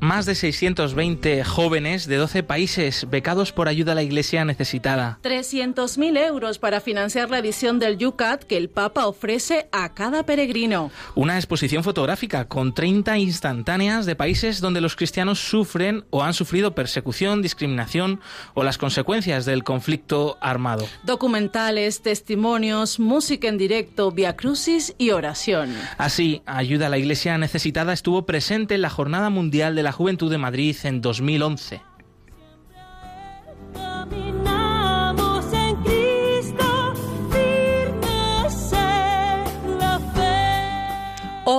Más 0.00 0.24
de 0.24 0.34
620 0.34 1.44
jóvenes 1.44 2.06
de 2.06 2.16
12 2.16 2.42
países 2.42 3.06
becados 3.10 3.52
por 3.52 3.68
ayuda 3.68 3.92
a 3.92 3.94
la 3.94 4.02
Iglesia 4.02 4.46
necesitada. 4.46 5.18
300.000 5.22 6.26
euros 6.26 6.58
para 6.58 6.80
financiar 6.80 7.28
la 7.28 7.40
edición 7.40 7.78
del 7.78 7.98
Yucat 7.98 8.44
que 8.44 8.56
el 8.56 8.70
Papa 8.70 9.06
ofrece 9.06 9.68
a 9.70 9.92
cada 9.92 10.22
peregrino. 10.22 10.90
Una 11.14 11.36
exposición 11.36 11.84
fotográfica 11.84 12.48
con 12.48 12.72
30 12.72 13.18
instantáneas 13.18 14.06
de 14.06 14.16
países 14.16 14.62
donde 14.62 14.80
los 14.80 14.96
cristianos 14.96 15.38
sufren 15.38 16.06
o 16.08 16.22
han 16.22 16.32
sufrido 16.32 16.74
persecución, 16.74 17.42
discriminación 17.42 18.20
o 18.54 18.64
las 18.64 18.78
consecuencias 18.78 19.44
del 19.44 19.64
conflicto 19.64 20.38
armado. 20.40 20.88
Documentales, 21.02 22.00
testimonios, 22.00 22.98
música 22.98 23.48
en 23.48 23.58
directo, 23.58 24.12
via 24.12 24.34
crucis 24.34 24.94
y 24.96 25.10
oración. 25.10 25.74
Así, 25.98 26.40
ayuda 26.46 26.86
a 26.86 26.88
la 26.88 26.96
Iglesia 26.96 27.36
necesitada 27.36 27.92
estuvo 27.92 28.24
presente 28.24 28.74
en 28.74 28.80
la 28.80 28.88
Jornada 28.88 29.28
Mundial 29.28 29.57
de 29.58 29.82
la 29.82 29.90
Juventud 29.90 30.30
de 30.30 30.38
Madrid 30.38 30.76
en 30.84 31.00
2011. 31.00 31.87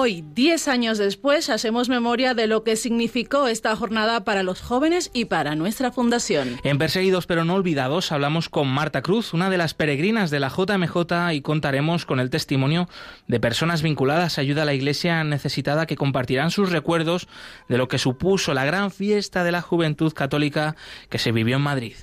Hoy, 0.02 0.24
10 0.34 0.70
años 0.70 0.98
después, 0.98 1.50
hacemos 1.50 1.90
memoria 1.90 2.34
de 2.34 2.48
lo 2.48 2.64
que 2.64 2.78
significó 2.78 3.50
esta 3.50 3.76
jornada 3.76 4.24
para 4.24 4.44
los 4.44 4.62
jóvenes 4.62 5.12
y 5.14 5.26
para 5.26 5.56
nuestra 5.56 5.92
fundación. 5.92 6.56
En 6.64 6.78
Perseguidos 6.78 7.28
pero 7.28 7.44
no 7.44 7.56
olvidados 7.56 8.14
hablamos 8.14 8.48
con 8.48 8.70
Marta 8.70 9.02
Cruz, 9.02 9.34
una 9.34 9.50
de 9.50 9.58
las 9.58 9.74
peregrinas 9.74 10.32
de 10.32 10.40
la 10.40 10.48
JMJ, 10.48 11.34
y 11.34 11.42
contaremos 11.42 12.06
con 12.06 12.22
el 12.22 12.30
testimonio 12.30 12.88
de 13.28 13.42
personas 13.42 13.82
vinculadas 13.82 14.38
a 14.38 14.42
ayuda 14.42 14.62
a 14.62 14.66
la 14.66 14.74
Iglesia 14.74 15.22
necesitada 15.26 15.86
que 15.86 15.98
compartirán 15.98 16.50
sus 16.50 16.72
recuerdos 16.72 17.28
de 17.68 17.78
lo 17.78 17.90
que 17.90 17.98
supuso 17.98 18.54
la 18.54 18.64
gran 18.64 18.92
fiesta 18.92 19.44
de 19.44 19.52
la 19.52 19.62
juventud 19.62 20.14
católica 20.14 20.78
que 21.10 21.20
se 21.20 21.34
vivió 21.34 21.58
en 21.58 21.64
Madrid. 21.64 21.96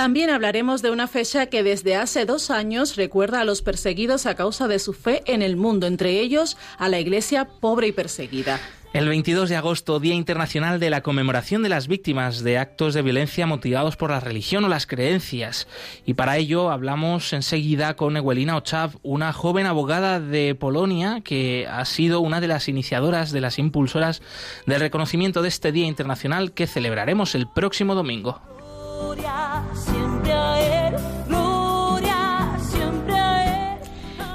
También 0.00 0.30
hablaremos 0.30 0.80
de 0.80 0.90
una 0.90 1.08
fecha 1.08 1.44
que 1.50 1.62
desde 1.62 1.94
hace 1.94 2.24
dos 2.24 2.50
años 2.50 2.96
recuerda 2.96 3.42
a 3.42 3.44
los 3.44 3.60
perseguidos 3.60 4.24
a 4.24 4.34
causa 4.34 4.66
de 4.66 4.78
su 4.78 4.94
fe 4.94 5.22
en 5.26 5.42
el 5.42 5.58
mundo, 5.58 5.86
entre 5.86 6.20
ellos 6.20 6.56
a 6.78 6.88
la 6.88 6.98
Iglesia 6.98 7.46
pobre 7.60 7.88
y 7.88 7.92
perseguida. 7.92 8.58
El 8.94 9.06
22 9.10 9.50
de 9.50 9.56
agosto, 9.56 10.00
Día 10.00 10.14
Internacional 10.14 10.80
de 10.80 10.88
la 10.88 11.02
Conmemoración 11.02 11.62
de 11.62 11.68
las 11.68 11.86
Víctimas 11.86 12.42
de 12.42 12.56
Actos 12.56 12.94
de 12.94 13.02
Violencia 13.02 13.46
motivados 13.46 13.96
por 13.96 14.08
la 14.08 14.20
religión 14.20 14.64
o 14.64 14.68
las 14.68 14.86
creencias. 14.86 15.68
Y 16.06 16.14
para 16.14 16.38
ello 16.38 16.70
hablamos 16.70 17.34
enseguida 17.34 17.94
con 17.94 18.16
Ewelina 18.16 18.56
Ochav, 18.56 18.92
una 19.02 19.34
joven 19.34 19.66
abogada 19.66 20.18
de 20.18 20.54
Polonia 20.54 21.20
que 21.22 21.68
ha 21.70 21.84
sido 21.84 22.20
una 22.20 22.40
de 22.40 22.48
las 22.48 22.68
iniciadoras, 22.68 23.32
de 23.32 23.42
las 23.42 23.58
impulsoras 23.58 24.22
del 24.64 24.80
reconocimiento 24.80 25.42
de 25.42 25.48
este 25.48 25.72
Día 25.72 25.86
Internacional 25.86 26.52
que 26.52 26.66
celebraremos 26.66 27.34
el 27.34 27.46
próximo 27.46 27.94
domingo 27.94 28.40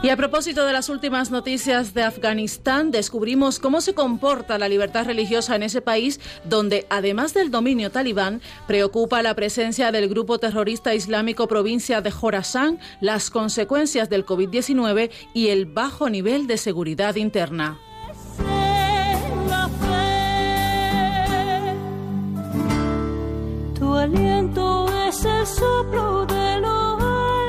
Y 0.05 0.09
a 0.09 0.17
propósito 0.17 0.67
de 0.67 0.71
las 0.71 0.89
últimas 0.89 1.31
noticias 1.31 1.95
de 1.95 2.03
Afganistán, 2.03 2.91
descubrimos 2.91 3.57
cómo 3.57 3.81
se 3.81 3.95
comporta 3.95 4.59
la 4.59 4.69
libertad 4.69 5.07
religiosa 5.07 5.55
en 5.55 5.63
ese 5.63 5.81
país, 5.81 6.19
donde, 6.43 6.85
además 6.91 7.33
del 7.33 7.49
dominio 7.49 7.89
talibán, 7.89 8.39
preocupa 8.67 9.23
la 9.23 9.33
presencia 9.33 9.91
del 9.91 10.07
grupo 10.07 10.37
terrorista 10.37 10.93
islámico 10.93 11.47
provincia 11.47 12.01
de 12.01 12.11
Jorazán, 12.11 12.77
las 13.01 13.31
consecuencias 13.31 14.07
del 14.07 14.27
COVID-19 14.27 15.09
y 15.33 15.47
el 15.47 15.65
bajo 15.65 16.07
nivel 16.07 16.45
de 16.45 16.57
seguridad 16.57 17.15
interna. 17.15 17.79
aliento 23.97 24.85
es 25.07 25.25
el 25.25 25.47
soplo 25.47 26.34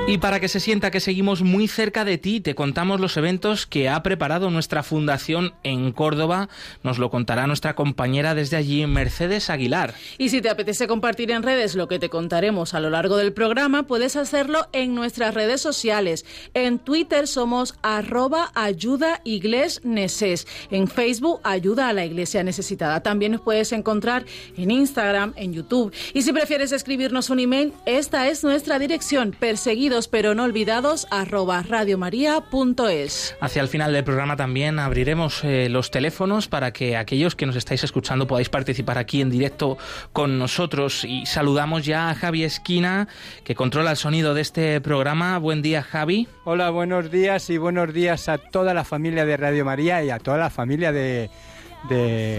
y 0.08 0.18
para 0.18 0.38
que 0.38 0.48
se 0.48 0.60
sienta 0.60 0.92
que 0.92 1.00
seguimos 1.00 1.42
muy 1.42 1.66
cerca 1.66 2.04
de 2.04 2.16
ti, 2.16 2.40
te 2.40 2.54
contamos 2.54 3.00
los 3.00 3.16
eventos 3.16 3.66
que 3.66 3.88
ha 3.88 4.04
preparado 4.04 4.50
nuestra 4.50 4.84
fundación 4.84 5.52
en 5.64 5.90
Córdoba. 5.90 6.48
Nos 6.84 6.98
lo 6.98 7.10
contará 7.10 7.48
nuestra 7.48 7.74
compañera 7.74 8.36
desde 8.36 8.56
allí, 8.56 8.86
Mercedes 8.86 9.50
Aguilar. 9.50 9.94
Y 10.16 10.28
si 10.28 10.40
te 10.40 10.48
apetece 10.48 10.86
compartir 10.86 11.32
en 11.32 11.42
redes 11.42 11.74
lo 11.74 11.88
que 11.88 11.98
te 11.98 12.08
contaremos 12.08 12.72
a 12.72 12.78
lo 12.78 12.88
largo 12.88 13.16
del 13.16 13.32
programa, 13.32 13.88
puedes 13.88 14.14
hacerlo 14.14 14.68
en 14.72 14.94
nuestras 14.94 15.34
redes 15.34 15.60
sociales. 15.60 16.24
En 16.54 16.78
Twitter 16.78 17.26
somos 17.26 17.74
arroba 17.82 18.52
ayuda. 18.54 19.22
En 19.24 20.86
Facebook, 20.86 21.40
ayuda 21.42 21.88
a 21.88 21.92
la 21.92 22.04
iglesia 22.04 22.44
necesitada. 22.44 23.02
También 23.02 23.32
nos 23.32 23.40
puedes 23.40 23.72
encontrar 23.72 24.24
en 24.56 24.70
Instagram, 24.70 25.32
en 25.34 25.52
YouTube. 25.52 25.92
Y 26.14 26.22
si 26.22 26.32
prefieres 26.32 26.70
escribirnos 26.70 27.28
un 27.28 27.40
email, 27.40 27.72
esta 27.86 28.28
es 28.28 28.44
nuestra 28.44 28.78
dirección, 28.78 29.34
perseguido 29.36 29.95
pero 30.06 30.34
no 30.34 30.44
olvidados 30.44 31.06
arroba 31.10 31.62
radiomaria.es. 31.62 33.34
Hacia 33.40 33.62
el 33.62 33.68
final 33.68 33.94
del 33.94 34.04
programa 34.04 34.36
también 34.36 34.78
abriremos 34.78 35.42
eh, 35.42 35.68
los 35.70 35.90
teléfonos 35.90 36.48
para 36.48 36.72
que 36.72 36.96
aquellos 36.98 37.34
que 37.34 37.46
nos 37.46 37.56
estáis 37.56 37.82
escuchando 37.82 38.26
podáis 38.26 38.50
participar 38.50 38.98
aquí 38.98 39.22
en 39.22 39.30
directo 39.30 39.78
con 40.12 40.38
nosotros 40.38 41.04
y 41.04 41.24
saludamos 41.24 41.86
ya 41.86 42.10
a 42.10 42.14
Javi 42.14 42.44
Esquina 42.44 43.08
que 43.44 43.54
controla 43.54 43.92
el 43.92 43.96
sonido 43.96 44.34
de 44.34 44.42
este 44.42 44.80
programa. 44.82 45.38
Buen 45.38 45.62
día 45.62 45.82
Javi. 45.82 46.28
Hola, 46.44 46.68
buenos 46.68 47.10
días 47.10 47.48
y 47.48 47.56
buenos 47.56 47.94
días 47.94 48.28
a 48.28 48.36
toda 48.36 48.74
la 48.74 48.84
familia 48.84 49.24
de 49.24 49.36
Radio 49.38 49.64
María 49.64 50.04
y 50.04 50.10
a 50.10 50.18
toda 50.18 50.36
la 50.36 50.50
familia 50.50 50.92
de 50.92 51.30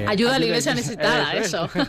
Ayuda 0.07 0.35
a 0.35 0.39
la 0.39 0.45
iglesia 0.45 0.73
necesitada, 0.73 1.33
eso. 1.33 1.69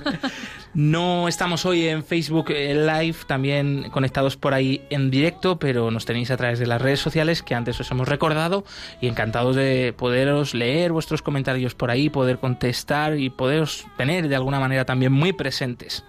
No 0.74 1.28
estamos 1.28 1.64
hoy 1.66 1.88
en 1.88 2.04
Facebook 2.04 2.50
Live, 2.50 3.16
también 3.26 3.90
conectados 3.90 4.36
por 4.36 4.54
ahí 4.54 4.82
en 4.90 5.10
directo, 5.10 5.58
pero 5.58 5.90
nos 5.90 6.04
tenéis 6.04 6.30
a 6.30 6.36
través 6.36 6.58
de 6.58 6.66
las 6.66 6.80
redes 6.80 7.00
sociales 7.00 7.42
que 7.42 7.54
antes 7.54 7.80
os 7.80 7.90
hemos 7.90 8.06
recordado 8.06 8.64
y 9.00 9.08
encantados 9.08 9.56
de 9.56 9.94
poderos 9.96 10.54
leer 10.54 10.92
vuestros 10.92 11.22
comentarios 11.22 11.74
por 11.74 11.90
ahí, 11.90 12.10
poder 12.10 12.38
contestar 12.38 13.18
y 13.18 13.30
poderos 13.30 13.86
tener 13.96 14.28
de 14.28 14.36
alguna 14.36 14.60
manera 14.60 14.84
también 14.84 15.10
muy 15.10 15.32
presentes. 15.32 16.04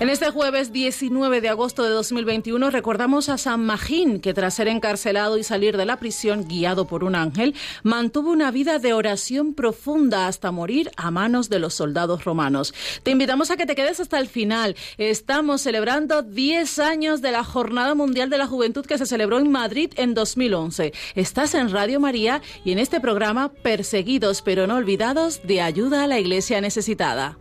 En 0.00 0.08
este 0.08 0.30
jueves 0.30 0.72
19 0.72 1.40
de 1.40 1.48
agosto 1.48 1.82
de 1.82 1.90
2021 1.90 2.70
recordamos 2.70 3.28
a 3.28 3.38
San 3.38 3.64
Magín, 3.64 4.20
que 4.20 4.34
tras 4.34 4.54
ser 4.54 4.68
encarcelado 4.68 5.38
y 5.38 5.44
salir 5.44 5.76
de 5.76 5.86
la 5.86 5.98
prisión 5.98 6.46
guiado 6.48 6.86
por 6.86 7.04
un 7.04 7.14
ángel, 7.14 7.54
mantuvo 7.82 8.30
una 8.30 8.50
vida 8.50 8.78
de 8.78 8.92
oración 8.92 9.54
profunda 9.54 10.26
hasta 10.26 10.50
morir 10.50 10.90
a 10.96 11.10
manos 11.10 11.48
de 11.48 11.58
los 11.58 11.74
soldados 11.74 12.24
romanos. 12.24 12.74
Te 13.02 13.10
invitamos 13.10 13.50
a 13.50 13.56
que 13.56 13.66
te 13.66 13.74
quedes 13.74 14.00
hasta 14.00 14.18
el 14.18 14.28
final. 14.28 14.76
Estamos 14.98 15.60
celebrando 15.60 16.22
10 16.22 16.78
años 16.78 17.22
de 17.22 17.32
la 17.32 17.44
Jornada 17.44 17.94
Mundial 17.94 18.30
de 18.30 18.38
la 18.38 18.46
Juventud 18.46 18.86
que 18.86 18.98
se 18.98 19.06
celebró 19.06 19.38
en 19.38 19.50
Madrid 19.50 19.92
en 19.96 20.14
2011. 20.14 20.92
Estás 21.14 21.54
en 21.54 21.70
Radio 21.70 22.00
María 22.00 22.42
y 22.64 22.72
en 22.72 22.78
este 22.78 23.00
programa 23.00 23.52
Perseguidos 23.52 24.42
pero 24.42 24.66
no 24.66 24.76
olvidados 24.76 25.42
de 25.44 25.60
ayuda 25.60 26.04
a 26.04 26.06
la 26.06 26.18
iglesia 26.18 26.60
necesitada. 26.60 27.38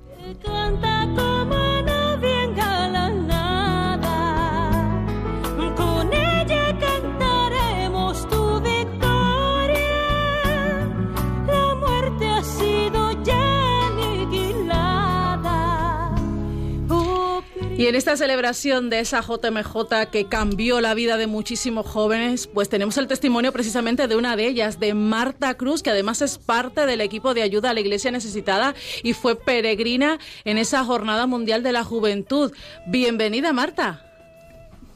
Y 17.75 17.87
en 17.87 17.95
esta 17.95 18.15
celebración 18.15 18.91
de 18.91 18.99
esa 18.99 19.21
JMJ 19.21 20.11
que 20.11 20.25
cambió 20.25 20.79
la 20.79 20.93
vida 20.93 21.17
de 21.17 21.25
muchísimos 21.25 21.87
jóvenes, 21.87 22.45
pues 22.45 22.69
tenemos 22.69 22.99
el 22.99 23.07
testimonio 23.07 23.51
precisamente 23.51 24.07
de 24.07 24.15
una 24.15 24.35
de 24.35 24.45
ellas, 24.45 24.79
de 24.79 24.93
Marta 24.93 25.55
Cruz, 25.55 25.81
que 25.81 25.89
además 25.89 26.21
es 26.21 26.37
parte 26.37 26.85
del 26.85 27.01
equipo 27.01 27.33
de 27.33 27.41
ayuda 27.41 27.71
a 27.71 27.73
la 27.73 27.79
Iglesia 27.79 28.11
Necesitada 28.11 28.75
y 29.01 29.13
fue 29.13 29.35
peregrina 29.35 30.19
en 30.45 30.59
esa 30.59 30.85
Jornada 30.85 31.25
Mundial 31.25 31.63
de 31.63 31.71
la 31.71 31.83
Juventud. 31.83 32.53
Bienvenida, 32.85 33.53
Marta. 33.53 34.01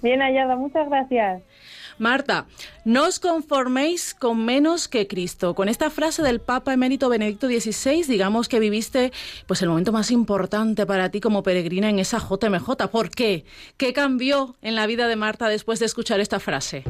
Bien 0.03 0.21
hallada, 0.21 0.55
muchas 0.55 0.87
gracias. 0.87 1.41
Marta, 1.99 2.45
no 2.85 3.07
os 3.07 3.19
conforméis 3.19 4.13
con 4.13 4.45
menos 4.45 4.87
que 4.87 5.07
Cristo. 5.07 5.55
Con 5.55 5.67
esta 5.67 5.89
frase 5.89 6.21
del 6.21 6.39
Papa 6.39 6.73
emérito 6.73 7.09
Benedicto 7.09 7.47
XVI, 7.47 8.03
digamos 8.07 8.47
que 8.47 8.59
viviste 8.59 9.11
pues 9.47 9.61
el 9.61 9.69
momento 9.69 9.91
más 9.91 10.11
importante 10.11 10.85
para 10.85 11.09
ti 11.09 11.19
como 11.19 11.43
peregrina 11.43 11.89
en 11.89 11.99
esa 11.99 12.19
JMJ. 12.19 12.87
¿Por 12.91 13.09
qué? 13.09 13.45
¿Qué 13.77 13.93
cambió 13.93 14.55
en 14.61 14.75
la 14.75 14.85
vida 14.85 15.07
de 15.07 15.15
Marta 15.15 15.49
después 15.49 15.79
de 15.79 15.87
escuchar 15.87 16.19
esta 16.19 16.39
frase? 16.39 16.83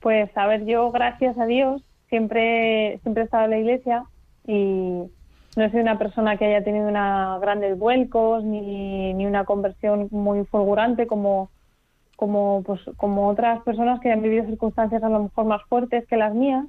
Pues 0.00 0.30
a 0.36 0.46
ver, 0.46 0.64
yo 0.64 0.90
gracias 0.92 1.36
a 1.38 1.46
Dios 1.46 1.82
siempre 2.08 2.98
siempre 3.02 3.22
he 3.22 3.24
estado 3.24 3.44
en 3.44 3.50
la 3.50 3.58
iglesia 3.58 4.04
y 4.46 5.02
no 5.56 5.70
soy 5.70 5.80
una 5.80 5.98
persona 5.98 6.36
que 6.36 6.44
haya 6.44 6.62
tenido 6.62 6.86
una 6.86 7.38
grandes 7.40 7.76
vuelcos 7.78 8.44
ni, 8.44 9.14
ni 9.14 9.26
una 9.26 9.44
conversión 9.44 10.08
muy 10.10 10.44
fulgurante 10.44 11.06
como 11.06 11.50
como 12.20 12.62
pues 12.64 12.82
como 12.98 13.28
otras 13.28 13.62
personas 13.62 13.98
que 14.00 14.12
han 14.12 14.20
vivido 14.20 14.44
circunstancias 14.44 15.02
a 15.02 15.08
lo 15.08 15.22
mejor 15.22 15.46
más 15.46 15.62
fuertes 15.70 16.06
que 16.06 16.18
las 16.18 16.34
mías 16.34 16.66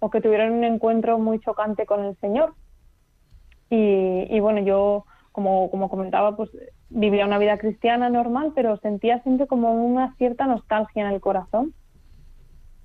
o 0.00 0.10
que 0.10 0.20
tuvieron 0.20 0.50
un 0.50 0.64
encuentro 0.64 1.20
muy 1.20 1.38
chocante 1.38 1.86
con 1.86 2.04
el 2.04 2.16
Señor 2.16 2.54
y, 3.70 4.26
y 4.28 4.40
bueno 4.40 4.60
yo 4.60 5.04
como 5.30 5.70
como 5.70 5.88
comentaba 5.88 6.34
pues 6.34 6.50
vivía 6.88 7.26
una 7.26 7.38
vida 7.38 7.58
cristiana 7.58 8.10
normal 8.10 8.50
pero 8.56 8.76
sentía 8.78 9.22
siempre 9.22 9.46
como 9.46 9.72
una 9.72 10.16
cierta 10.16 10.48
nostalgia 10.48 11.06
en 11.06 11.12
el 11.14 11.20
corazón 11.20 11.74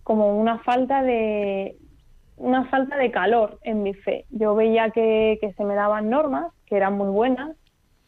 como 0.04 0.39
una 0.39 0.60
falta 0.60 1.01
de 1.01 1.77
una 2.38 2.65
falta 2.65 2.95
de 2.95 3.10
calor 3.10 3.57
en 3.63 3.81
mi 3.81 3.94
fe. 3.94 4.25
Yo 4.30 4.54
veía 4.54 4.89
que, 4.89 5.38
que 5.39 5.54
se 5.54 5.63
me 5.63 5.75
daban 5.75 6.10
normas, 6.10 6.51
que 6.65 6.75
eran 6.75 6.98
muy 6.98 7.07
buenas, 7.07 7.56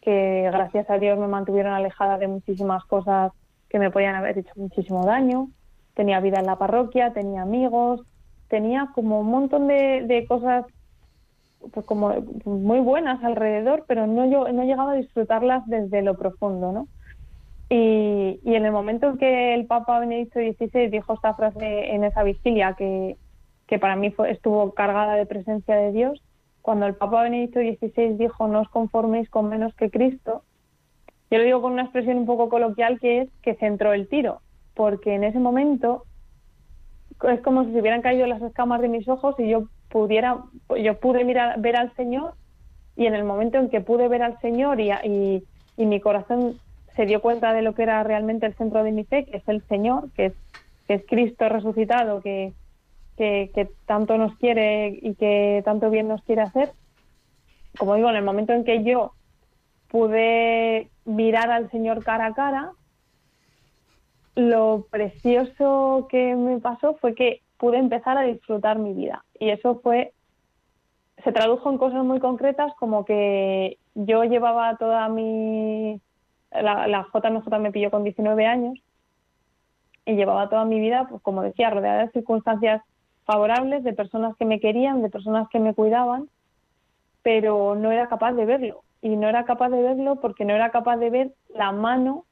que 0.02 0.50
gracias 0.52 0.90
a 0.90 0.98
Dios 0.98 1.18
me 1.18 1.28
mantuvieron 1.28 1.74
alejada 1.74 2.18
de 2.18 2.28
muchísimas 2.28 2.84
cosas 2.86 3.31
que 3.75 3.80
me 3.80 3.92
podían 3.92 4.16
haber 4.16 4.38
hecho 4.38 4.54
muchísimo 4.56 5.06
daño. 5.06 5.50
Tenía 5.95 6.22
vida 6.22 6.39
en 6.39 6.45
la 6.45 6.57
parroquia, 6.57 7.12
tenía 7.12 7.42
amigos, 7.42 8.00
tenía 8.48 8.92
como 8.95 9.19
un 9.19 9.27
montón 9.27 9.68
de, 9.68 10.06
de 10.07 10.25
cosas 10.27 10.63
pues 11.74 11.86
como 11.86 12.13
muy 12.45 12.80
buenas 12.80 13.22
alrededor, 13.22 13.83
pero 13.86 14.07
no 14.07 14.25
yo 14.27 14.50
no 14.54 14.63
llegaba 14.63 14.94
a 14.94 14.95
disfrutarlas 14.95 15.68
desde 15.68 16.04
lo 16.04 16.16
profundo, 16.16 16.72
¿no? 16.72 16.88
Y, 17.69 18.39
y 18.45 18.56
en 18.56 18.66
el 18.66 18.72
momento 18.72 19.10
en 19.10 19.18
que 19.18 19.54
el 19.54 19.66
Papa 19.66 20.00
Benedicto 20.00 20.39
XVI 20.39 20.88
dijo 20.88 21.13
esta 21.13 21.33
frase 21.33 21.94
en 21.94 22.06
esa 22.06 22.24
vigilia 22.24 22.75
que, 22.78 23.18
que 23.68 23.78
para 23.78 23.98
mí 23.98 24.10
fue, 24.10 24.31
estuvo 24.31 24.74
cargada 24.74 25.16
de 25.16 25.25
presencia 25.25 25.75
de 25.75 25.92
Dios, 25.92 26.24
cuando 26.62 26.86
el 26.86 26.95
Papa 26.95 27.24
Benedicto 27.24 27.60
XVI 27.60 28.13
dijo 28.13 28.48
no 28.48 28.62
os 28.62 28.69
conforméis 28.69 29.30
con 29.30 29.50
menos 29.50 29.75
que 29.75 29.89
Cristo, 29.89 30.44
yo 31.35 31.39
lo 31.39 31.45
digo 31.45 31.61
con 31.61 31.73
una 31.73 31.81
expresión 31.81 32.17
un 32.17 32.25
poco 32.25 32.47
coloquial 32.47 32.97
que 32.97 33.21
es 33.21 33.29
que 33.41 33.55
centró 33.55 33.91
el 33.91 34.07
tiro, 34.07 34.39
porque 34.73 35.15
en 35.15 35.25
ese 35.25 35.37
momento 35.37 36.05
es 37.23 37.41
como 37.41 37.65
si 37.65 37.73
se 37.73 37.81
hubieran 37.81 38.01
caído 38.01 38.25
las 38.25 38.41
escamas 38.41 38.79
de 38.79 38.87
mis 38.87 39.05
ojos 39.09 39.35
y 39.37 39.49
yo 39.49 39.67
pudiera, 39.89 40.37
yo 40.81 40.97
pude 40.97 41.25
mirar, 41.25 41.59
ver 41.59 41.75
al 41.75 41.93
Señor 41.95 42.35
y 42.95 43.05
en 43.05 43.15
el 43.15 43.25
momento 43.25 43.57
en 43.57 43.69
que 43.69 43.81
pude 43.81 44.07
ver 44.07 44.23
al 44.23 44.39
Señor 44.39 44.79
y, 44.79 44.91
y, 45.03 45.43
y 45.75 45.85
mi 45.85 45.99
corazón 45.99 46.57
se 46.95 47.05
dio 47.05 47.21
cuenta 47.21 47.51
de 47.51 47.63
lo 47.63 47.75
que 47.75 47.83
era 47.83 48.01
realmente 48.03 48.45
el 48.45 48.55
centro 48.55 48.81
de 48.81 48.93
mi 48.93 49.03
fe, 49.03 49.25
que 49.25 49.35
es 49.35 49.47
el 49.49 49.61
Señor, 49.67 50.11
que 50.13 50.27
es, 50.27 50.33
que 50.87 50.93
es 50.93 51.03
Cristo 51.05 51.49
resucitado, 51.49 52.21
que, 52.21 52.53
que, 53.17 53.69
tanto 53.85 54.17
nos 54.17 54.37
quiere 54.37 54.97
y 55.01 55.15
que 55.15 55.61
tanto 55.65 55.89
bien 55.89 56.07
nos 56.07 56.21
quiere 56.23 56.43
hacer. 56.43 56.71
Como 57.77 57.95
digo, 57.95 58.09
en 58.09 58.15
el 58.15 58.23
momento 58.23 58.53
en 58.53 58.63
que 58.63 58.85
yo 58.85 59.11
pude 59.95 60.89
mirar 61.06 61.50
al 61.51 61.71
Señor 61.71 62.03
cara 62.03 62.25
a 62.25 62.33
cara, 62.33 62.71
lo 64.36 64.88
precioso 64.92 66.07
que 66.09 66.36
me 66.36 66.59
pasó 66.59 66.95
fue 66.95 67.15
que 67.15 67.39
pude 67.56 67.77
empezar 67.77 68.18
a 68.18 68.24
disfrutar 68.24 68.77
mi 68.77 68.92
vida. 68.92 69.24
Y 69.39 69.51
eso 69.51 69.80
fue, 69.80 70.12
se 71.24 71.31
tradujo 71.31 71.71
en 71.71 71.77
cosas 71.77 72.03
muy 72.03 72.19
concretas 72.19 72.74
como 72.77 73.06
que 73.06 73.77
yo 73.94 74.25
llevaba 74.25 74.75
toda 74.75 75.07
mi, 75.07 76.01
la, 76.51 76.89
la 76.89 77.07
JMJ 77.13 77.47
me 77.59 77.71
pilló 77.71 77.89
con 77.89 78.03
19 78.03 78.45
años 78.45 78.77
y 80.06 80.15
llevaba 80.15 80.50
toda 80.50 80.65
mi 80.65 80.81
vida, 80.81 81.07
pues 81.09 81.21
como 81.21 81.42
decía, 81.42 81.69
rodeada 81.69 82.01
de 82.06 82.12
circunstancias 82.12 82.81
favorables, 83.24 83.81
de 83.86 83.94
personas 83.94 84.36
que 84.36 84.44
me 84.44 84.59
querían, 84.59 85.01
de 85.01 85.09
personas 85.09 85.47
que 85.47 85.59
me 85.59 85.74
cuidaban, 85.74 86.27
pero 87.24 87.75
no 87.75 87.94
era 87.94 88.09
capaz 88.09 88.33
de 88.33 88.44
verlo. 88.44 88.84
Y 89.06 89.18
no 89.18 89.30
era 89.30 89.46
capaz 89.46 89.69
de 89.69 89.84
verlo 89.84 90.19
porque 90.19 90.46
no 90.46 90.56
era 90.56 90.72
capaz 90.72 90.98
de 90.98 91.12
ver 91.12 91.31
la 91.50 91.72
mano, 91.72 92.25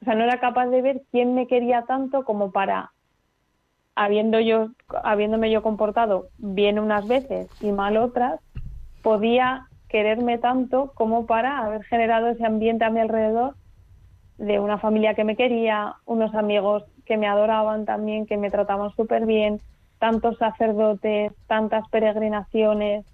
o 0.00 0.04
sea, 0.06 0.14
no 0.14 0.24
era 0.24 0.40
capaz 0.40 0.68
de 0.68 0.80
ver 0.80 1.02
quién 1.10 1.34
me 1.34 1.46
quería 1.46 1.82
tanto 1.82 2.24
como 2.24 2.52
para, 2.52 2.94
habiendo 3.94 4.40
yo, 4.40 4.68
habiéndome 5.04 5.50
yo 5.50 5.62
comportado 5.62 6.30
bien 6.38 6.78
unas 6.78 7.06
veces 7.06 7.50
y 7.60 7.70
mal 7.72 7.98
otras, 7.98 8.40
podía 9.02 9.68
quererme 9.88 10.38
tanto 10.38 10.92
como 10.94 11.26
para 11.26 11.58
haber 11.58 11.84
generado 11.84 12.28
ese 12.28 12.46
ambiente 12.46 12.86
a 12.86 12.90
mi 12.90 13.00
alrededor 13.00 13.56
de 14.38 14.58
una 14.58 14.78
familia 14.78 15.14
que 15.14 15.24
me 15.24 15.36
quería, 15.36 15.96
unos 16.06 16.34
amigos 16.34 16.84
que 17.04 17.18
me 17.18 17.28
adoraban 17.28 17.84
también, 17.84 18.24
que 18.24 18.38
me 18.38 18.50
trataban 18.50 18.90
súper 18.96 19.26
bien, 19.26 19.60
tantos 19.98 20.38
sacerdotes, 20.38 21.32
tantas 21.46 21.86
peregrinaciones. 21.90 23.04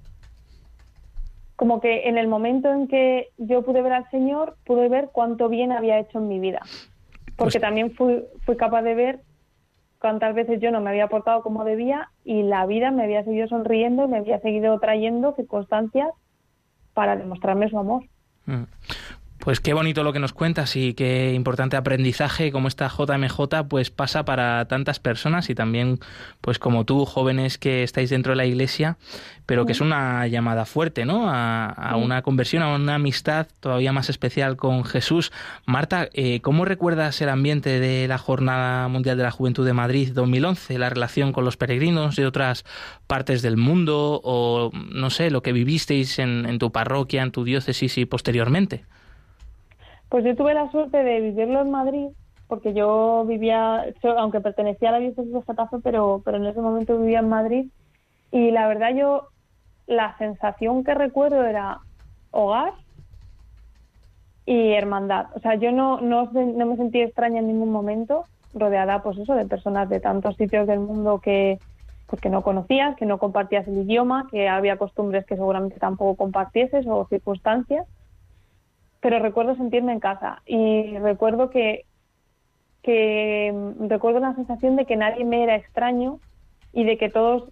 Como 1.56 1.81
que 1.81 2.08
en 2.08 2.19
el 2.19 2.29
momento 2.29 2.70
en 2.73 2.87
que 2.87 3.29
yo 3.38 3.62
pude 3.62 3.82
ver 3.82 3.93
al 3.93 4.11
Señor, 4.11 4.56
pude 4.64 4.88
ver 4.88 5.08
cuánto 5.12 5.49
bien 5.49 5.73
había 5.73 5.99
hecho 5.99 6.19
en 6.19 6.29
mi 6.29 6.38
vida. 6.38 6.61
Porque 7.37 7.58
pues 7.58 7.61
también 7.61 7.93
fui, 7.94 8.25
fui 8.44 8.56
capaz 8.56 8.82
de 8.82 8.94
ver 8.94 9.20
cuántas 9.99 10.35
veces 10.35 10.61
yo 10.61 10.70
no 10.70 10.81
me 10.81 10.91
había 10.91 11.08
portado 11.08 11.43
como 11.43 11.64
debía 11.64 12.11
y 12.25 12.43
la 12.43 12.67
vida 12.67 12.91
me 12.91 13.05
había 13.05 13.25
seguido 13.25 13.49
sonriendo 13.49 14.05
y 14.05 14.08
me 14.08 14.19
había 14.19 14.41
seguido 14.41 14.79
trayendo 14.79 15.35
circunstancias 15.35 16.11
para 16.94 17.17
demostrarme 17.17 17.69
su 17.69 17.79
amor. 17.79 18.05
Pues 19.46 19.60
qué 19.60 19.75
bonito 19.75 20.02
lo 20.02 20.12
que 20.12 20.19
nos 20.19 20.32
cuentas 20.32 20.75
y 20.75 20.94
qué 20.94 21.32
importante 21.32 21.76
aprendizaje 21.76 22.50
como 22.50 22.66
esta 22.66 22.88
JMJ 22.88 23.69
pues 23.69 23.93
pasa 23.93 24.25
para 24.25 24.64
tantas 24.64 24.98
personas 24.98 25.50
y 25.50 25.54
también 25.54 26.00
pues 26.40 26.58
como 26.58 26.84
tú 26.84 27.04
jóvenes 27.04 27.56
que 27.56 27.84
estáis 27.84 28.10
dentro 28.10 28.32
de 28.32 28.38
la 28.38 28.44
iglesia 28.44 28.98
pero 29.46 29.64
que 29.64 29.70
es 29.70 29.81
una 29.81 30.26
llamada 30.26 30.64
fuerte 30.64 31.04
¿no? 31.04 31.31
a, 31.31 31.94
una 31.94 32.22
conversión, 32.22 32.64
a 32.64 32.75
una 32.75 32.96
amistad 32.96 33.46
todavía 33.60 33.93
más 33.93 34.10
especial 34.10 34.56
con 34.56 34.82
Jesús. 34.85 35.30
Marta, 35.64 36.09
eh, 36.12 36.40
¿cómo 36.40 36.64
recuerdas 36.64 37.21
el 37.21 37.28
ambiente 37.28 37.78
de 37.78 38.09
la 38.09 38.18
Jornada 38.18 38.88
Mundial 38.88 39.16
de 39.16 39.23
la 39.23 39.30
Juventud 39.30 39.64
de 39.64 39.75
Madrid 39.75 40.11
2011, 40.12 40.76
la 40.76 40.90
relación 40.90 41.32
con 41.32 41.44
los 41.44 41.56
peregrinos 41.56 42.16
de 42.16 42.26
otras 42.26 42.64
partes 43.06 43.42
del 43.42 43.56
mundo 43.56 44.21
o 44.25 44.73
no 44.75 45.11
sé, 45.11 45.30
lo 45.30 45.44
que 45.44 45.52
vivisteis 45.52 46.18
en, 46.18 46.47
en 46.47 46.59
tu 46.59 46.73
parroquia, 46.73 47.23
en 47.23 47.30
tu 47.30 47.44
diócesis 47.44 47.97
y 47.97 48.06
posteriormente? 48.06 48.87
Pues 50.08 50.25
yo 50.25 50.36
tuve 50.36 50.54
la 50.54 50.70
suerte 50.70 51.02
de 51.02 51.20
vivirlo 51.20 51.60
en 51.60 51.70
Madrid, 51.70 52.08
porque 52.46 52.72
yo 52.72 53.25
vivía, 53.26 53.84
aunque 54.16 54.40
pertenecía 54.40 54.90
a 54.90 54.92
la 54.92 54.98
diócesis 54.98 55.32
de 55.32 55.42
Getafe, 55.42 55.78
pero, 55.82 56.22
pero 56.25 56.36
en 56.36 56.46
ese 56.46 56.60
momento 56.60 56.98
vivía 56.98 57.18
en 57.18 57.28
Madrid. 57.28 57.66
Y 58.30 58.50
la 58.50 58.68
verdad 58.68 58.94
yo, 58.94 59.28
la 59.86 60.16
sensación 60.18 60.84
que 60.84 60.94
recuerdo 60.94 61.44
era 61.44 61.80
hogar 62.30 62.72
y 64.44 64.72
hermandad. 64.72 65.26
O 65.34 65.40
sea, 65.40 65.56
yo 65.56 65.72
no, 65.72 66.00
no, 66.00 66.30
me 66.32 66.76
sentí 66.76 67.00
extraña 67.00 67.40
en 67.40 67.48
ningún 67.48 67.72
momento, 67.72 68.26
rodeada 68.54 69.02
pues 69.02 69.18
eso, 69.18 69.34
de 69.34 69.46
personas 69.46 69.88
de 69.88 69.98
tantos 69.98 70.36
sitios 70.36 70.68
del 70.68 70.78
mundo 70.78 71.20
que, 71.20 71.58
pues 72.06 72.22
que 72.22 72.30
no 72.30 72.42
conocías, 72.42 72.96
que 72.96 73.06
no 73.06 73.18
compartías 73.18 73.66
el 73.66 73.78
idioma, 73.78 74.28
que 74.30 74.48
había 74.48 74.76
costumbres 74.76 75.26
que 75.26 75.34
seguramente 75.34 75.80
tampoco 75.80 76.14
compartieses 76.14 76.86
o 76.86 77.06
circunstancias 77.08 77.86
pero 79.06 79.20
recuerdo 79.20 79.54
sentirme 79.54 79.92
en 79.92 80.00
casa 80.00 80.42
y 80.46 80.98
recuerdo 80.98 81.48
que, 81.48 81.84
que 82.82 83.54
recuerdo 83.78 84.18
la 84.18 84.34
sensación 84.34 84.75
de 84.75 84.84
que 84.84 84.96
nadie 84.96 85.25
me 85.25 85.44
era 85.44 85.54
extraño 85.54 86.18
y 86.72 86.82
de 86.82 86.98
que 86.98 87.08
todos, 87.08 87.44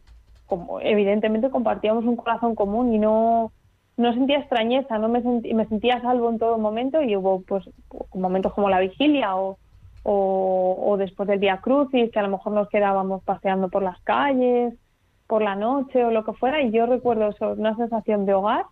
como 0.47 0.81
evidentemente, 0.81 1.51
compartíamos 1.51 2.07
un 2.07 2.17
corazón 2.17 2.57
común 2.57 2.93
y 2.93 2.99
no, 2.99 3.53
no 3.97 4.13
sentía 4.15 4.41
extrañeza, 4.41 4.99
no 4.99 5.09
me, 5.09 5.23
sentí, 5.23 5.55
me 5.55 5.65
sentía 5.67 6.01
salvo 6.01 6.29
en 6.29 6.41
todo 6.41 6.59
momento 6.59 7.01
y 7.03 7.15
hubo 7.15 7.43
pues 7.43 7.71
momentos 8.13 8.53
como 8.53 8.69
la 8.69 8.81
vigilia 8.81 9.37
o, 9.37 9.57
o, 10.03 10.97
después 10.99 11.29
del 11.29 11.39
día 11.39 11.59
crucis, 11.59 12.11
que 12.11 12.19
a 12.19 12.25
lo 12.25 12.31
mejor 12.31 12.53
nos 12.53 12.69
quedábamos 12.69 13.23
paseando 13.23 13.69
por 13.69 13.85
las 13.85 14.01
calles, 14.01 14.75
por 15.29 15.41
la 15.41 15.55
noche 15.55 16.05
o 16.05 16.11
lo 16.11 16.25
que 16.25 16.33
fuera, 16.33 16.63
y 16.63 16.73
yo 16.73 16.87
recuerdo 16.87 17.29
eso, 17.29 17.53
una 17.53 17.77
sensación 17.77 18.27
de 18.27 18.35
hogar 18.35 18.65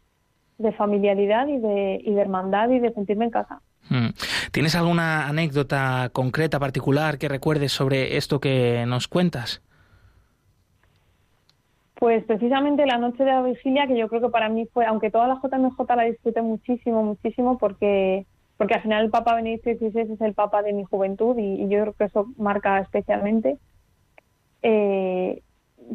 de 0.62 0.72
familiaridad 0.72 1.46
y 1.48 1.58
de, 1.58 2.00
y 2.04 2.14
de 2.14 2.20
hermandad 2.20 2.70
y 2.70 2.78
de 2.78 2.92
sentirme 2.92 3.26
en 3.26 3.30
casa. 3.30 3.60
Hmm. 3.88 4.08
¿Tienes 4.52 4.74
alguna 4.76 5.28
anécdota 5.28 6.10
concreta, 6.12 6.58
particular, 6.60 7.18
que 7.18 7.28
recuerdes 7.28 7.72
sobre 7.72 8.16
esto 8.16 8.40
que 8.40 8.84
nos 8.86 9.08
cuentas? 9.08 9.62
Pues 11.94 12.24
precisamente 12.24 12.86
la 12.86 12.98
noche 12.98 13.24
de 13.24 13.30
la 13.30 13.42
vigilia, 13.42 13.86
que 13.86 13.96
yo 13.96 14.08
creo 14.08 14.20
que 14.22 14.28
para 14.28 14.48
mí 14.48 14.66
fue, 14.72 14.86
aunque 14.86 15.10
toda 15.10 15.28
la 15.28 15.40
JMJ 15.40 15.78
la 15.96 16.04
disfruté 16.04 16.42
muchísimo, 16.42 17.02
muchísimo, 17.02 17.58
porque 17.58 18.26
porque 18.62 18.74
al 18.74 18.82
final 18.82 19.04
el 19.04 19.10
Papa 19.10 19.34
Benedicto 19.34 19.70
XVI 19.70 20.12
es 20.12 20.20
el 20.20 20.34
Papa 20.34 20.62
de 20.62 20.72
mi 20.72 20.84
juventud 20.84 21.36
y, 21.36 21.68
yo 21.68 21.80
creo 21.80 21.92
que 21.94 22.04
eso 22.04 22.26
marca 22.36 22.78
especialmente. 22.78 23.58
Eh, 24.62 25.42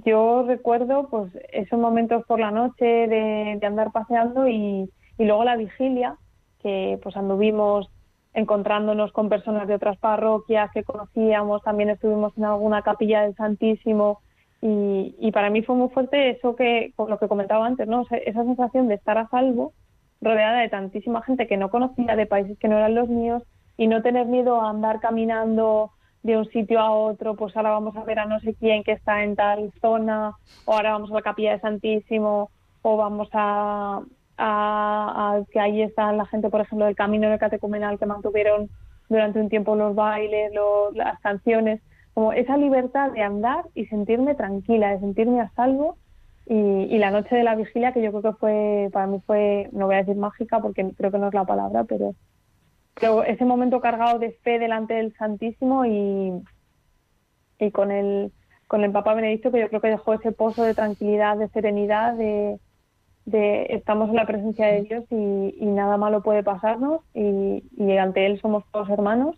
yo 0.06 0.44
recuerdo 0.48 1.08
pues 1.10 1.32
esos 1.52 1.80
momentos 1.80 2.26
por 2.26 2.40
la 2.40 2.52
noche 2.52 2.86
de, 2.86 3.60
andar 3.66 3.92
paseando 3.92 4.48
y, 4.48 4.90
luego 5.18 5.44
la 5.44 5.56
vigilia, 5.56 6.16
que 6.62 7.00
pues 7.02 7.18
anduvimos 7.18 7.90
encontrándonos 8.34 9.12
con 9.12 9.30
personas 9.30 9.68
de 9.68 9.76
otras 9.76 9.98
parroquias 9.98 10.72
que 10.72 10.84
conocíamos, 10.84 11.64
también 11.64 11.90
estuvimos 11.90 12.38
en 12.38 12.46
alguna 12.46 12.84
capilla 12.84 13.24
del 13.24 13.36
Santísimo 13.36 14.22
y, 14.62 15.16
y 15.20 15.32
para 15.32 15.50
mí 15.50 15.64
fue 15.64 15.76
muy 15.76 15.90
fuerte 15.90 16.30
eso 16.32 16.56
que, 16.56 16.94
lo 16.98 17.18
que 17.18 17.28
comentaba 17.28 17.66
antes, 17.66 17.88
¿no? 17.88 18.06
esa 18.12 18.44
sensación 18.44 18.88
de 18.88 18.96
estar 18.96 19.18
a 19.18 19.28
salvo 19.30 19.74
rodeada 20.22 20.60
de 20.60 20.70
tantísima 20.70 21.22
gente 21.22 21.48
que 21.48 21.58
no 21.58 21.70
conocía, 21.70 22.16
de 22.16 22.26
países 22.26 22.58
que 22.58 22.68
no 22.68 22.78
eran 22.78 22.96
los 22.96 23.08
míos, 23.08 23.44
y 23.78 23.88
no 23.88 24.02
tener 24.02 24.26
miedo 24.26 24.60
a 24.60 24.70
andar 24.70 25.00
caminando 25.00 25.92
de 26.24 26.38
un 26.38 26.46
sitio 26.50 26.80
a 26.80 26.92
otro, 26.92 27.36
pues 27.36 27.56
ahora 27.56 27.72
vamos 27.72 27.96
a 27.96 28.04
ver 28.04 28.20
a 28.20 28.26
no 28.26 28.40
sé 28.40 28.54
quién 28.56 28.84
que 28.84 28.94
está 28.94 29.24
en 29.24 29.36
tal 29.36 29.72
zona, 29.82 30.34
o 30.66 30.74
ahora 30.74 30.92
vamos 30.94 31.12
a 31.12 31.16
la 31.16 31.22
capilla 31.22 31.54
de 31.54 31.60
Santísimo, 31.60 32.50
o 32.82 32.98
vamos 32.98 33.30
a, 33.34 34.02
a, 34.38 35.40
que 35.52 35.60
ahí 35.60 35.82
está 35.82 36.12
la 36.14 36.26
gente, 36.26 36.50
por 36.50 36.62
ejemplo, 36.62 36.86
del 36.86 36.96
camino 36.96 37.30
de 37.30 37.40
catecumenal 37.40 37.98
que 38.00 38.06
mantuvieron 38.06 38.70
durante 39.10 39.40
un 39.40 39.50
tiempo 39.50 39.76
los 39.76 39.96
bailes, 39.96 40.52
las 40.94 41.20
canciones, 41.22 41.82
como 42.14 42.34
esa 42.34 42.58
libertad 42.58 43.12
de 43.12 43.22
andar 43.22 43.66
y 43.76 43.86
sentirme 43.86 44.36
tranquila, 44.36 44.92
de 44.92 45.00
sentirme 45.00 45.42
a 45.42 45.52
salvo 45.56 45.98
y, 46.46 46.98
la 46.98 47.12
noche 47.12 47.36
de 47.36 47.44
la 47.44 47.56
vigilia, 47.56 47.92
que 47.92 48.02
yo 48.02 48.12
creo 48.12 48.34
que 48.34 48.40
fue, 48.40 48.90
para 48.92 49.08
mí 49.08 49.22
fue, 49.26 49.70
no 49.72 49.86
voy 49.86 49.96
a 49.96 50.00
decir 50.00 50.16
mágica 50.16 50.60
porque 50.60 50.92
creo 50.98 51.12
que 51.12 51.20
no 51.20 51.28
es 51.28 51.34
la 51.34 51.46
palabra, 51.46 51.84
pero, 51.84 52.16
pero 53.00 53.24
ese 53.24 53.46
momento 53.46 53.80
cargado 53.80 54.20
de 54.20 54.32
fe 54.44 54.60
delante 54.60 54.96
del 54.96 55.14
Santísimo 55.16 55.86
y, 55.86 56.32
y 57.60 57.72
con 57.72 57.92
el, 57.92 58.32
con 58.68 58.84
el 58.84 58.92
Papa 58.92 59.14
Benedicto, 59.14 59.52
que 59.52 59.60
yo 59.60 59.70
creo 59.70 59.82
que 59.82 59.90
dejó 59.90 60.14
ese 60.14 60.32
pozo 60.32 60.64
de 60.64 60.74
tranquilidad, 60.74 61.38
de 61.38 61.50
serenidad, 61.50 62.14
de, 62.14 62.60
de 63.26 63.68
estamos 63.70 64.10
en 64.10 64.16
la 64.16 64.26
presencia 64.26 64.68
de 64.68 64.82
Dios 64.82 65.04
y, 65.12 65.66
nada 65.66 65.98
malo 65.98 66.24
puede 66.24 66.44
pasarnos 66.44 67.02
y, 67.14 67.64
y, 67.78 67.98
ante 67.98 68.26
Él 68.26 68.42
somos 68.42 68.64
todos 68.72 68.90
hermanos 68.90 69.36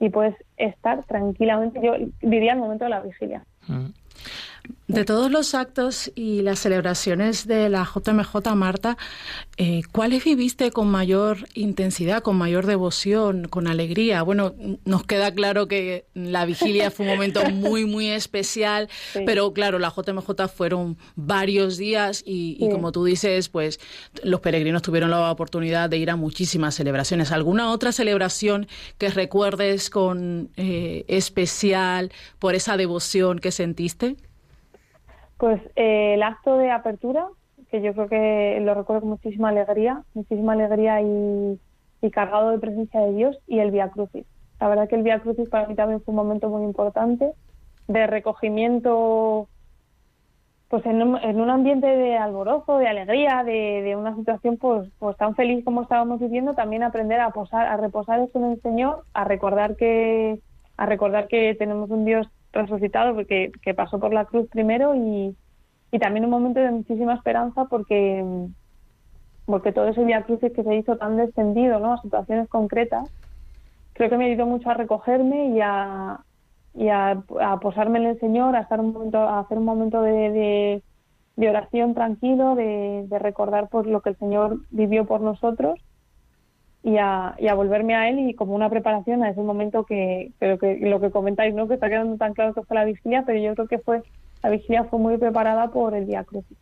y 0.00 0.08
puedes 0.08 0.34
estar 0.56 1.04
tranquilamente, 1.04 1.80
yo 1.82 1.94
diría 2.20 2.52
el 2.52 2.58
momento 2.58 2.84
de 2.84 2.90
la 2.90 3.00
vigilia. 3.00 3.44
Mm. 3.68 3.86
De 4.88 5.04
todos 5.04 5.32
los 5.32 5.54
actos 5.54 6.12
y 6.14 6.42
las 6.42 6.60
celebraciones 6.60 7.48
de 7.48 7.68
la 7.68 7.84
JMJ, 7.84 8.54
Marta, 8.54 8.96
eh, 9.56 9.82
¿cuáles 9.90 10.22
viviste 10.22 10.70
con 10.70 10.88
mayor 10.88 11.38
intensidad, 11.54 12.22
con 12.22 12.36
mayor 12.36 12.66
devoción, 12.66 13.48
con 13.48 13.66
alegría? 13.66 14.22
Bueno, 14.22 14.54
nos 14.84 15.04
queda 15.04 15.34
claro 15.34 15.66
que 15.66 16.06
la 16.14 16.46
vigilia 16.46 16.92
fue 16.92 17.06
un 17.06 17.12
momento 17.12 17.44
muy, 17.50 17.84
muy 17.84 18.10
especial, 18.10 18.88
pero 19.26 19.52
claro, 19.52 19.80
la 19.80 19.90
JMJ 19.90 20.48
fueron 20.54 20.96
varios 21.16 21.78
días 21.78 22.22
y, 22.24 22.68
como 22.70 22.92
tú 22.92 23.04
dices, 23.04 23.48
pues 23.48 23.80
los 24.22 24.40
peregrinos 24.40 24.82
tuvieron 24.82 25.10
la 25.10 25.32
oportunidad 25.32 25.90
de 25.90 25.98
ir 25.98 26.10
a 26.10 26.16
muchísimas 26.16 26.76
celebraciones. 26.76 27.32
¿Alguna 27.32 27.72
otra 27.72 27.90
celebración 27.90 28.68
que 28.98 29.08
recuerdes 29.08 29.90
con 29.90 30.50
eh, 30.56 31.04
especial 31.08 32.12
por 32.38 32.54
esa 32.54 32.76
devoción 32.76 33.40
que 33.40 33.50
sentiste? 33.50 34.16
Pues 35.38 35.60
eh, 35.76 36.14
el 36.14 36.22
acto 36.22 36.56
de 36.56 36.70
apertura, 36.70 37.26
que 37.70 37.82
yo 37.82 37.92
creo 37.92 38.08
que 38.08 38.60
lo 38.62 38.74
recuerdo 38.74 39.02
con 39.02 39.10
muchísima 39.10 39.50
alegría, 39.50 40.02
muchísima 40.14 40.52
alegría 40.52 41.00
y, 41.02 41.58
cargado 42.12 42.52
de 42.52 42.60
presencia 42.60 43.00
de 43.00 43.12
Dios, 43.12 43.36
y 43.48 43.58
el 43.58 43.72
Via 43.72 43.90
Crucis. 43.90 44.24
La 44.60 44.68
verdad 44.68 44.88
que 44.88 44.94
el 44.94 45.02
Via 45.02 45.18
Crucis 45.18 45.48
para 45.48 45.66
mí 45.66 45.74
también 45.74 46.00
fue 46.00 46.12
un 46.12 46.16
momento 46.16 46.48
muy 46.48 46.62
importante 46.62 47.32
de 47.88 48.06
recogimiento, 48.06 49.48
pues 50.68 50.86
en 50.86 51.02
un, 51.02 51.50
ambiente 51.50 51.88
de 51.88 52.16
alborozo, 52.16 52.78
de 52.78 52.86
alegría, 52.86 53.42
de, 53.42 53.96
una 53.96 54.14
situación 54.14 54.56
pues, 54.56 54.88
pues 55.00 55.16
tan 55.16 55.34
feliz 55.34 55.64
como 55.64 55.82
estábamos 55.82 56.20
viviendo, 56.20 56.54
también 56.54 56.84
aprender 56.84 57.20
a 57.20 57.30
posar, 57.30 57.66
a 57.66 57.76
reposar 57.76 58.20
eso 58.20 58.38
en 58.38 58.52
el 58.52 58.62
Señor, 58.62 59.02
a 59.14 59.24
recordar 59.24 59.74
que 59.74 60.40
a 60.76 60.86
recordar 60.86 61.26
que 61.26 61.54
tenemos 61.54 61.90
un 61.90 62.04
Dios 62.04 62.28
resucitado 62.56 63.14
porque 63.14 63.52
que 63.62 63.74
pasó 63.74 63.98
por 63.98 64.12
la 64.12 64.24
cruz 64.24 64.48
primero 64.48 64.94
y, 64.94 65.36
también 65.98 66.26
un 66.26 66.30
momento 66.30 66.60
de 66.60 66.70
muchísima 66.70 67.14
esperanza 67.14 67.64
porque 67.70 68.22
porque 69.46 69.72
todo 69.72 69.88
ese 69.88 70.04
día 70.04 70.24
crucis 70.24 70.52
que 70.52 70.62
se 70.62 70.76
hizo 70.76 70.98
tan 70.98 71.16
descendido 71.16 71.80
¿no? 71.80 71.94
a 71.94 72.02
situaciones 72.02 72.50
concretas 72.50 73.10
creo 73.96 74.10
que 74.10 74.18
me 74.18 74.26
ayudó 74.26 74.46
mucho 74.46 74.68
a 74.68 74.74
recogerme 74.74 75.50
y 75.50 75.60
a, 75.62 76.20
y 76.74 76.88
a, 76.88 77.22
posarme 77.60 77.98
en 77.98 78.06
el 78.06 78.20
Señor 78.20 78.54
a 78.54 78.60
estar 78.60 78.78
un 78.78 78.92
momento 78.92 79.18
a 79.18 79.40
hacer 79.40 79.58
un 79.58 79.64
momento 79.64 80.02
de, 80.02 80.82
de, 81.36 81.48
oración 81.48 81.94
tranquilo 81.94 82.54
de, 82.54 83.06
recordar 83.18 83.68
por 83.68 83.86
lo 83.86 84.02
que 84.02 84.10
el 84.10 84.18
Señor 84.18 84.58
vivió 84.70 85.06
por 85.06 85.22
nosotros 85.22 85.80
y 86.86 86.98
a, 86.98 87.34
y 87.36 87.48
a 87.48 87.54
volverme 87.54 87.96
a 87.96 88.08
él 88.08 88.20
y 88.20 88.34
como 88.34 88.54
una 88.54 88.70
preparación 88.70 89.24
a 89.24 89.30
ese 89.30 89.40
momento 89.40 89.82
que, 89.82 90.30
creo 90.38 90.56
que 90.56 90.78
lo 90.82 91.00
que 91.00 91.10
comentáis, 91.10 91.52
¿no? 91.52 91.66
que 91.66 91.74
está 91.74 91.88
quedando 91.88 92.16
tan 92.16 92.32
claro 92.32 92.54
que 92.54 92.62
fue 92.62 92.76
la 92.76 92.84
vigilia, 92.84 93.24
pero 93.26 93.40
yo 93.40 93.56
creo 93.56 93.66
que 93.66 93.78
fue 93.80 94.04
la 94.44 94.50
vigilia 94.50 94.84
fue 94.84 95.00
muy 95.00 95.18
preparada 95.18 95.72
por 95.72 95.96
el 95.96 96.06
Día 96.06 96.22
Crucis. 96.22 96.56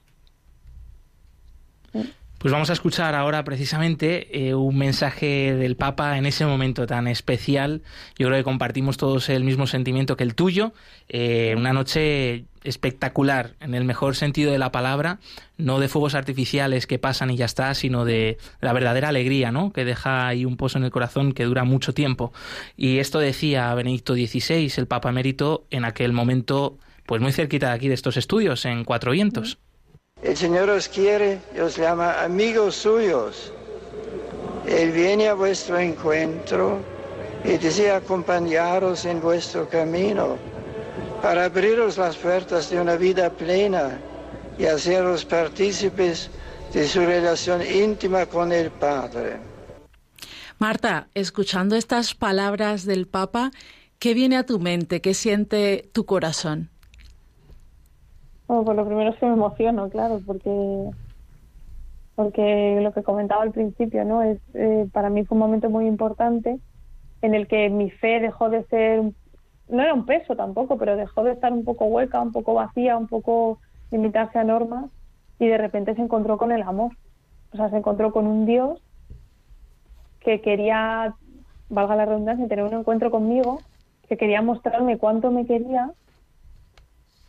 Pues 2.44 2.52
vamos 2.52 2.68
a 2.68 2.74
escuchar 2.74 3.14
ahora 3.14 3.42
precisamente 3.42 4.48
eh, 4.48 4.54
un 4.54 4.76
mensaje 4.76 5.54
del 5.54 5.76
Papa 5.76 6.18
en 6.18 6.26
ese 6.26 6.44
momento 6.44 6.86
tan 6.86 7.08
especial. 7.08 7.80
Yo 8.18 8.26
creo 8.26 8.38
que 8.38 8.44
compartimos 8.44 8.98
todos 8.98 9.30
el 9.30 9.44
mismo 9.44 9.66
sentimiento 9.66 10.18
que 10.18 10.24
el 10.24 10.34
tuyo. 10.34 10.74
Eh, 11.08 11.54
una 11.56 11.72
noche 11.72 12.44
espectacular 12.62 13.54
en 13.60 13.74
el 13.74 13.84
mejor 13.84 14.14
sentido 14.14 14.52
de 14.52 14.58
la 14.58 14.70
palabra, 14.72 15.20
no 15.56 15.80
de 15.80 15.88
fuegos 15.88 16.14
artificiales 16.14 16.86
que 16.86 16.98
pasan 16.98 17.30
y 17.30 17.38
ya 17.38 17.46
está, 17.46 17.72
sino 17.72 18.04
de 18.04 18.36
la 18.60 18.74
verdadera 18.74 19.08
alegría, 19.08 19.50
¿no? 19.50 19.72
Que 19.72 19.86
deja 19.86 20.28
ahí 20.28 20.44
un 20.44 20.58
pozo 20.58 20.76
en 20.76 20.84
el 20.84 20.90
corazón 20.90 21.32
que 21.32 21.44
dura 21.44 21.64
mucho 21.64 21.94
tiempo. 21.94 22.34
Y 22.76 22.98
esto 22.98 23.20
decía 23.20 23.72
Benedicto 23.72 24.12
XVI, 24.12 24.70
el 24.76 24.86
Papa 24.86 25.08
Emérito, 25.08 25.64
en 25.70 25.86
aquel 25.86 26.12
momento, 26.12 26.76
pues 27.06 27.22
muy 27.22 27.32
cerquita 27.32 27.68
de 27.68 27.72
aquí 27.72 27.88
de 27.88 27.94
estos 27.94 28.18
estudios, 28.18 28.66
en 28.66 28.84
Cuatro 28.84 29.12
Vientos. 29.12 29.56
El 30.24 30.38
Señor 30.38 30.70
os 30.70 30.88
quiere 30.88 31.40
y 31.54 31.60
os 31.60 31.76
llama 31.76 32.22
amigos 32.24 32.76
suyos. 32.76 33.52
Él 34.66 34.90
viene 34.90 35.28
a 35.28 35.34
vuestro 35.34 35.78
encuentro 35.78 36.80
y 37.44 37.58
desea 37.58 37.96
acompañaros 37.96 39.04
en 39.04 39.20
vuestro 39.20 39.68
camino 39.68 40.38
para 41.20 41.44
abriros 41.44 41.98
las 41.98 42.16
puertas 42.16 42.70
de 42.70 42.80
una 42.80 42.96
vida 42.96 43.28
plena 43.30 44.00
y 44.58 44.64
haceros 44.64 45.24
partícipes 45.24 46.30
de 46.72 46.88
su 46.88 47.00
relación 47.00 47.60
íntima 47.62 48.24
con 48.26 48.50
el 48.50 48.70
Padre. 48.70 49.38
Marta, 50.58 51.08
escuchando 51.14 51.76
estas 51.76 52.14
palabras 52.14 52.86
del 52.86 53.06
Papa, 53.06 53.50
¿qué 53.98 54.14
viene 54.14 54.38
a 54.38 54.46
tu 54.46 54.58
mente? 54.58 55.02
¿Qué 55.02 55.12
siente 55.12 55.90
tu 55.92 56.06
corazón? 56.06 56.70
Oh, 58.46 58.64
pues 58.64 58.76
lo 58.76 58.84
primero 58.84 59.10
es 59.10 59.16
que 59.16 59.26
me 59.26 59.32
emociono, 59.32 59.88
claro, 59.88 60.20
porque 60.26 60.90
porque 62.14 62.78
lo 62.80 62.92
que 62.92 63.02
comentaba 63.02 63.42
al 63.42 63.50
principio, 63.50 64.04
¿no? 64.04 64.22
Es 64.22 64.38
eh, 64.54 64.86
para 64.92 65.10
mí 65.10 65.24
fue 65.24 65.36
un 65.36 65.40
momento 65.40 65.70
muy 65.70 65.86
importante 65.86 66.60
en 67.22 67.34
el 67.34 67.48
que 67.48 67.70
mi 67.70 67.90
fe 67.90 68.20
dejó 68.20 68.50
de 68.50 68.64
ser 68.64 69.02
no 69.68 69.82
era 69.82 69.94
un 69.94 70.04
peso 70.04 70.36
tampoco, 70.36 70.76
pero 70.76 70.96
dejó 70.96 71.24
de 71.24 71.32
estar 71.32 71.52
un 71.52 71.64
poco 71.64 71.86
hueca, 71.86 72.20
un 72.20 72.32
poco 72.32 72.54
vacía, 72.54 72.96
un 72.96 73.08
poco 73.08 73.58
limitarse 73.90 74.38
a 74.38 74.44
normas 74.44 74.90
y 75.38 75.46
de 75.48 75.58
repente 75.58 75.94
se 75.94 76.02
encontró 76.02 76.36
con 76.36 76.52
el 76.52 76.62
amor. 76.62 76.92
O 77.52 77.56
sea, 77.56 77.70
se 77.70 77.76
encontró 77.76 78.12
con 78.12 78.26
un 78.26 78.46
Dios 78.46 78.80
que 80.20 80.40
quería, 80.40 81.14
valga 81.68 81.96
la 81.96 82.06
redundancia, 82.06 82.48
tener 82.48 82.64
un 82.64 82.74
encuentro 82.74 83.10
conmigo, 83.10 83.60
que 84.08 84.16
quería 84.16 84.42
mostrarme 84.42 84.98
cuánto 84.98 85.30
me 85.30 85.46
quería 85.46 85.90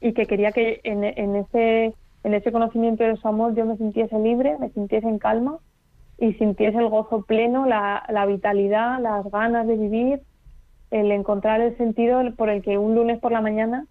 y 0.06 0.14
que 0.14 0.28
quería 0.28 0.52
que 0.52 0.82
en, 0.84 1.04
ese 1.04 1.96
en 2.24 2.34
ese 2.36 2.52
conocimiento 2.52 3.04
de 3.04 3.16
su 3.16 3.28
amor 3.28 3.56
yo 3.56 3.66
me 3.66 3.76
sintiese 3.76 4.20
libre, 4.20 4.56
me 4.60 4.70
sintiese 4.70 5.08
en 5.08 5.18
calma 5.18 5.58
y 6.20 6.34
sintiese 6.34 6.78
el 6.78 6.90
gozo 6.90 7.24
pleno, 7.24 7.66
la, 7.66 8.06
la 8.10 8.28
vitalidad, 8.28 9.02
las 9.02 9.26
ganas 9.32 9.66
de 9.66 9.76
vivir 9.76 10.22
el 10.92 11.12
encontrar 11.12 11.60
el 11.60 11.76
sentido 11.78 12.22
por 12.36 12.52
el 12.52 12.62
que 12.62 12.78
un 12.78 12.94
lunes 12.94 13.20
por 13.20 13.32
la 13.32 13.42
mañana 13.42 13.88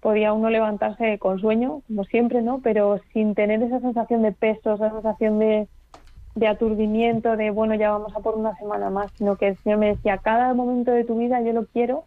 podía 0.00 0.32
uno 0.32 0.50
levantarse 0.50 1.20
con 1.20 1.38
sueño, 1.38 1.82
como 1.86 2.02
siempre, 2.02 2.42
¿no? 2.42 2.58
Pero 2.60 2.98
sin 3.12 3.36
tener 3.36 3.62
esa 3.62 3.78
sensación 3.78 4.22
de 4.22 4.32
peso, 4.32 4.74
esa 4.74 4.90
sensación 4.90 5.38
de, 5.38 5.68
de 6.34 6.48
aturdimiento, 6.48 7.36
de 7.36 7.50
bueno, 7.50 7.76
ya 7.76 7.92
vamos 7.92 8.12
a 8.16 8.20
por 8.20 8.34
una 8.34 8.56
semana 8.56 8.90
más, 8.90 9.12
sino 9.12 9.36
que 9.36 9.48
el 9.48 9.56
Señor 9.58 9.78
me 9.78 9.94
decía, 9.94 10.18
cada 10.18 10.52
momento 10.52 10.90
de 10.90 11.04
tu 11.04 11.16
vida 11.16 11.40
yo 11.42 11.52
lo 11.52 11.64
quiero 11.66 12.06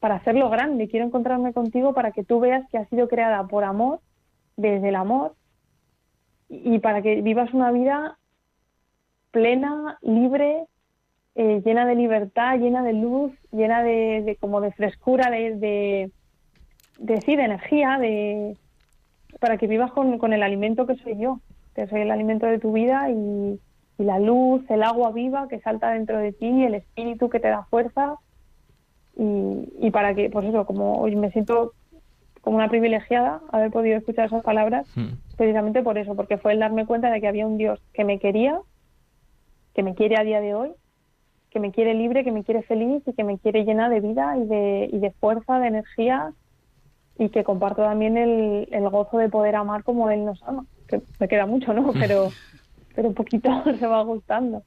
para 0.00 0.16
hacerlo 0.16 0.48
grande, 0.48 0.88
quiero 0.88 1.06
encontrarme 1.06 1.52
contigo 1.52 1.92
para 1.92 2.12
que 2.12 2.24
tú 2.24 2.40
veas 2.40 2.68
que 2.70 2.78
has 2.78 2.88
sido 2.88 3.08
creada 3.08 3.46
por 3.46 3.64
amor, 3.64 4.00
desde 4.56 4.88
el 4.88 4.96
amor, 4.96 5.34
y 6.48 6.78
para 6.78 7.02
que 7.02 7.20
vivas 7.20 7.52
una 7.52 7.70
vida 7.72 8.18
plena, 9.30 9.98
libre, 10.02 10.66
eh, 11.34 11.62
llena 11.64 11.84
de 11.84 11.94
libertad, 11.94 12.58
llena 12.58 12.82
de 12.82 12.92
luz, 12.92 13.32
llena 13.52 13.82
de, 13.82 14.36
como 14.40 14.60
de 14.60 14.72
frescura, 14.72 15.30
de, 15.30 15.56
de, 15.56 16.10
de, 16.98 17.20
sí, 17.20 17.36
de 17.36 17.44
energía, 17.44 17.98
de 17.98 18.56
para 19.40 19.58
que 19.58 19.66
vivas 19.66 19.92
con, 19.92 20.18
con 20.18 20.32
el 20.32 20.42
alimento 20.42 20.86
que 20.86 20.96
soy 20.96 21.16
yo, 21.18 21.40
que 21.74 21.86
soy 21.86 22.00
el 22.00 22.10
alimento 22.10 22.46
de 22.46 22.58
tu 22.58 22.72
vida 22.72 23.10
y, 23.10 23.60
y 23.98 24.04
la 24.04 24.18
luz, 24.18 24.68
el 24.70 24.82
agua 24.82 25.12
viva 25.12 25.48
que 25.48 25.60
salta 25.60 25.90
dentro 25.90 26.18
de 26.18 26.32
ti, 26.32 26.64
el 26.64 26.74
espíritu 26.74 27.28
que 27.28 27.40
te 27.40 27.48
da 27.48 27.64
fuerza 27.64 28.16
y, 29.18 29.86
y 29.86 29.90
para 29.90 30.14
que, 30.14 30.30
pues 30.30 30.46
eso, 30.46 30.64
como 30.64 31.00
hoy 31.00 31.16
me 31.16 31.30
siento 31.30 31.72
como 32.40 32.56
una 32.56 32.68
privilegiada 32.68 33.40
haber 33.52 33.70
podido 33.70 33.98
escuchar 33.98 34.26
esas 34.26 34.42
palabras, 34.42 34.86
hmm. 34.96 35.36
precisamente 35.36 35.82
por 35.82 35.98
eso, 35.98 36.14
porque 36.14 36.38
fue 36.38 36.52
el 36.52 36.60
darme 36.60 36.86
cuenta 36.86 37.10
de 37.10 37.20
que 37.20 37.28
había 37.28 37.46
un 37.46 37.58
Dios 37.58 37.80
que 37.92 38.04
me 38.04 38.18
quería, 38.18 38.58
que 39.74 39.82
me 39.82 39.94
quiere 39.94 40.16
a 40.16 40.24
día 40.24 40.40
de 40.40 40.54
hoy, 40.54 40.70
que 41.50 41.60
me 41.60 41.72
quiere 41.72 41.94
libre, 41.94 42.24
que 42.24 42.32
me 42.32 42.44
quiere 42.44 42.62
feliz 42.62 43.02
y 43.06 43.12
que 43.12 43.24
me 43.24 43.38
quiere 43.38 43.64
llena 43.64 43.88
de 43.88 44.00
vida 44.00 44.36
y 44.36 44.46
de, 44.46 44.88
y 44.92 44.98
de 44.98 45.10
fuerza, 45.10 45.58
de 45.58 45.68
energía 45.68 46.32
y 47.18 47.30
que 47.30 47.42
comparto 47.42 47.82
también 47.82 48.16
el, 48.16 48.68
el 48.70 48.88
gozo 48.88 49.18
de 49.18 49.28
poder 49.28 49.56
amar 49.56 49.82
como 49.82 50.08
Él 50.08 50.24
nos 50.24 50.42
ama, 50.44 50.64
que 50.86 51.02
me 51.18 51.28
queda 51.28 51.46
mucho, 51.46 51.74
¿no? 51.74 51.92
Pero 51.98 52.30
pero 52.98 53.10
un 53.10 53.14
poquito 53.14 53.48
se 53.78 53.86
va 53.86 54.02
gustando. 54.02 54.64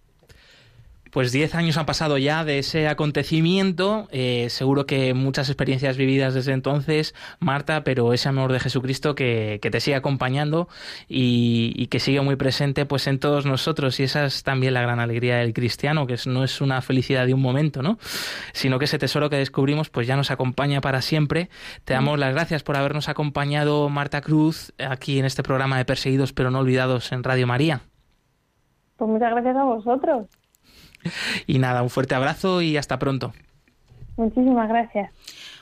Pues 1.12 1.34
10 1.34 1.56
años 1.56 1.78
han 1.78 1.86
pasado 1.86 2.18
ya 2.18 2.46
de 2.46 2.60
ese 2.60 2.88
acontecimiento, 2.88 4.08
eh, 4.12 4.48
seguro 4.50 4.86
que 4.86 5.14
muchas 5.14 5.50
experiencias 5.50 5.98
vividas 5.98 6.34
desde 6.34 6.54
entonces, 6.54 7.14
Marta, 7.40 7.84
pero 7.84 8.14
ese 8.14 8.30
amor 8.30 8.54
de 8.54 8.62
Jesucristo 8.62 9.14
que, 9.14 9.60
te 9.62 9.80
sigue 9.82 9.96
acompañando 9.96 10.70
y, 11.10 11.88
que 11.88 12.00
sigue 12.00 12.22
muy 12.22 12.38
presente 12.38 12.86
pues 12.86 13.08
en 13.08 13.20
todos 13.20 13.46
nosotros 13.46 14.00
y 14.00 14.04
esa 14.04 14.26
es 14.26 14.44
también 14.44 14.74
la 14.74 14.82
gran 14.82 15.02
alegría 15.02 15.38
del 15.38 15.54
cristiano, 15.54 16.08
que 16.08 16.16
no 16.28 16.46
es 16.46 16.62
una 16.62 16.82
felicidad 16.82 17.26
de 17.26 17.34
un 17.34 17.42
momento, 17.42 17.82
¿no? 17.82 17.98
sino 18.54 18.80
que 18.80 18.86
ese 18.86 18.98
tesoro 18.98 19.30
que 19.30 19.36
descubrimos 19.36 19.90
pues 19.90 20.08
ya 20.08 20.16
nos 20.16 20.32
acompaña 20.32 20.80
para 20.80 21.02
siempre. 21.02 21.50
Te 21.84 21.94
damos 21.94 22.20
las 22.20 22.34
gracias 22.34 22.64
por 22.64 22.78
habernos 22.78 23.10
acompañado, 23.10 23.90
Marta 23.90 24.22
Cruz, 24.22 24.74
aquí 24.80 25.20
en 25.20 25.26
este 25.26 25.44
programa 25.44 25.78
de 25.78 25.84
Perseguidos 25.84 26.32
pero 26.32 26.52
no 26.52 26.60
olvidados 26.60 27.12
en 27.12 27.24
Radio 27.24 27.48
María. 27.48 27.82
Pues 28.96 29.10
muchas 29.10 29.32
gracias 29.32 29.58
a 29.58 29.64
vosotros. 29.64 30.41
Y 31.48 31.60
nada, 31.60 31.82
un 31.84 31.90
fuerte 31.90 32.16
abrazo 32.16 32.62
y 32.62 32.78
hasta 32.78 33.00
pronto. 33.00 33.34
Muchísimas 34.18 34.70
gracias. 34.70 35.12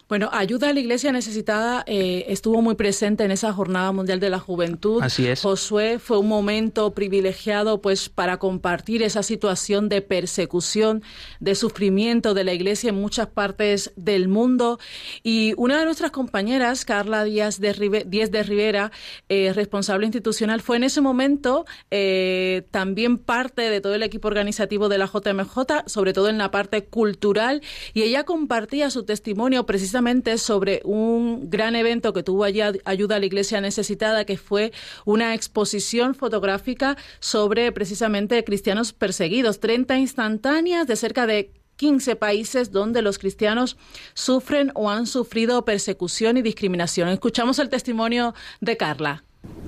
Bueno, 0.09 0.27
ayuda 0.31 0.69
a 0.69 0.73
la 0.73 0.79
iglesia 0.79 1.11
necesitada 1.11 1.83
eh, 1.85 2.25
estuvo 2.29 2.63
muy 2.63 2.73
presente 2.73 3.23
en 3.23 3.29
esa 3.29 3.53
Jornada 3.53 3.91
Mundial 3.91 4.19
de 4.19 4.31
la 4.31 4.39
Juventud. 4.39 5.03
Así 5.03 5.27
es. 5.27 5.41
Josué 5.41 5.99
fue 5.99 6.17
un 6.17 6.27
momento 6.27 6.95
privilegiado 6.95 7.79
pues 7.79 8.09
para 8.09 8.37
compartir 8.37 9.03
esa 9.03 9.21
situación 9.21 9.87
de 9.87 10.01
persecución, 10.01 11.03
de 11.39 11.53
sufrimiento 11.53 12.33
de 12.33 12.43
la 12.43 12.53
iglesia 12.53 12.89
en 12.89 12.95
muchas 12.95 13.27
partes 13.27 13.93
del 13.97 14.29
mundo. 14.29 14.79
Y 15.21 15.53
una 15.57 15.77
de 15.77 15.85
nuestras 15.85 16.09
compañeras, 16.09 16.85
Carla 16.85 17.23
Díaz 17.23 17.59
de, 17.59 18.03
Díaz 18.07 18.31
de 18.31 18.41
Rivera, 18.41 18.91
eh, 19.29 19.53
responsable 19.53 20.07
institucional, 20.07 20.61
fue 20.61 20.77
en 20.77 20.85
ese 20.85 21.01
momento 21.01 21.67
eh, 21.91 22.63
también 22.71 23.19
parte 23.19 23.69
de 23.69 23.79
todo 23.79 23.93
el 23.93 24.01
equipo 24.01 24.27
organizativo 24.27 24.89
de 24.89 24.97
la 24.97 25.05
JMJ, 25.05 25.83
sobre 25.85 26.13
todo 26.13 26.29
en 26.29 26.39
la 26.39 26.49
parte 26.49 26.85
cultural, 26.85 27.61
y 27.93 28.01
ella 28.01 28.23
compartía 28.23 28.89
su 28.89 29.03
testimonio 29.03 29.67
precisamente 29.67 29.98
sobre 30.37 30.81
un 30.85 31.49
gran 31.49 31.75
evento 31.75 32.13
que 32.13 32.23
tuvo 32.23 32.45
allá 32.45 32.71
Ayuda 32.85 33.17
a 33.17 33.19
la 33.19 33.25
Iglesia 33.25 33.59
Necesitada, 33.59 34.23
que 34.23 34.37
fue 34.37 34.71
una 35.03 35.35
exposición 35.35 36.15
fotográfica 36.15 36.95
sobre 37.19 37.71
precisamente 37.71 38.43
cristianos 38.43 38.93
perseguidos, 38.93 39.59
30 39.59 39.97
instantáneas 39.97 40.87
de 40.87 40.95
cerca 40.95 41.27
de 41.27 41.51
15 41.75 42.15
países 42.15 42.71
donde 42.71 43.01
los 43.01 43.19
cristianos 43.19 43.77
sufren 44.13 44.71
o 44.73 44.89
han 44.89 45.05
sufrido 45.05 45.65
persecución 45.65 46.37
y 46.37 46.41
discriminación. 46.41 47.09
Escuchamos 47.09 47.59
el 47.59 47.69
testimonio 47.69 48.33
de 48.61 48.77
Carla. 48.77 49.23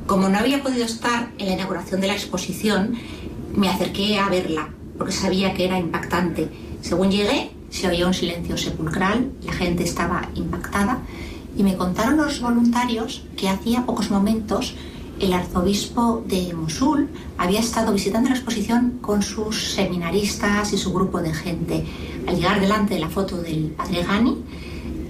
Como 0.08 0.30
no 0.30 0.38
había 0.38 0.64
podido 0.64 0.86
estar 0.86 1.30
en 1.38 1.48
la 1.48 1.54
inauguración 1.54 2.00
de 2.00 2.08
la 2.08 2.14
exposición, 2.14 2.96
me 3.54 3.68
acerqué 3.70 4.18
a 4.18 4.30
verla 4.30 4.74
porque 4.98 5.14
sabía 5.14 5.54
que 5.54 5.66
era 5.66 5.78
impactante. 5.78 6.48
Según 6.82 7.12
llegué, 7.12 7.52
se 7.72 7.88
oía 7.88 8.06
un 8.06 8.14
silencio 8.14 8.56
sepulcral, 8.58 9.32
la 9.44 9.54
gente 9.54 9.84
estaba 9.84 10.30
impactada 10.36 11.00
y 11.58 11.64
me 11.64 11.76
contaron 11.76 12.18
los 12.18 12.40
voluntarios 12.40 13.24
que 13.36 13.50
hacía 13.50 13.86
pocos 13.86 14.12
momentos 14.12 14.76
el 15.22 15.34
arzobispo 15.34 16.24
de 16.26 16.52
Mosul 16.54 17.08
había 17.38 17.60
estado 17.60 17.94
visitando 17.94 18.30
la 18.30 18.36
exposición 18.36 18.98
con 19.02 19.22
sus 19.22 19.74
seminaristas 19.74 20.74
y 20.74 20.78
su 20.80 20.92
grupo 20.92 21.22
de 21.22 21.32
gente. 21.32 21.86
Al 22.28 22.38
llegar 22.38 22.60
delante 22.60 22.96
de 22.96 23.02
la 23.02 23.10
foto 23.10 23.38
del 23.38 23.70
padre 23.78 24.04
Gani, 24.04 24.44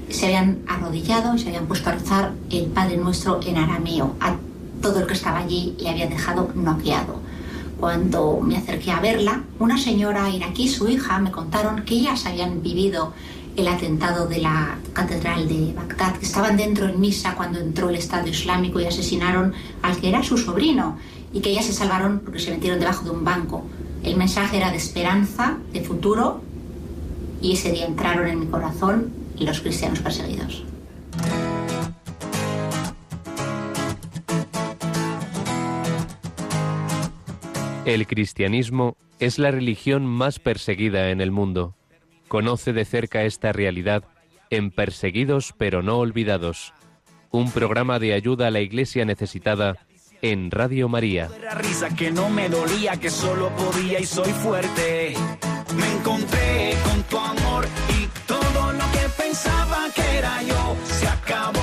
se 0.10 0.26
habían 0.26 0.63
arrodillado 0.67 1.34
y 1.36 1.39
se 1.39 1.47
habían 1.47 1.65
puesto 1.65 1.89
a 1.89 1.93
rezar 1.93 2.34
el 2.50 2.65
Padre 2.65 2.97
Nuestro 2.97 3.39
en 3.41 3.56
arameo. 3.56 4.13
A 4.19 4.36
todo 4.82 5.00
el 5.00 5.08
que 5.08 5.13
estaba 5.13 5.39
allí 5.39 5.78
le 5.80 5.89
había 5.89 6.08
dejado 6.08 6.52
noqueado. 6.56 7.21
Cuando 7.82 8.39
me 8.41 8.58
acerqué 8.58 8.91
a 8.91 9.00
verla, 9.00 9.41
una 9.58 9.76
señora 9.76 10.30
iraquí 10.30 10.70
su 10.70 10.88
hija 10.88 11.17
me 11.17 11.32
contaron 11.32 11.82
que 11.82 11.96
ellas 11.96 12.28
habían 12.28 12.62
vivido 12.62 13.12
el 13.56 13.67
atentado 13.67 14.28
de 14.28 14.38
la 14.38 14.78
catedral 14.94 15.48
de 15.48 15.74
Bagdad, 15.74 16.15
que 16.17 16.26
estaban 16.26 16.58
dentro 16.58 16.88
en 16.88 17.02
misa 17.02 17.34
cuando 17.34 17.58
entró 17.58 17.89
el 17.89 17.96
Estado 17.96 18.28
Islámico 18.28 18.80
y 18.80 18.86
asesinaron 18.86 19.56
al 19.82 19.98
que 19.98 20.10
era 20.10 20.22
su 20.22 20.38
sobrino, 20.38 21.00
y 21.34 21.39
que 21.39 21.50
ellas 21.50 21.65
se 21.65 21.74
salvaron 21.74 22.20
porque 22.20 22.38
se 22.38 22.52
metieron 22.52 22.80
debajo 22.80 23.04
de 23.04 23.10
un 23.10 23.26
banco. 23.26 23.65
El 24.04 24.15
mensaje 24.15 24.58
era 24.58 24.70
de 24.70 24.78
esperanza, 24.78 25.58
de 25.74 25.82
futuro, 25.82 26.39
y 27.41 27.54
ese 27.54 27.72
día 27.72 27.88
entraron 27.88 28.28
en 28.28 28.41
mi 28.41 28.46
corazón 28.46 29.12
los 29.39 29.60
cristianos 29.60 30.02
perseguidos. 30.02 30.71
El 37.86 38.06
cristianismo 38.06 38.96
es 39.20 39.39
la 39.39 39.50
religión 39.50 40.06
más 40.06 40.38
perseguida 40.38 41.10
en 41.10 41.20
el 41.20 41.32
mundo. 41.32 41.76
Conoce 42.28 42.74
de 42.74 42.86
cerca 42.86 43.24
esta 43.24 43.52
realidad 43.52 44.04
en 44.52 44.70
Perseguidos 44.70 45.54
pero 45.58 45.82
no 45.82 45.98
olvidados, 45.98 46.74
un 47.32 47.52
programa 47.52 47.98
de 47.98 48.13
ayuda 48.13 48.48
a 48.48 48.52
la 48.52 48.60
iglesia 48.60 49.04
necesitada 49.06 49.88
en 50.22 50.52
Radio 50.52 50.89
María. 50.89 51.30
risa 51.56 51.96
que 51.96 52.12
no 52.12 52.30
me 52.30 52.50
dolía, 52.50 52.98
que 52.98 53.10
solo 53.10 53.50
podía 53.56 54.00
y 54.00 54.06
soy 54.06 54.32
fuerte. 54.32 55.13
Me 55.76 55.91
encontré 55.94 56.76
con 56.84 57.04
tu 57.04 57.17
amor 57.17 57.65
y 57.89 58.28
todo 58.28 58.74
lo 58.74 58.91
que 58.91 59.24
pensaba 59.24 59.88
que 59.96 60.17
era 60.17 60.44
yo 60.44 60.76
se 60.86 61.08
acabó. 61.08 61.61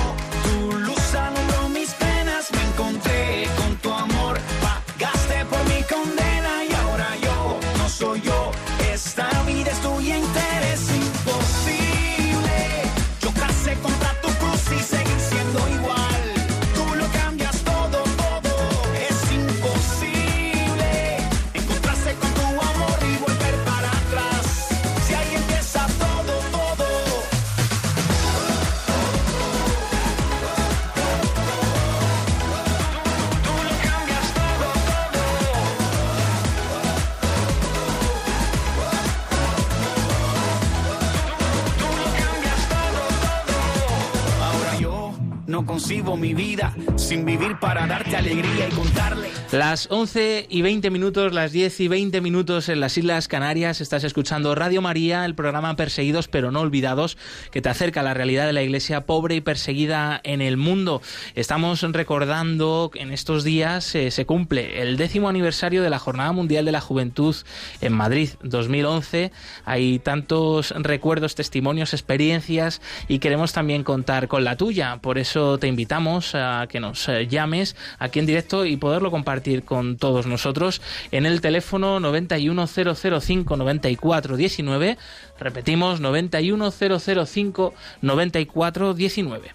Concibo 45.65 46.17
mi 46.17 46.33
vida 46.33 46.75
sin 46.95 47.25
vivir 47.25 47.57
para 47.59 47.87
darte 47.87 48.15
alegría 48.15 48.67
y 48.67 48.71
contarle. 48.71 49.29
Las 49.51 49.87
11 49.89 50.47
y 50.49 50.61
20 50.61 50.91
minutos, 50.91 51.33
las 51.33 51.51
10 51.51 51.79
y 51.79 51.87
20 51.87 52.21
minutos 52.21 52.69
en 52.69 52.79
las 52.79 52.97
Islas 52.97 53.27
Canarias, 53.27 53.81
estás 53.81 54.03
escuchando 54.03 54.53
Radio 54.53 54.81
María, 54.81 55.25
el 55.25 55.35
programa 55.35 55.75
Perseguidos 55.75 56.27
pero 56.27 56.51
no 56.51 56.61
olvidados, 56.61 57.17
que 57.51 57.61
te 57.61 57.69
acerca 57.69 58.01
a 58.01 58.03
la 58.03 58.13
realidad 58.13 58.45
de 58.45 58.53
la 58.53 58.61
iglesia 58.61 59.05
pobre 59.05 59.35
y 59.35 59.41
perseguida 59.41 60.21
en 60.23 60.41
el 60.41 60.57
mundo. 60.57 61.01
Estamos 61.35 61.81
recordando 61.81 62.91
que 62.93 63.01
en 63.01 63.11
estos 63.11 63.43
días 63.43 63.95
eh, 63.95 64.11
se 64.11 64.25
cumple 64.25 64.81
el 64.81 64.97
décimo 64.97 65.29
aniversario 65.29 65.81
de 65.81 65.89
la 65.89 65.99
Jornada 65.99 66.31
Mundial 66.31 66.65
de 66.65 66.71
la 66.71 66.81
Juventud 66.81 67.35
en 67.81 67.93
Madrid 67.93 68.29
2011. 68.43 69.31
Hay 69.65 69.99
tantos 69.99 70.71
recuerdos, 70.77 71.35
testimonios, 71.35 71.93
experiencias 71.93 72.81
y 73.07 73.19
queremos 73.19 73.53
también 73.53 73.83
contar 73.83 74.27
con 74.27 74.43
la 74.43 74.55
tuya. 74.55 74.97
Por 75.01 75.17
eso 75.17 75.48
te 75.57 75.67
invitamos 75.67 76.35
a 76.35 76.67
que 76.69 76.79
nos 76.79 77.07
eh, 77.09 77.27
llames 77.27 77.75
aquí 77.97 78.19
en 78.19 78.25
directo 78.25 78.65
y 78.65 78.77
poderlo 78.77 79.09
compartir 79.11 79.63
con 79.63 79.97
todos 79.97 80.27
nosotros 80.27 80.81
en 81.11 81.25
el 81.25 81.41
teléfono 81.41 81.99
91005 81.99 83.57
9419. 83.57 84.97
Repetimos, 85.39 85.99
91005 86.01 87.73
9419. 88.01 89.51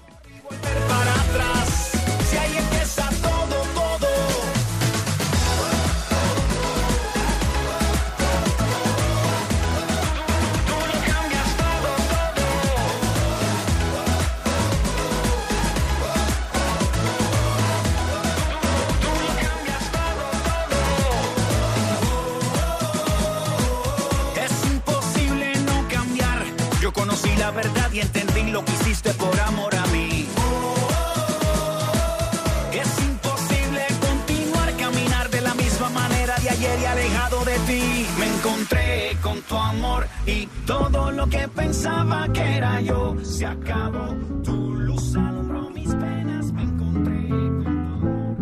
Tu 39.48 39.57
amor 39.57 40.07
y 40.26 40.46
todo 40.66 41.11
lo 41.11 41.26
que 41.28 41.48
pensaba 41.48 42.28
que 42.33 42.57
era 42.57 42.80
yo 42.80 43.16
se 43.22 43.46
acabó. 43.46 44.14
Tu 44.42 44.52
luz 44.52 45.16
alumbró 45.16 45.70
mis 45.70 45.94
penas, 45.94 46.52
me 46.52 46.62
encontré 46.62 47.28
con 47.28 47.64
tu 47.64 47.94
amor. 47.94 48.37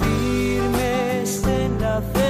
Firmes 0.00 1.44
en 1.46 1.80
la 1.80 2.00
fe, 2.00 2.23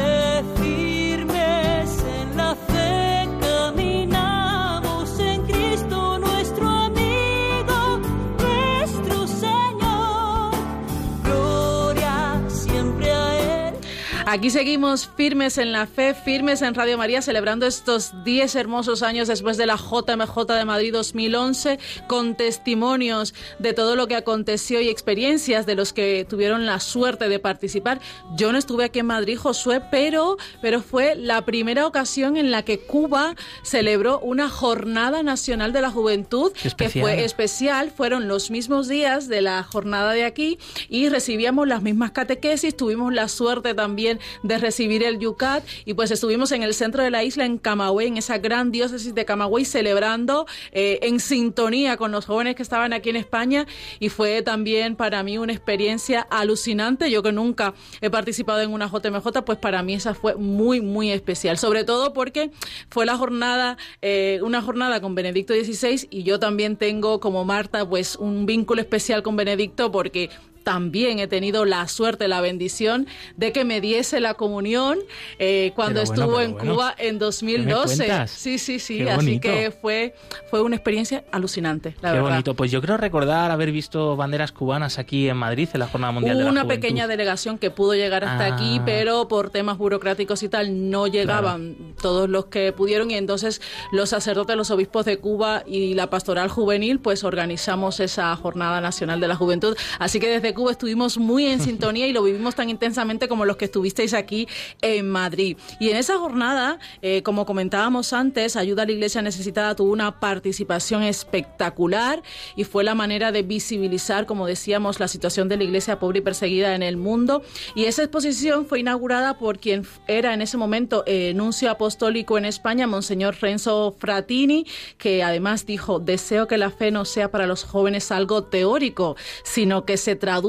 Aquí 14.35 14.51
seguimos 14.51 15.09
firmes 15.17 15.59
en 15.59 15.71
la 15.71 15.87
fe, 15.87 16.13
firmes 16.13 16.61
en 16.61 16.75
Radio 16.75 16.99
María, 16.99 17.23
celebrando 17.23 17.67
estos 17.67 18.25
10 18.25 18.57
hermosos 18.57 19.05
años 19.05 19.29
después 19.29 19.57
de 19.57 19.65
la 19.65 19.77
JMJ 19.77 20.45
de 20.57 20.65
Madrid 20.65 20.93
2011, 20.93 21.79
con 22.09 22.35
testimonios 22.35 23.33
de 23.61 23.75
todo 23.75 23.95
lo 23.95 24.09
que 24.09 24.17
aconteció 24.17 24.81
y 24.81 24.89
experiencias 24.89 25.67
de 25.67 25.77
los 25.77 25.93
que 25.93 26.27
tuvieron 26.29 26.67
la 26.67 26.81
suerte 26.81 27.29
de 27.29 27.39
participar. 27.39 28.01
Yo 28.35 28.51
no 28.51 28.59
estuve 28.59 28.83
aquí 28.83 28.99
en 28.99 29.07
Madrid, 29.07 29.39
Josué, 29.39 29.81
pero, 29.89 30.37
pero 30.61 30.83
fue 30.83 31.15
la 31.15 31.45
primera 31.45 31.87
ocasión 31.87 32.37
en 32.37 32.51
la 32.51 32.65
que 32.65 32.81
Cuba 32.81 33.37
celebró 33.63 34.19
una 34.19 34.49
Jornada 34.49 35.23
Nacional 35.23 35.73
de 35.73 35.81
la 35.81 35.93
Juventud, 35.93 36.53
que 36.77 36.89
fue 36.89 37.25
especial. 37.25 37.93
Fueron 37.93 38.27
los 38.27 38.51
mismos 38.51 38.89
días 38.89 39.29
de 39.29 39.43
la 39.43 39.63
jornada 39.63 40.11
de 40.11 40.25
aquí 40.25 40.59
y 40.89 41.09
recibíamos 41.09 41.69
las 41.69 41.83
mismas 41.83 42.11
catequesis. 42.11 42.77
Tuvimos 42.77 43.15
la 43.15 43.29
suerte 43.29 43.75
también 43.75 44.19
de 44.43 44.59
recibir 44.59 45.03
el 45.03 45.19
Yucat 45.19 45.65
y 45.85 45.95
pues 45.95 46.11
estuvimos 46.11 46.53
en 46.53 46.63
el 46.63 46.75
centro 46.75 47.03
de 47.03 47.11
la 47.11 47.25
isla, 47.25 47.45
en 47.45 47.59
Camagüey, 47.59 48.09
en 48.09 48.17
esa 48.17 48.39
gran 48.39 48.71
diócesis 48.71 49.15
de 49.15 49.25
Camagüey, 49.25 49.65
celebrando 49.65 50.47
eh, 50.73 50.99
en 51.03 51.21
sintonía 51.21 51.97
con 51.97 52.13
los 52.13 52.27
jóvenes 52.27 52.55
que 52.55 52.63
estaban 52.63 52.93
aquí 52.93 53.11
en 53.11 53.17
España 53.17 53.67
y 54.01 54.09
fue 54.09 54.43
también 54.43 54.97
para 54.97 55.23
mí 55.23 55.39
una 55.39 55.53
experiencia 55.53 56.27
alucinante. 56.31 57.11
Yo 57.11 57.23
que 57.23 57.33
nunca 57.33 57.75
he 58.01 58.11
participado 58.11 58.61
en 58.61 58.73
una 58.73 58.89
JMJ, 58.89 59.45
pues 59.45 59.59
para 59.59 59.83
mí 59.83 59.95
esa 59.95 60.15
fue 60.15 60.35
muy, 60.37 60.81
muy 60.81 61.11
especial. 61.11 61.59
Sobre 61.59 61.85
todo 61.85 62.13
porque 62.13 62.51
fue 62.89 63.07
la 63.07 63.17
jornada, 63.17 63.77
eh, 64.03 64.41
una 64.43 64.63
jornada 64.63 65.01
con 65.01 65.15
Benedicto 65.15 65.55
XVI 65.55 66.09
y 66.11 66.23
yo 66.23 66.39
también 66.39 66.77
tengo 66.77 67.21
como 67.21 67.45
Marta 67.45 67.89
pues 67.89 68.17
un 68.17 68.47
vínculo 68.47 68.81
especial 68.81 69.23
con 69.23 69.37
Benedicto 69.37 69.91
porque 69.91 70.31
también 70.65 71.19
he 71.21 71.29
tenido 71.29 71.65
la 71.65 71.87
suerte, 71.89 72.27
la 72.27 72.41
bendición 72.41 73.07
de 73.37 73.53
que 73.53 73.65
me 73.65 73.81
diese 73.81 74.19
la 74.21 74.35
comunión 74.35 74.99
eh, 75.39 75.73
cuando 75.77 76.01
Pero 76.01 76.13
estuvo 76.15 76.41
en 76.41 76.55
bueno. 76.55 76.73
Cuba 76.75 76.95
en 76.99 77.19
2012. 77.19 77.97
cuentas? 77.97 78.31
Sí, 78.31 78.59
sí, 78.59 78.79
sí. 78.79 78.99
Qué 78.99 79.11
Así 79.11 79.17
bonito. 79.27 79.49
que 79.49 79.71
fue, 79.71 80.15
fue 80.51 80.63
una 80.63 80.77
experiencia 80.77 81.25
alucinante, 81.31 81.91
la 82.01 82.11
Qué 82.11 82.17
verdad. 82.17 82.31
bonito. 82.31 82.55
Pues 82.55 82.71
yo 82.71 82.81
creo 82.81 82.97
recordar 82.97 83.51
haber 83.51 83.71
visto 83.71 84.17
banderas 84.17 84.53
cubanas 84.53 84.99
aquí 84.99 85.29
en 85.29 85.37
Madrid 85.37 85.69
en 85.75 85.81
la 85.81 85.87
Jornada 85.89 86.13
Mundial 86.13 86.39
de 86.39 86.43
la 86.43 86.47
Hubo 86.47 86.53
una 86.53 86.63
Juventud. 86.63 86.81
pequeña 86.83 87.07
delegación 87.07 87.59
que 87.59 87.71
pudo 87.71 87.95
llegar 87.95 88.25
hasta 88.25 88.47
Ah. 88.47 88.55
aquí, 88.55 88.81
pero 88.85 89.29
por 89.29 89.51
temas 89.51 89.77
burocráticos 89.79 90.43
y 90.43 90.49
tal 90.49 90.91
no 90.91 91.07
llegaban 91.07 91.77
todos 92.01 92.29
los 92.29 92.47
que 92.47 92.73
pudieron 92.73 93.11
y 93.11 93.15
entonces 93.17 93.61
los 93.93 94.09
sacerdotes, 94.11 94.57
los 94.57 94.71
obispos 94.71 95.05
de 95.05 95.19
Cuba 95.19 95.63
y 95.67 95.93
la 95.95 96.09
pastoral 96.09 96.49
juvenil 96.49 97.01
pues 97.01 97.23
organizamos 97.25 98.01
esa 98.01 98.35
Jornada 98.37 98.81
Nacional 98.81 99.21
de 99.21 99.29
la 99.29 99.37
Juventud. 99.37 99.77
Así 99.99 100.21
que 100.21 100.29
desde 100.29 100.54
Cuba 100.55 100.73
estuvimos 100.73 101.19
muy 101.19 101.47
en 101.47 101.61
sintonía 101.69 102.07
y 102.07 102.13
lo 102.13 102.23
vivimos 102.23 102.55
tan 102.55 102.71
intensamente 102.71 103.29
como 103.29 103.45
los 103.45 103.57
que 103.57 103.67
estuvisteis 103.67 104.15
aquí 104.15 104.49
en 104.81 105.09
Madrid. 105.11 105.57
Y 105.81 105.91
en 105.91 105.97
esa 105.97 106.19
jornada, 106.19 106.79
eh, 107.03 107.23
como 107.23 107.47
comentábamos 107.47 108.13
antes, 108.13 108.57
Ayuda 108.57 108.83
a 108.83 108.87
la 108.87 108.93
Iglesia 108.93 109.23
Necesitada 109.23 109.75
tuvo 109.75 109.93
una 109.93 110.21
participación 110.21 111.03
espectacular 111.03 112.23
y 112.57 112.65
fue 112.65 112.85
la 112.85 112.95
manera 112.95 113.33
de 113.33 113.43
visibilizar, 113.43 114.27
como 114.27 114.47
decíamos, 114.47 115.01
la 115.01 115.09
situación 115.09 115.49
de 115.49 115.57
la 115.57 115.65
iglesia 115.65 115.99
pobre 115.99 116.19
y 116.19 116.23
perseguida 116.23 116.75
en 116.75 116.83
el 116.83 116.97
mundo. 116.97 117.43
Y 117.75 117.85
esa 117.85 118.03
exposición 118.03 118.67
fue 118.67 118.81
inaugurada 118.81 119.39
por 119.39 119.59
quien 119.59 119.87
era 120.07 120.35
en 120.35 120.43
ese 120.43 120.57
momento 120.57 121.03
eh, 121.07 121.33
nuncio 121.35 121.71
apostólico 121.71 122.39
en 122.39 122.45
España, 122.45 122.87
Monseñor 122.87 123.37
Renzo 123.41 123.97
Fratini, 123.99 124.67
que 124.99 125.23
además 125.23 125.67
dijo, 125.67 125.99
deseo 125.99 126.47
que 126.47 126.59
la 126.59 126.71
fe 126.71 126.91
no 126.91 127.05
sea 127.05 127.31
para 127.31 127.47
los 127.47 127.65
jóvenes 127.65 128.11
algo 128.11 128.45
teórico, 128.45 129.17
sino 129.43 129.85
que 129.85 129.97
se 129.97 130.17
traduzca 130.17 130.44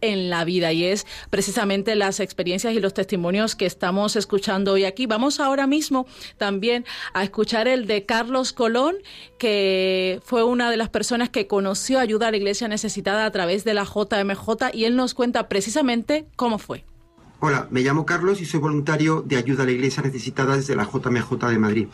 en 0.00 0.30
la 0.30 0.44
vida. 0.44 0.72
Y 0.72 0.84
es 0.84 1.06
precisamente 1.28 1.96
las 1.96 2.20
experiencias 2.20 2.72
y 2.72 2.80
los 2.80 2.94
testimonios 2.94 3.56
que 3.56 3.66
estamos 3.66 4.14
escuchando 4.14 4.72
hoy 4.72 4.84
aquí. 4.84 5.06
Vamos 5.06 5.40
ahora 5.40 5.66
mismo 5.66 6.06
también 6.38 6.84
a 7.14 7.24
escuchar 7.24 7.66
el 7.66 7.86
de 7.86 8.06
Carlos 8.06 8.52
Colón, 8.52 8.96
que 9.38 10.20
fue 10.24 10.44
una 10.44 10.70
de 10.70 10.76
las 10.76 10.88
personas 10.88 11.30
que 11.30 11.46
conoció 11.46 11.98
ayuda 11.98 12.28
a 12.28 12.30
la 12.30 12.36
iglesia 12.36 12.68
necesitada 12.68 13.26
a 13.26 13.30
través 13.32 13.64
de 13.64 13.74
la 13.74 13.84
JMJ 13.84 14.72
y 14.72 14.84
él 14.84 14.94
nos 14.94 15.14
cuenta 15.14 15.48
precisamente 15.48 16.26
cómo 16.36 16.58
fue. 16.58 16.84
Hola, 17.42 17.68
me 17.70 17.80
llamo 17.80 18.04
Carlos 18.04 18.42
y 18.42 18.44
soy 18.44 18.60
voluntario 18.60 19.22
de 19.22 19.38
ayuda 19.38 19.62
a 19.62 19.66
la 19.66 19.72
Iglesia 19.72 20.02
Necesitada 20.02 20.56
desde 20.56 20.76
la 20.76 20.84
JMJ 20.84 21.48
de 21.48 21.58
Madrid. 21.58 21.88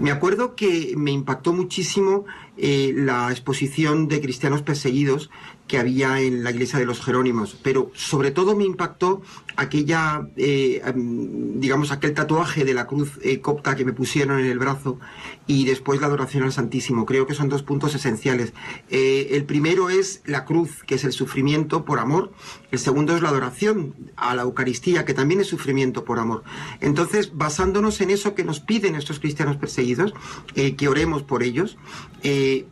Me 0.00 0.10
acuerdo 0.10 0.54
que 0.54 0.92
me 0.98 1.10
impactó 1.10 1.54
muchísimo 1.54 2.26
eh, 2.58 2.92
la 2.94 3.30
exposición 3.30 4.06
de 4.08 4.20
cristianos 4.20 4.60
perseguidos 4.60 5.30
que 5.72 5.78
había 5.78 6.20
en 6.20 6.44
la 6.44 6.50
iglesia 6.50 6.78
de 6.78 6.84
los 6.84 7.00
Jerónimos, 7.00 7.56
pero 7.62 7.90
sobre 7.94 8.30
todo 8.30 8.54
me 8.54 8.66
impactó 8.66 9.22
aquella, 9.56 10.28
eh, 10.36 10.82
digamos, 10.94 11.92
aquel 11.92 12.12
tatuaje 12.12 12.66
de 12.66 12.74
la 12.74 12.86
cruz 12.86 13.18
eh, 13.22 13.40
copta 13.40 13.74
que 13.74 13.86
me 13.86 13.94
pusieron 13.94 14.38
en 14.38 14.46
el 14.46 14.58
brazo 14.58 14.98
y 15.46 15.64
después 15.64 15.98
la 16.00 16.08
adoración 16.08 16.44
al 16.44 16.52
Santísimo. 16.52 17.06
Creo 17.06 17.26
que 17.26 17.32
son 17.32 17.48
dos 17.48 17.62
puntos 17.62 17.94
esenciales. 17.94 18.52
Eh, 18.90 19.28
el 19.32 19.44
primero 19.44 19.88
es 19.88 20.20
la 20.26 20.44
cruz, 20.44 20.82
que 20.84 20.96
es 20.96 21.04
el 21.04 21.12
sufrimiento 21.12 21.86
por 21.86 22.00
amor. 22.00 22.32
El 22.70 22.78
segundo 22.78 23.16
es 23.16 23.22
la 23.22 23.30
adoración 23.30 23.94
a 24.16 24.34
la 24.34 24.42
Eucaristía, 24.42 25.06
que 25.06 25.14
también 25.14 25.40
es 25.40 25.46
sufrimiento 25.46 26.04
por 26.04 26.18
amor. 26.18 26.42
Entonces, 26.80 27.32
basándonos 27.34 27.98
en 28.02 28.10
eso 28.10 28.34
que 28.34 28.44
nos 28.44 28.60
piden 28.60 28.94
estos 28.94 29.20
cristianos 29.20 29.56
perseguidos, 29.56 30.12
eh, 30.54 30.76
que 30.76 30.88
oremos 30.88 31.22
por 31.22 31.42
ellos, 31.42 31.78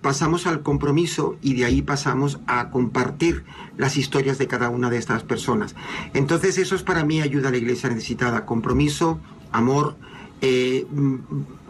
pasamos 0.01 0.47
al 0.47 0.63
compromiso 0.63 1.37
y 1.43 1.55
de 1.55 1.65
ahí 1.65 1.83
pasamos 1.83 2.39
a 2.47 2.71
compartir 2.91 3.45
las 3.77 3.97
historias 3.97 4.39
de 4.39 4.49
cada 4.49 4.69
una 4.69 4.91
de 4.91 4.99
estas 4.99 5.23
personas. 5.23 5.75
Entonces, 6.13 6.59
eso 6.59 6.75
es 6.75 6.83
para 6.83 7.05
mí 7.05 7.21
ayuda 7.21 7.49
a 7.49 7.53
la 7.53 7.59
iglesia 7.59 7.89
necesitada. 7.89 8.45
Compromiso, 8.47 9.21
amor, 9.53 9.95
eh, 10.41 10.87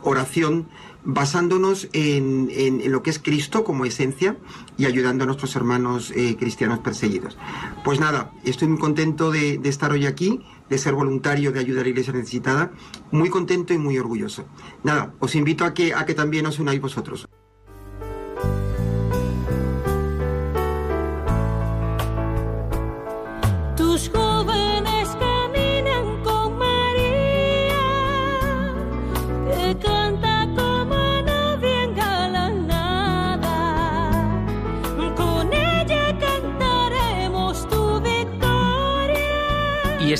oración, 0.02 0.66
basándonos 1.04 1.88
en, 1.92 2.48
en- 2.52 2.80
en 2.80 2.92
lo 2.92 3.02
que 3.02 3.10
es 3.10 3.18
Cristo 3.18 3.64
como 3.64 3.84
esencia 3.84 4.36
y 4.78 4.86
ayudando 4.86 5.24
a 5.24 5.26
nuestros 5.26 5.54
hermanos 5.56 6.10
eh, 6.16 6.36
cristianos 6.38 6.78
perseguidos. 6.78 7.36
Pues 7.84 8.00
nada, 8.00 8.32
estoy 8.44 8.68
muy 8.68 8.78
contento 8.78 9.30
de, 9.30 9.58
de 9.58 9.68
estar 9.68 9.92
hoy 9.92 10.06
aquí, 10.06 10.40
de 10.70 10.78
ser 10.78 10.94
voluntario 10.94 11.52
de 11.52 11.60
ayuda 11.60 11.80
a 11.80 11.84
la 11.84 11.90
iglesia 11.90 12.12
necesitada, 12.14 12.72
muy 13.12 13.28
contento 13.28 13.72
y 13.74 13.78
muy 13.78 13.98
orgulloso. 13.98 14.44
Nada, 14.84 15.12
os 15.20 15.34
invito 15.34 15.64
a 15.64 15.74
que, 15.74 15.92
a 15.94 16.06
que 16.06 16.14
también 16.14 16.46
os 16.46 16.58
unáis 16.58 16.80
vosotros. 16.80 17.28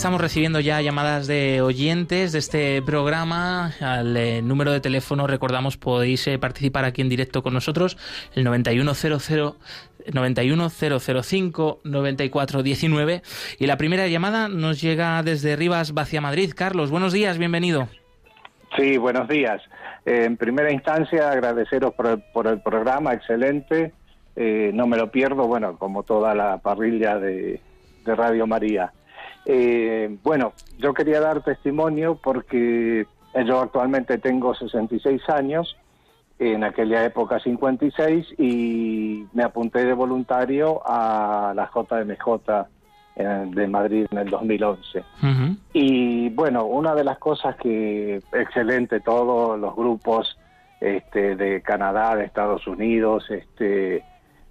Estamos 0.01 0.23
recibiendo 0.23 0.61
ya 0.61 0.81
llamadas 0.81 1.27
de 1.27 1.61
oyentes 1.61 2.33
de 2.33 2.39
este 2.39 2.81
programa. 2.81 3.73
Al 3.83 4.17
eh, 4.17 4.41
número 4.41 4.73
de 4.73 4.81
teléfono, 4.81 5.27
recordamos, 5.27 5.77
podéis 5.77 6.27
eh, 6.27 6.39
participar 6.39 6.87
aquí 6.87 7.03
en 7.03 7.11
directo 7.11 7.43
con 7.43 7.53
nosotros, 7.53 7.99
el 8.35 8.45
9100 8.45 9.53
91005 10.11 11.81
9419 11.85 13.23
y 13.59 13.67
la 13.67 13.77
primera 13.77 14.07
llamada 14.07 14.49
nos 14.49 14.81
llega 14.81 15.23
desde 15.23 15.55
Rivas 15.55 15.93
hacia 15.95 16.23
Madrid. 16.23 16.55
Carlos, 16.57 16.91
buenos 16.91 17.13
días, 17.13 17.37
bienvenido. 17.37 17.89
Sí, 18.79 18.97
buenos 18.97 19.29
días. 19.29 19.61
Eh, 20.07 20.25
en 20.25 20.39
primera 20.39 20.73
instancia, 20.73 21.31
agradeceros 21.31 21.93
por 21.93 22.07
el, 22.07 22.23
por 22.33 22.47
el 22.47 22.63
programa, 22.63 23.13
excelente. 23.13 23.93
No 24.35 24.87
me 24.87 24.97
lo 24.97 25.11
pierdo, 25.11 25.47
bueno, 25.47 25.77
como 25.77 26.05
toda 26.05 26.35
la 26.35 26.57
parrilla 26.57 27.19
de 27.19 27.61
Radio 28.07 28.47
María. 28.47 28.95
Eh, 29.47 30.19
bueno, 30.23 30.53
yo 30.79 30.95
quería 30.95 31.21
dar 31.21 31.43
testimonio 31.43 32.17
porque 32.23 33.07
yo 33.47 33.61
actualmente 33.61 34.19
tengo 34.19 34.55
66 34.55 35.29
años, 35.29 35.77
en 36.39 36.65
aquella 36.65 37.05
época 37.05 37.39
56, 37.39 38.35
y 38.39 39.27
me 39.33 39.43
apunté 39.43 39.85
de 39.85 39.93
voluntario 39.93 40.81
a 40.87 41.53
la 41.55 41.71
JMJ 41.73 42.67
eh, 43.17 43.47
de 43.51 43.67
Madrid 43.67 44.07
en 44.11 44.19
el 44.19 44.31
2011. 44.31 45.05
Y 45.73 46.31
bueno, 46.31 46.65
una 46.65 46.95
de 46.95 47.05
las 47.05 47.19
cosas 47.19 47.57
que 47.57 48.23
excelente 48.33 49.01
todos 49.01 49.59
los 49.59 49.77
grupos 49.77 50.39
este, 50.81 51.37
de 51.37 51.61
Canadá, 51.61 52.17
de 52.17 52.25
Estados 52.25 52.67
Unidos, 52.67 53.31
este, 53.31 54.03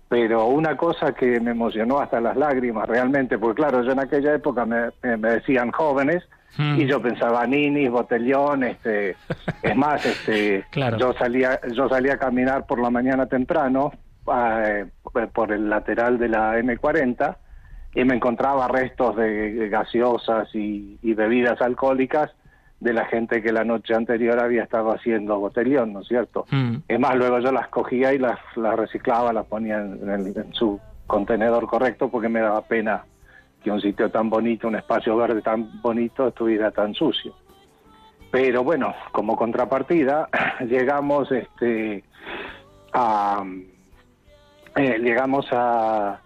pero 0.10 0.48
una 0.48 0.76
cosa 0.76 1.14
que 1.14 1.40
me 1.40 1.52
emocionó 1.52 2.00
hasta 2.00 2.20
las 2.20 2.36
lágrimas 2.36 2.90
realmente, 2.90 3.38
porque 3.38 3.62
claro, 3.62 3.84
yo 3.84 3.92
en 3.92 4.00
aquella 4.00 4.34
época 4.34 4.66
me, 4.66 4.90
me 5.04 5.30
decían 5.30 5.72
jóvenes 5.72 6.28
y 6.58 6.88
yo 6.88 7.02
pensaba 7.02 7.46
ninis, 7.46 7.92
botellón, 7.92 8.64
este, 8.64 9.16
es 9.64 9.76
más, 9.78 10.04
este, 10.06 10.66
yo 10.98 11.14
salía, 11.14 11.60
yo 11.72 11.88
salía 11.88 12.16
a 12.16 12.18
caminar 12.18 12.66
por 12.66 12.80
la 12.82 12.90
mañana 12.90 13.28
temprano 13.28 13.94
eh, 14.28 14.88
por 15.32 15.52
el 15.52 15.70
lateral 15.70 16.18
de 16.18 16.28
la 16.28 16.58
M40 16.60 17.38
y 17.94 18.04
me 18.04 18.16
encontraba 18.16 18.68
restos 18.68 19.16
de 19.16 19.70
gaseosas 19.70 20.54
y, 20.54 20.98
y 21.02 21.14
bebidas 21.14 21.62
alcohólicas 21.62 22.32
de 22.80 22.94
la 22.94 23.06
gente 23.06 23.42
que 23.42 23.52
la 23.52 23.64
noche 23.66 23.94
anterior 23.94 24.40
había 24.40 24.64
estado 24.64 24.92
haciendo 24.92 25.38
botellón, 25.40 25.92
¿no 25.94 26.00
es 26.02 26.08
cierto? 26.08 26.46
Es 26.88 27.00
más, 27.00 27.16
luego 27.16 27.40
yo 27.40 27.52
las 27.52 27.68
cogía 27.68 28.14
y 28.14 28.18
las, 28.20 28.40
las 28.56 28.78
reciclaba, 28.78 29.34
las 29.34 29.46
ponía 29.48 29.80
en, 29.80 30.10
el- 30.10 30.38
en 30.38 30.54
su 30.54 30.80
contenedor 31.06 31.68
correcto 31.68 32.10
porque 32.10 32.30
me 32.30 32.40
daba 32.40 32.62
pena 32.62 33.04
que 33.64 33.70
un 33.72 33.82
sitio 33.82 34.10
tan 34.10 34.30
bonito, 34.30 34.68
un 34.70 34.76
espacio 34.78 35.18
verde 35.18 35.42
tan 35.42 35.82
bonito 35.82 36.28
estuviera 36.30 36.72
tan 36.72 36.94
sucio. 36.94 37.34
Pero 38.32 38.64
bueno, 38.64 38.94
como 39.12 39.36
contrapartida, 39.36 40.30
llegamos 40.70 41.30
este 41.32 42.04
a 42.94 43.44
eh, 44.76 45.00
llegamos 45.00 45.48
a 45.52 46.22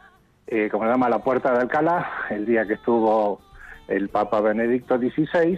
eh, 0.47 0.69
como 0.69 0.83
se 0.85 0.91
llama 0.91 1.09
la 1.09 1.19
puerta 1.19 1.51
de 1.53 1.59
Alcalá 1.61 2.05
el 2.29 2.45
día 2.45 2.65
que 2.67 2.73
estuvo 2.73 3.41
el 3.87 4.09
Papa 4.09 4.41
Benedicto 4.41 4.97
XVI 4.97 5.57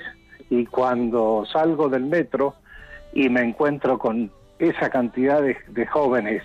y 0.49 0.65
cuando 0.65 1.45
salgo 1.51 1.89
del 1.89 2.03
metro 2.05 2.55
y 3.13 3.29
me 3.29 3.41
encuentro 3.41 3.97
con 3.97 4.31
esa 4.60 4.89
cantidad 4.89 5.41
de, 5.41 5.58
de 5.67 5.86
jóvenes 5.86 6.43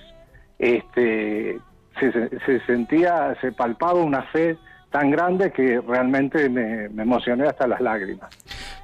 este 0.59 1.59
se, 1.99 2.13
se 2.47 2.61
sentía 2.67 3.37
se 3.41 3.53
palpaba 3.53 4.01
una 4.01 4.23
fe 4.25 4.57
tan 4.91 5.11
grande 5.11 5.53
que 5.53 5.81
realmente 5.81 6.49
me, 6.49 6.89
me 6.89 7.03
emocioné 7.05 7.47
hasta 7.47 7.67
las 7.67 7.81
lágrimas. 7.81 8.29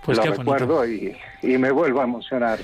Pues 0.05 0.18
lo 0.18 0.24
recuerdo 0.24 0.87
y, 0.88 1.16
y 1.42 1.59
me 1.59 1.70
vuelvo 1.72 2.00
a 2.00 2.05
emocionar. 2.05 2.61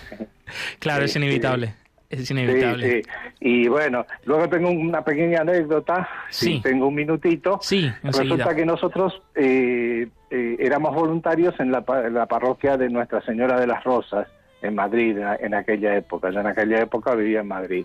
Claro, 0.79 1.05
es 1.05 1.11
Este, 1.17 1.19
inevitable. 1.19 1.75
Es 2.12 2.31
inevitable. 2.31 2.90
Sí, 2.90 3.03
sí. 3.03 3.11
Y 3.40 3.68
bueno, 3.68 4.07
luego 4.27 4.48
tengo 4.48 4.70
una 4.70 5.03
pequeña 5.03 5.40
anécdota, 5.40 6.09
Sí. 6.31 6.55
si 6.57 6.61
tengo 6.61 6.87
un 6.88 6.94
minutito. 6.94 7.59
Sí, 7.62 7.90
enseguida. 8.03 8.37
Resulta 8.37 8.55
que 8.55 8.66
nosotros 8.66 9.20
eh, 9.35 10.07
eh, 10.31 10.57
éramos 10.61 10.94
voluntarios 10.94 11.59
en 11.59 11.72
la, 11.72 11.81
pa- 11.81 12.07
en 12.07 12.14
la 12.14 12.27
parroquia 12.27 12.77
de 12.77 12.88
Nuestra 12.90 13.22
Señora 13.22 13.59
de 13.59 13.66
las 13.66 13.83
Rosas, 13.83 14.29
en 14.61 14.75
Madrid, 14.75 15.16
en, 15.18 15.46
en 15.46 15.55
aquella 15.55 15.96
época. 15.96 16.31
Yo 16.31 16.40
en 16.40 16.46
aquella 16.46 16.81
época 16.83 17.14
vivía 17.14 17.40
en 17.40 17.48
Madrid. 17.48 17.85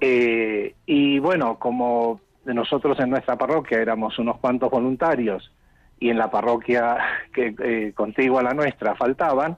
Eh, 0.00 0.74
y 0.86 1.18
bueno, 1.20 1.58
como 1.58 2.20
nosotros 2.44 2.98
en 3.00 3.10
nuestra 3.10 3.36
parroquia 3.36 3.78
éramos 3.80 4.18
unos 4.18 4.38
cuantos 4.38 4.70
voluntarios 4.70 5.52
y 6.00 6.10
en 6.10 6.18
la 6.18 6.30
parroquia 6.30 6.98
que 7.32 7.54
eh, 7.62 7.92
contigua 7.94 8.40
a 8.40 8.44
la 8.44 8.54
nuestra 8.54 8.96
faltaban, 8.96 9.56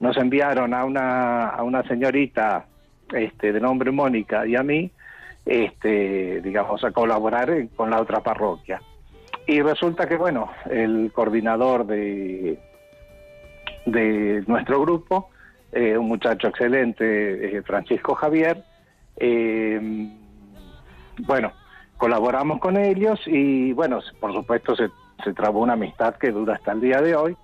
nos 0.00 0.16
enviaron 0.16 0.72
a 0.72 0.84
una, 0.86 1.48
a 1.50 1.62
una 1.62 1.82
señorita 1.86 2.64
este, 3.14 3.52
de 3.52 3.60
nombre 3.60 3.90
Mónica 3.90 4.46
y 4.46 4.56
a 4.56 4.62
mí, 4.62 4.90
este, 5.44 6.40
digamos, 6.40 6.82
a 6.84 6.90
colaborar 6.92 7.68
con 7.76 7.90
la 7.90 8.00
otra 8.00 8.20
parroquia. 8.20 8.80
Y 9.46 9.60
resulta 9.60 10.06
que, 10.06 10.16
bueno, 10.16 10.50
el 10.70 11.10
coordinador 11.12 11.86
de, 11.86 12.58
de 13.86 14.44
nuestro 14.46 14.80
grupo, 14.80 15.30
eh, 15.72 15.96
un 15.96 16.08
muchacho 16.08 16.48
excelente, 16.48 17.56
eh, 17.56 17.62
Francisco 17.62 18.14
Javier, 18.14 18.62
eh, 19.16 20.08
bueno, 21.18 21.52
colaboramos 21.96 22.60
con 22.60 22.76
ellos 22.76 23.20
y, 23.26 23.72
bueno, 23.72 24.00
por 24.20 24.32
supuesto 24.32 24.76
se, 24.76 24.88
se 25.24 25.32
trabó 25.32 25.60
una 25.60 25.74
amistad 25.74 26.14
que 26.16 26.30
dura 26.30 26.54
hasta 26.54 26.72
el 26.72 26.80
día 26.80 27.00
de 27.00 27.16
hoy. 27.16 27.36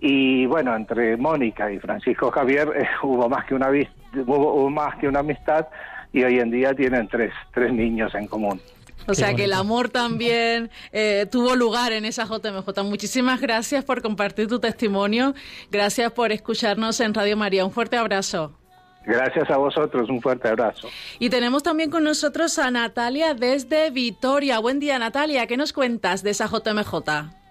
Y 0.00 0.46
bueno, 0.46 0.74
entre 0.74 1.16
Mónica 1.16 1.70
y 1.72 1.78
Francisco 1.78 2.30
Javier 2.30 2.68
eh, 2.76 2.86
hubo 3.02 3.28
más 3.28 3.46
que 3.46 3.54
una 3.54 3.70
hubo, 3.70 4.54
hubo 4.54 4.70
más 4.70 4.96
que 4.96 5.08
una 5.08 5.20
amistad 5.20 5.66
y 6.12 6.22
hoy 6.22 6.38
en 6.38 6.50
día 6.50 6.74
tienen 6.74 7.08
tres, 7.08 7.32
tres 7.52 7.72
niños 7.72 8.14
en 8.14 8.26
común. 8.26 8.60
O 9.06 9.14
sea 9.14 9.34
que 9.34 9.44
el 9.44 9.52
amor 9.52 9.90
también 9.90 10.70
eh, 10.92 11.26
tuvo 11.30 11.56
lugar 11.56 11.92
en 11.92 12.04
esa 12.04 12.24
JMJ. 12.24 12.82
Muchísimas 12.84 13.40
gracias 13.40 13.84
por 13.84 14.00
compartir 14.00 14.46
tu 14.48 14.60
testimonio. 14.60 15.34
Gracias 15.70 16.10
por 16.12 16.32
escucharnos 16.32 17.00
en 17.00 17.12
Radio 17.12 17.36
María. 17.36 17.66
Un 17.66 17.72
fuerte 17.72 17.96
abrazo. 17.96 18.56
Gracias 19.04 19.50
a 19.50 19.58
vosotros, 19.58 20.08
un 20.08 20.22
fuerte 20.22 20.48
abrazo. 20.48 20.88
Y 21.18 21.28
tenemos 21.28 21.62
también 21.62 21.90
con 21.90 22.04
nosotros 22.04 22.58
a 22.58 22.70
Natalia 22.70 23.34
desde 23.34 23.90
Vitoria. 23.90 24.58
Buen 24.58 24.80
día, 24.80 24.98
Natalia. 24.98 25.46
¿Qué 25.46 25.58
nos 25.58 25.74
cuentas 25.74 26.22
de 26.22 26.30
esa 26.30 26.46
JMJ? 26.46 27.43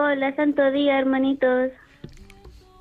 Hola, 0.00 0.32
santo 0.36 0.70
día, 0.70 0.96
hermanitos. 0.96 1.72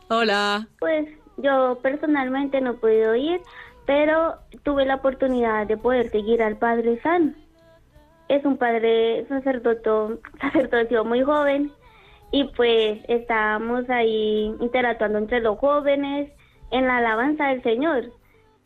Hola. 0.08 0.68
Pues 0.78 1.08
yo 1.38 1.80
personalmente 1.82 2.62
no 2.62 2.72
he 2.72 2.74
podido 2.76 3.16
ir, 3.16 3.42
pero 3.88 4.36
tuve 4.62 4.86
la 4.86 4.98
oportunidad 4.98 5.66
de 5.66 5.78
poder 5.78 6.12
seguir 6.12 6.44
al 6.44 6.58
Padre 6.58 7.02
San. 7.02 7.36
Es 8.28 8.46
un 8.46 8.58
padre 8.58 9.26
sacerdoto, 9.30 10.20
sacerdocio 10.42 11.04
muy 11.06 11.24
joven 11.24 11.72
y 12.32 12.44
pues 12.56 13.00
estábamos 13.08 13.90
ahí 13.90 14.56
interactuando 14.60 15.18
entre 15.18 15.40
los 15.40 15.58
jóvenes 15.58 16.32
en 16.70 16.86
la 16.86 16.98
alabanza 16.98 17.48
del 17.48 17.64
Señor 17.64 18.12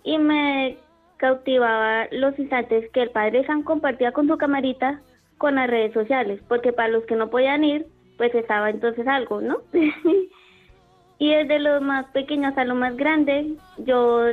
y 0.04 0.18
me 0.18 0.78
cautivaba 1.16 2.08
los 2.12 2.38
instantes 2.38 2.92
que 2.92 3.04
el 3.04 3.12
Padre 3.12 3.46
San 3.46 3.64
compartía 3.64 4.12
con 4.12 4.28
su 4.28 4.38
camarita 4.38 5.00
con 5.38 5.56
las 5.56 5.70
redes 5.70 5.94
sociales, 5.94 6.42
porque 6.50 6.74
para 6.74 6.90
los 6.90 7.06
que 7.06 7.16
no 7.16 7.30
podían 7.30 7.64
ir, 7.64 7.88
pues 8.22 8.36
estaba 8.36 8.70
entonces 8.70 9.08
algo, 9.08 9.42
¿no? 9.42 9.58
y 11.18 11.34
desde 11.34 11.58
lo 11.58 11.82
más 11.82 12.06
pequeño 12.12 12.50
hasta 12.50 12.64
lo 12.66 12.76
más 12.76 12.96
grande, 12.96 13.56
yo 13.80 14.26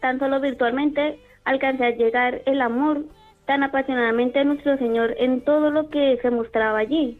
tan 0.00 0.20
solo 0.20 0.38
virtualmente 0.40 1.18
alcancé 1.44 1.86
a 1.86 1.90
llegar 1.90 2.40
el 2.46 2.60
amor 2.62 3.02
tan 3.46 3.64
apasionadamente 3.64 4.38
de 4.38 4.44
nuestro 4.44 4.78
Señor 4.78 5.16
en 5.18 5.40
todo 5.40 5.72
lo 5.72 5.88
que 5.90 6.20
se 6.22 6.30
mostraba 6.30 6.78
allí. 6.78 7.18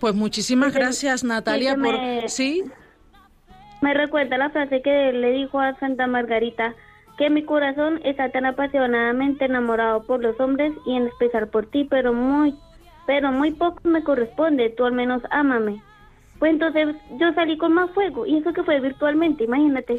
Pues 0.00 0.16
muchísimas 0.16 0.74
gracias, 0.74 1.22
Natalia, 1.22 1.76
por... 1.76 1.92
me- 1.96 2.28
Sí, 2.28 2.64
Me 3.80 3.94
recuerda 3.94 4.36
la 4.36 4.50
frase 4.50 4.82
que 4.82 5.12
le 5.12 5.30
dijo 5.30 5.60
a 5.60 5.78
Santa 5.78 6.08
Margarita, 6.08 6.74
que 7.18 7.30
mi 7.30 7.44
corazón 7.44 8.00
está 8.02 8.30
tan 8.30 8.46
apasionadamente 8.46 9.44
enamorado 9.44 10.02
por 10.02 10.20
los 10.20 10.40
hombres 10.40 10.72
y 10.86 10.96
en 10.96 11.06
especial 11.06 11.46
por 11.46 11.66
ti, 11.66 11.86
pero 11.88 12.12
muy, 12.12 12.52
pero 13.10 13.32
muy 13.32 13.50
poco 13.50 13.80
me 13.82 14.04
corresponde, 14.04 14.70
tú 14.70 14.84
al 14.84 14.92
menos 14.92 15.20
ámame. 15.32 15.82
Pues 16.38 16.52
entonces 16.52 16.94
yo 17.18 17.32
salí 17.32 17.58
con 17.58 17.72
más 17.72 17.90
fuego 17.90 18.24
y 18.24 18.36
eso 18.38 18.52
que 18.52 18.62
fue 18.62 18.78
virtualmente, 18.78 19.42
imagínate. 19.42 19.96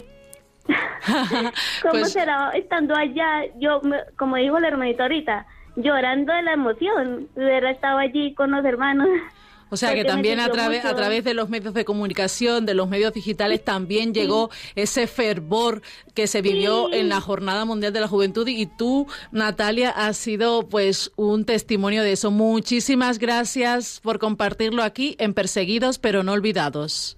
¿Cómo 1.81 1.91
Pues- 1.91 2.13
será 2.13 2.51
estando 2.51 2.95
allá? 2.95 3.43
Yo, 3.59 3.81
como 4.17 4.37
dijo 4.37 4.57
el 4.57 4.63
hermanito 4.63 5.03
ahorita, 5.03 5.45
llorando 5.75 6.31
de 6.31 6.41
la 6.43 6.53
emoción, 6.53 7.27
hubiera 7.35 7.69
estado 7.71 7.97
allí 7.97 8.33
con 8.33 8.51
los 8.51 8.63
hermanos. 8.63 9.09
O 9.71 9.77
sea 9.77 9.95
que 9.95 10.03
también 10.05 10.39
a, 10.39 10.51
través 10.51 10.85
a 10.85 10.95
través 10.95 11.23
de 11.23 11.33
los 11.33 11.49
medios 11.49 11.73
de 11.73 11.85
comunicación, 11.85 12.65
de 12.65 12.73
los 12.73 12.89
medios 12.89 13.13
digitales, 13.13 13.63
también 13.63 14.13
llegó 14.13 14.51
ese 14.75 15.07
fervor 15.07 15.81
que 16.13 16.27
se 16.27 16.41
vivió 16.41 16.89
Sí. 16.91 16.97
en 16.97 17.09
la 17.09 17.21
Jornada 17.21 17.63
Mundial 17.65 17.93
de 17.93 18.01
la 18.01 18.07
Juventud 18.07 18.47
y 18.47 18.65
tú, 18.65 19.07
Natalia, 19.31 19.89
has 19.89 20.17
sido 20.17 20.67
pues 20.67 21.11
un 21.15 21.45
testimonio 21.45 22.03
de 22.03 22.11
eso. 22.11 22.31
Muchísimas 22.31 23.17
gracias 23.17 24.01
por 24.03 24.19
compartirlo 24.19 24.83
aquí 24.83 25.15
en 25.19 25.33
Perseguidos 25.33 25.97
pero 25.99 26.21
no 26.23 26.33
olvidados. 26.33 27.17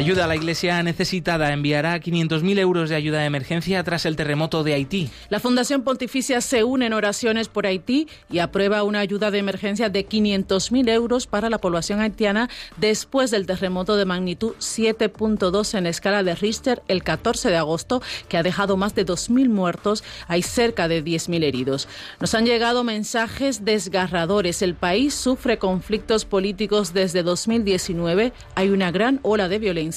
Ayuda 0.00 0.24
a 0.24 0.28
la 0.28 0.34
Iglesia 0.34 0.82
necesitada 0.82 1.52
enviará 1.52 2.00
500.000 2.00 2.58
euros 2.58 2.88
de 2.88 2.96
ayuda 2.96 3.18
de 3.18 3.26
emergencia 3.26 3.84
tras 3.84 4.06
el 4.06 4.16
terremoto 4.16 4.64
de 4.64 4.72
Haití. 4.72 5.10
La 5.28 5.40
Fundación 5.40 5.82
Pontificia 5.82 6.40
se 6.40 6.64
une 6.64 6.86
en 6.86 6.94
oraciones 6.94 7.48
por 7.48 7.66
Haití 7.66 8.08
y 8.30 8.38
aprueba 8.38 8.82
una 8.82 9.00
ayuda 9.00 9.30
de 9.30 9.36
emergencia 9.36 9.90
de 9.90 10.08
500.000 10.08 10.88
euros 10.88 11.26
para 11.26 11.50
la 11.50 11.58
población 11.58 12.00
haitiana 12.00 12.48
después 12.78 13.30
del 13.30 13.44
terremoto 13.44 13.96
de 13.96 14.06
magnitud 14.06 14.54
7.2 14.58 15.76
en 15.76 15.86
escala 15.86 16.22
de 16.22 16.34
Richter 16.34 16.82
el 16.88 17.02
14 17.02 17.50
de 17.50 17.58
agosto, 17.58 18.00
que 18.30 18.38
ha 18.38 18.42
dejado 18.42 18.78
más 18.78 18.94
de 18.94 19.04
2.000 19.04 19.50
muertos. 19.50 20.02
Hay 20.28 20.40
cerca 20.40 20.88
de 20.88 21.04
10.000 21.04 21.44
heridos. 21.44 21.88
Nos 22.20 22.34
han 22.34 22.46
llegado 22.46 22.84
mensajes 22.84 23.66
desgarradores. 23.66 24.62
El 24.62 24.76
país 24.76 25.12
sufre 25.12 25.58
conflictos 25.58 26.24
políticos 26.24 26.94
desde 26.94 27.22
2019. 27.22 28.32
Hay 28.54 28.70
una 28.70 28.90
gran 28.92 29.20
ola 29.22 29.50
de 29.50 29.58
violencia 29.58 29.89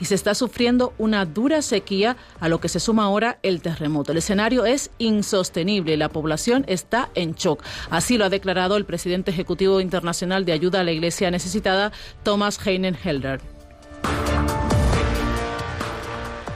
y 0.00 0.04
se 0.04 0.14
está 0.14 0.34
sufriendo 0.34 0.94
una 0.98 1.24
dura 1.24 1.62
sequía 1.62 2.16
a 2.40 2.48
lo 2.48 2.60
que 2.60 2.68
se 2.68 2.80
suma 2.80 3.04
ahora 3.04 3.38
el 3.42 3.62
terremoto. 3.62 4.12
El 4.12 4.18
escenario 4.18 4.66
es 4.66 4.90
insostenible. 4.98 5.96
La 5.96 6.08
población 6.08 6.64
está 6.68 7.10
en 7.14 7.34
shock. 7.34 7.62
Así 7.90 8.18
lo 8.18 8.24
ha 8.24 8.30
declarado 8.30 8.76
el 8.76 8.84
presidente 8.84 9.30
ejecutivo 9.30 9.80
internacional 9.80 10.44
de 10.44 10.52
ayuda 10.52 10.80
a 10.80 10.84
la 10.84 10.92
iglesia 10.92 11.30
necesitada, 11.30 11.92
Thomas 12.22 12.58
Heinen 12.64 12.96
Helder. 13.02 13.40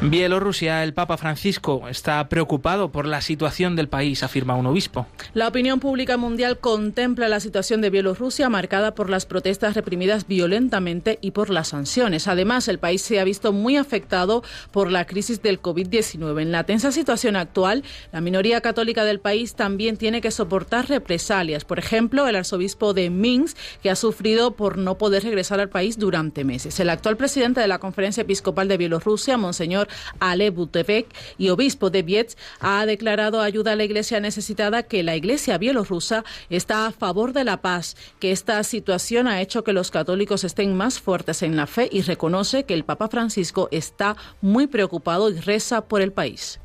Bielorrusia, 0.03 0.83
el 0.83 0.95
Papa 0.95 1.19
Francisco 1.19 1.87
está 1.87 2.27
preocupado 2.31 2.91
por 2.91 3.07
la 3.07 3.21
situación 3.21 3.77
del 3.77 3.91
país, 3.91 4.23
afirma 4.23 4.57
un 4.57 4.65
obispo. 4.65 5.07
La 5.35 5.47
opinión 5.47 5.79
pública 5.79 6.17
mundial 6.17 6.59
contempla 6.59 7.29
la 7.29 7.39
situación 7.39 7.83
de 7.83 7.91
Bielorrusia 7.91 8.49
marcada 8.49 8.95
por 8.95 9.11
las 9.11 9.27
protestas 9.27 9.75
reprimidas 9.75 10.27
violentamente 10.27 11.19
y 11.21 11.33
por 11.33 11.51
las 11.51 11.69
sanciones. 11.69 12.29
Además, 12.29 12.67
el 12.69 12.79
país 12.79 13.03
se 13.03 13.21
ha 13.21 13.25
visto 13.25 13.53
muy 13.53 13.77
afectado 13.77 14.43
por 14.71 14.91
la 14.91 15.05
crisis 15.05 15.43
del 15.43 15.61
COVID-19. 15.61 16.41
En 16.41 16.51
la 16.51 16.65
tensa 16.65 16.93
situación 16.93 17.37
actual, 17.37 17.85
la 18.11 18.23
minoría 18.23 18.63
católica 18.63 19.05
del 19.05 19.21
país 19.21 19.55
también 19.55 19.99
tiene 19.99 20.23
que 20.23 20.31
soportar 20.31 20.89
represalias. 20.89 21.67
Por 21.67 21.79
ejemplo, 21.79 22.27
el 22.27 22.37
arzobispo 22.37 22.95
de 22.95 23.11
Minsk, 23.11 23.55
que 23.83 23.91
ha 23.91 23.97
sufrido 23.97 24.53
por 24.53 24.79
no 24.79 24.97
poder 24.97 25.25
regresar 25.25 25.61
al 25.61 25.69
país 25.69 25.99
durante 25.99 26.43
meses. 26.43 26.81
El 26.81 26.89
actual 26.89 27.19
presidente 27.19 27.61
de 27.61 27.69
la 27.69 27.79
Conferencia 27.81 28.23
Episcopal 28.23 28.67
de 28.67 28.79
Bielorrusia, 28.79 29.37
Monseñor 29.37 29.90
Ale 30.19 30.51
Butevek, 30.51 31.07
y 31.39 31.49
obispo 31.51 31.91
de 31.91 32.03
Bietz, 32.03 32.37
ha 32.61 32.85
declarado 32.87 33.41
ayuda 33.41 33.73
a 33.73 33.77
la 33.77 33.85
iglesia 33.85 34.21
necesitada 34.21 34.83
que 34.83 35.03
la 35.03 35.17
iglesia 35.17 35.59
bielorrusa 35.59 36.25
está 36.49 36.87
a 36.87 36.93
favor 36.93 37.33
de 37.33 37.45
la 37.45 37.63
paz, 37.63 37.97
que 38.19 38.33
esta 38.33 38.63
situación 38.65 39.27
ha 39.27 39.41
hecho 39.41 39.65
que 39.65 39.73
los 39.73 39.91
católicos 39.91 40.45
estén 40.45 40.77
más 40.77 41.01
fuertes 41.01 41.43
en 41.43 41.57
la 41.57 41.67
fe 41.67 41.89
y 41.91 42.03
reconoce 42.03 42.65
que 42.65 42.75
el 42.75 42.85
Papa 42.85 43.09
Francisco 43.09 43.69
está 43.71 44.17
muy 44.41 44.67
preocupado 44.67 45.31
y 45.31 45.41
reza 45.41 45.83
por 45.83 46.03
el 46.03 46.13
país. 46.13 46.61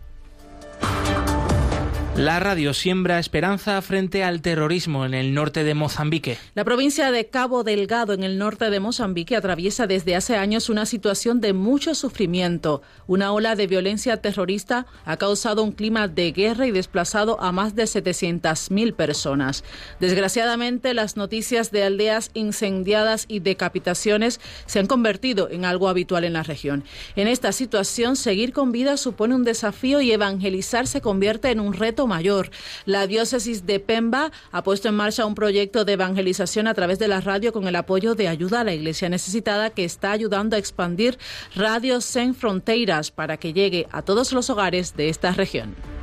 La 2.18 2.40
radio 2.40 2.74
siembra 2.74 3.20
esperanza 3.20 3.82
frente 3.82 4.24
al 4.24 4.42
terrorismo 4.42 5.06
en 5.06 5.14
el 5.14 5.34
norte 5.34 5.66
de 5.66 5.74
Mozambique. 5.74 6.38
La 6.54 6.64
provincia 6.64 7.12
de 7.12 7.28
Cabo 7.28 7.66
Delgado, 7.66 8.14
en 8.14 8.24
el 8.24 8.38
norte 8.38 8.70
de 8.70 8.80
Mozambique, 8.80 9.36
atraviesa 9.36 9.86
desde 9.86 10.16
hace 10.16 10.38
años 10.38 10.70
una 10.70 10.86
situación 10.86 11.42
de 11.42 11.52
mucho 11.52 11.94
sufrimiento. 11.94 12.82
Una 13.06 13.34
ola 13.34 13.58
de 13.58 13.68
violencia 13.68 14.22
terrorista 14.22 14.86
ha 15.04 15.18
causado 15.18 15.62
un 15.62 15.74
clima 15.74 16.08
de 16.08 16.32
guerra 16.32 16.66
y 16.66 16.72
desplazado 16.72 17.42
a 17.42 17.52
más 17.52 17.76
de 17.76 17.84
700.000 17.84 18.96
personas. 18.96 19.66
Desgraciadamente, 20.00 20.94
las 20.94 21.18
noticias 21.18 21.70
de 21.72 21.84
aldeas 21.84 22.32
incendiadas 22.34 23.26
y 23.28 23.42
decapitaciones 23.42 24.40
se 24.68 24.80
han 24.80 24.88
convertido 24.88 25.50
en 25.50 25.66
algo 25.66 25.90
habitual 25.90 26.24
en 26.24 26.32
la 26.32 26.44
región. 26.44 26.86
En 27.18 27.28
esta 27.28 27.52
situación, 27.52 28.16
seguir 28.16 28.54
con 28.54 28.72
vida 28.72 28.96
supone 28.96 29.36
un 29.36 29.44
desafío 29.44 30.00
y 30.00 30.14
evangelizar 30.14 30.88
se 30.88 31.02
convierte 31.02 31.52
en 31.52 31.60
un 31.60 31.74
reto 31.74 32.05
mayor. 32.08 32.50
La 32.86 33.08
diócesis 33.08 33.66
de 33.66 33.80
Pemba 33.80 34.32
ha 34.52 34.64
puesto 34.64 34.90
en 34.90 34.96
marcha 34.96 35.26
un 35.26 35.36
proyecto 35.36 35.86
de 35.86 35.94
evangelización 35.94 36.68
a 36.68 36.74
través 36.74 37.00
de 37.00 37.08
la 37.08 37.22
radio 37.22 37.54
con 37.54 37.68
el 37.68 37.76
apoyo 37.76 38.16
de 38.16 38.28
Ayuda 38.28 38.62
a 38.62 38.64
la 38.64 38.74
Iglesia 38.74 39.10
Necesitada 39.10 39.70
que 39.70 39.86
está 39.86 40.12
ayudando 40.12 40.56
a 40.56 40.60
expandir 40.60 41.18
Radio 41.56 42.02
Sin 42.02 42.36
Fronteras 42.36 43.12
para 43.12 43.38
que 43.38 43.54
llegue 43.54 43.88
a 43.92 44.02
todos 44.02 44.34
los 44.34 44.50
hogares 44.50 44.96
de 44.96 45.10
esta 45.10 45.32
región. 45.32 45.95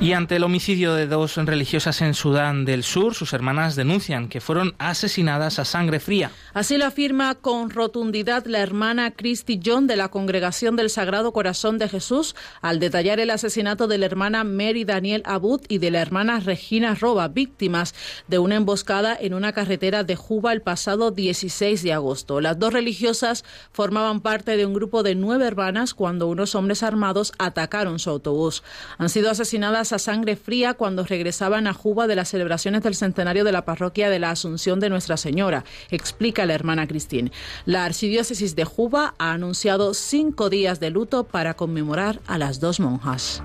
Y 0.00 0.14
ante 0.14 0.36
el 0.36 0.44
homicidio 0.44 0.94
de 0.94 1.06
dos 1.06 1.36
religiosas 1.36 2.00
en 2.00 2.14
Sudán 2.14 2.64
del 2.64 2.84
Sur, 2.84 3.14
sus 3.14 3.34
hermanas 3.34 3.76
denuncian 3.76 4.30
que 4.30 4.40
fueron 4.40 4.74
asesinadas 4.78 5.58
a 5.58 5.66
sangre 5.66 6.00
fría. 6.00 6.30
Así 6.54 6.78
lo 6.78 6.86
afirma 6.86 7.34
con 7.34 7.68
rotundidad 7.68 8.46
la 8.46 8.60
hermana 8.60 9.10
Christy 9.10 9.60
John 9.62 9.86
de 9.86 9.96
la 9.96 10.08
Congregación 10.08 10.74
del 10.74 10.88
Sagrado 10.88 11.34
Corazón 11.34 11.76
de 11.76 11.86
Jesús 11.86 12.34
al 12.62 12.80
detallar 12.80 13.20
el 13.20 13.28
asesinato 13.28 13.88
de 13.88 13.98
la 13.98 14.06
hermana 14.06 14.42
Mary 14.42 14.84
Daniel 14.84 15.22
Abud 15.26 15.60
y 15.68 15.76
de 15.76 15.90
la 15.90 16.00
hermana 16.00 16.40
Regina 16.40 16.94
Roba, 16.94 17.28
víctimas 17.28 17.94
de 18.26 18.38
una 18.38 18.56
emboscada 18.56 19.14
en 19.20 19.34
una 19.34 19.52
carretera 19.52 20.02
de 20.02 20.16
Juba 20.16 20.54
el 20.54 20.62
pasado 20.62 21.10
16 21.10 21.82
de 21.82 21.92
agosto. 21.92 22.40
Las 22.40 22.58
dos 22.58 22.72
religiosas 22.72 23.44
formaban 23.70 24.22
parte 24.22 24.56
de 24.56 24.64
un 24.64 24.72
grupo 24.72 25.02
de 25.02 25.14
nueve 25.14 25.46
hermanas 25.46 25.92
cuando 25.92 26.26
unos 26.26 26.54
hombres 26.54 26.82
armados 26.82 27.34
atacaron 27.38 27.98
su 27.98 28.08
autobús. 28.08 28.62
Han 28.96 29.10
sido 29.10 29.30
asesinadas 29.30 29.89
a 29.92 29.98
sangre 29.98 30.36
fría 30.36 30.74
cuando 30.74 31.04
regresaban 31.04 31.66
a 31.66 31.72
Juba 31.72 32.06
de 32.06 32.16
las 32.16 32.28
celebraciones 32.28 32.82
del 32.82 32.94
centenario 32.94 33.44
de 33.44 33.52
la 33.52 33.64
parroquia 33.64 34.10
de 34.10 34.18
la 34.18 34.30
Asunción 34.30 34.80
de 34.80 34.90
Nuestra 34.90 35.16
Señora, 35.16 35.64
explica 35.90 36.44
la 36.46 36.54
hermana 36.54 36.86
Cristín. 36.86 37.30
La 37.66 37.84
archidiócesis 37.84 38.56
de 38.56 38.64
Juba 38.64 39.14
ha 39.18 39.32
anunciado 39.32 39.94
cinco 39.94 40.50
días 40.50 40.80
de 40.80 40.90
luto 40.90 41.24
para 41.24 41.54
conmemorar 41.54 42.20
a 42.26 42.38
las 42.38 42.60
dos 42.60 42.80
monjas. 42.80 43.42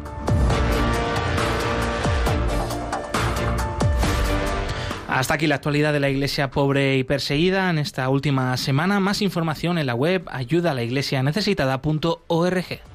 Hasta 5.07 5.35
aquí 5.35 5.45
la 5.47 5.55
actualidad 5.55 5.93
de 5.93 6.01
la 6.01 6.09
Iglesia 6.09 6.51
pobre 6.51 6.97
y 6.97 7.05
perseguida 7.05 7.69
en 7.69 7.77
esta 7.77 8.09
última 8.09 8.57
semana. 8.57 8.99
Más 8.99 9.21
información 9.21 9.77
en 9.77 9.85
la 9.85 9.95
web 9.95 10.25
ayudalaiglesianecesitada.org. 10.27 12.94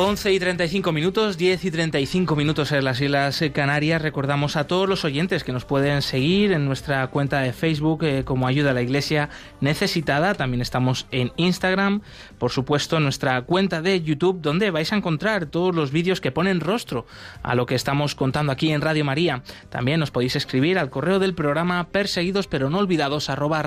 11 0.00 0.32
y 0.32 0.38
35 0.38 0.92
minutos, 0.92 1.36
10 1.36 1.64
y 1.64 1.70
35 1.72 2.36
minutos 2.36 2.70
en 2.70 2.84
las 2.84 3.00
Islas 3.00 3.42
Canarias. 3.52 4.00
Recordamos 4.00 4.54
a 4.54 4.68
todos 4.68 4.88
los 4.88 5.04
oyentes 5.04 5.42
que 5.42 5.50
nos 5.50 5.64
pueden 5.64 6.02
seguir 6.02 6.52
en 6.52 6.66
nuestra 6.66 7.04
cuenta 7.08 7.40
de 7.40 7.52
Facebook 7.52 8.04
eh, 8.04 8.22
como 8.24 8.46
Ayuda 8.46 8.70
a 8.70 8.74
la 8.74 8.82
Iglesia 8.82 9.28
Necesitada. 9.60 10.34
También 10.34 10.60
estamos 10.60 11.08
en 11.10 11.32
Instagram, 11.36 12.02
por 12.38 12.52
supuesto 12.52 13.00
nuestra 13.00 13.42
cuenta 13.42 13.82
de 13.82 14.00
YouTube, 14.00 14.40
donde 14.40 14.70
vais 14.70 14.92
a 14.92 14.96
encontrar 14.96 15.46
todos 15.46 15.74
los 15.74 15.90
vídeos 15.90 16.20
que 16.20 16.30
ponen 16.30 16.60
rostro 16.60 17.04
a 17.42 17.56
lo 17.56 17.66
que 17.66 17.74
estamos 17.74 18.14
contando 18.14 18.52
aquí 18.52 18.70
en 18.70 18.82
Radio 18.82 19.04
María. 19.04 19.42
También 19.68 19.98
nos 19.98 20.12
podéis 20.12 20.36
escribir 20.36 20.78
al 20.78 20.90
correo 20.90 21.18
del 21.18 21.34
programa 21.34 21.88
perseguidos 21.88 22.46
pero 22.46 22.70
no 22.70 22.78
olvidados 22.78 23.30
arroba. 23.30 23.64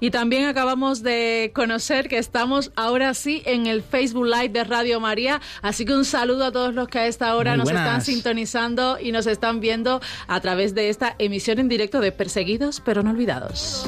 Y 0.00 0.10
también 0.10 0.44
acabamos 0.44 1.02
de 1.02 1.52
conocer 1.54 2.08
que 2.08 2.18
estamos 2.18 2.70
ahora 2.76 3.14
sí 3.14 3.42
en 3.46 3.66
el 3.66 3.82
Facebook 3.82 4.26
Live 4.26 4.50
de 4.50 4.64
Radio 4.64 4.89
María. 4.98 5.40
Así 5.62 5.84
que 5.84 5.92
un 5.92 6.04
saludo 6.04 6.46
a 6.46 6.52
todos 6.52 6.74
los 6.74 6.88
que 6.88 6.98
a 6.98 7.06
esta 7.06 7.36
hora 7.36 7.56
nos 7.56 7.68
están 7.68 8.00
sintonizando 8.02 8.98
y 9.00 9.12
nos 9.12 9.26
están 9.26 9.60
viendo 9.60 10.00
a 10.26 10.40
través 10.40 10.74
de 10.74 10.88
esta 10.88 11.14
emisión 11.18 11.60
en 11.60 11.68
directo 11.68 12.00
de 12.00 12.10
Perseguidos 12.10 12.80
pero 12.84 13.02
no 13.02 13.10
olvidados. 13.10 13.86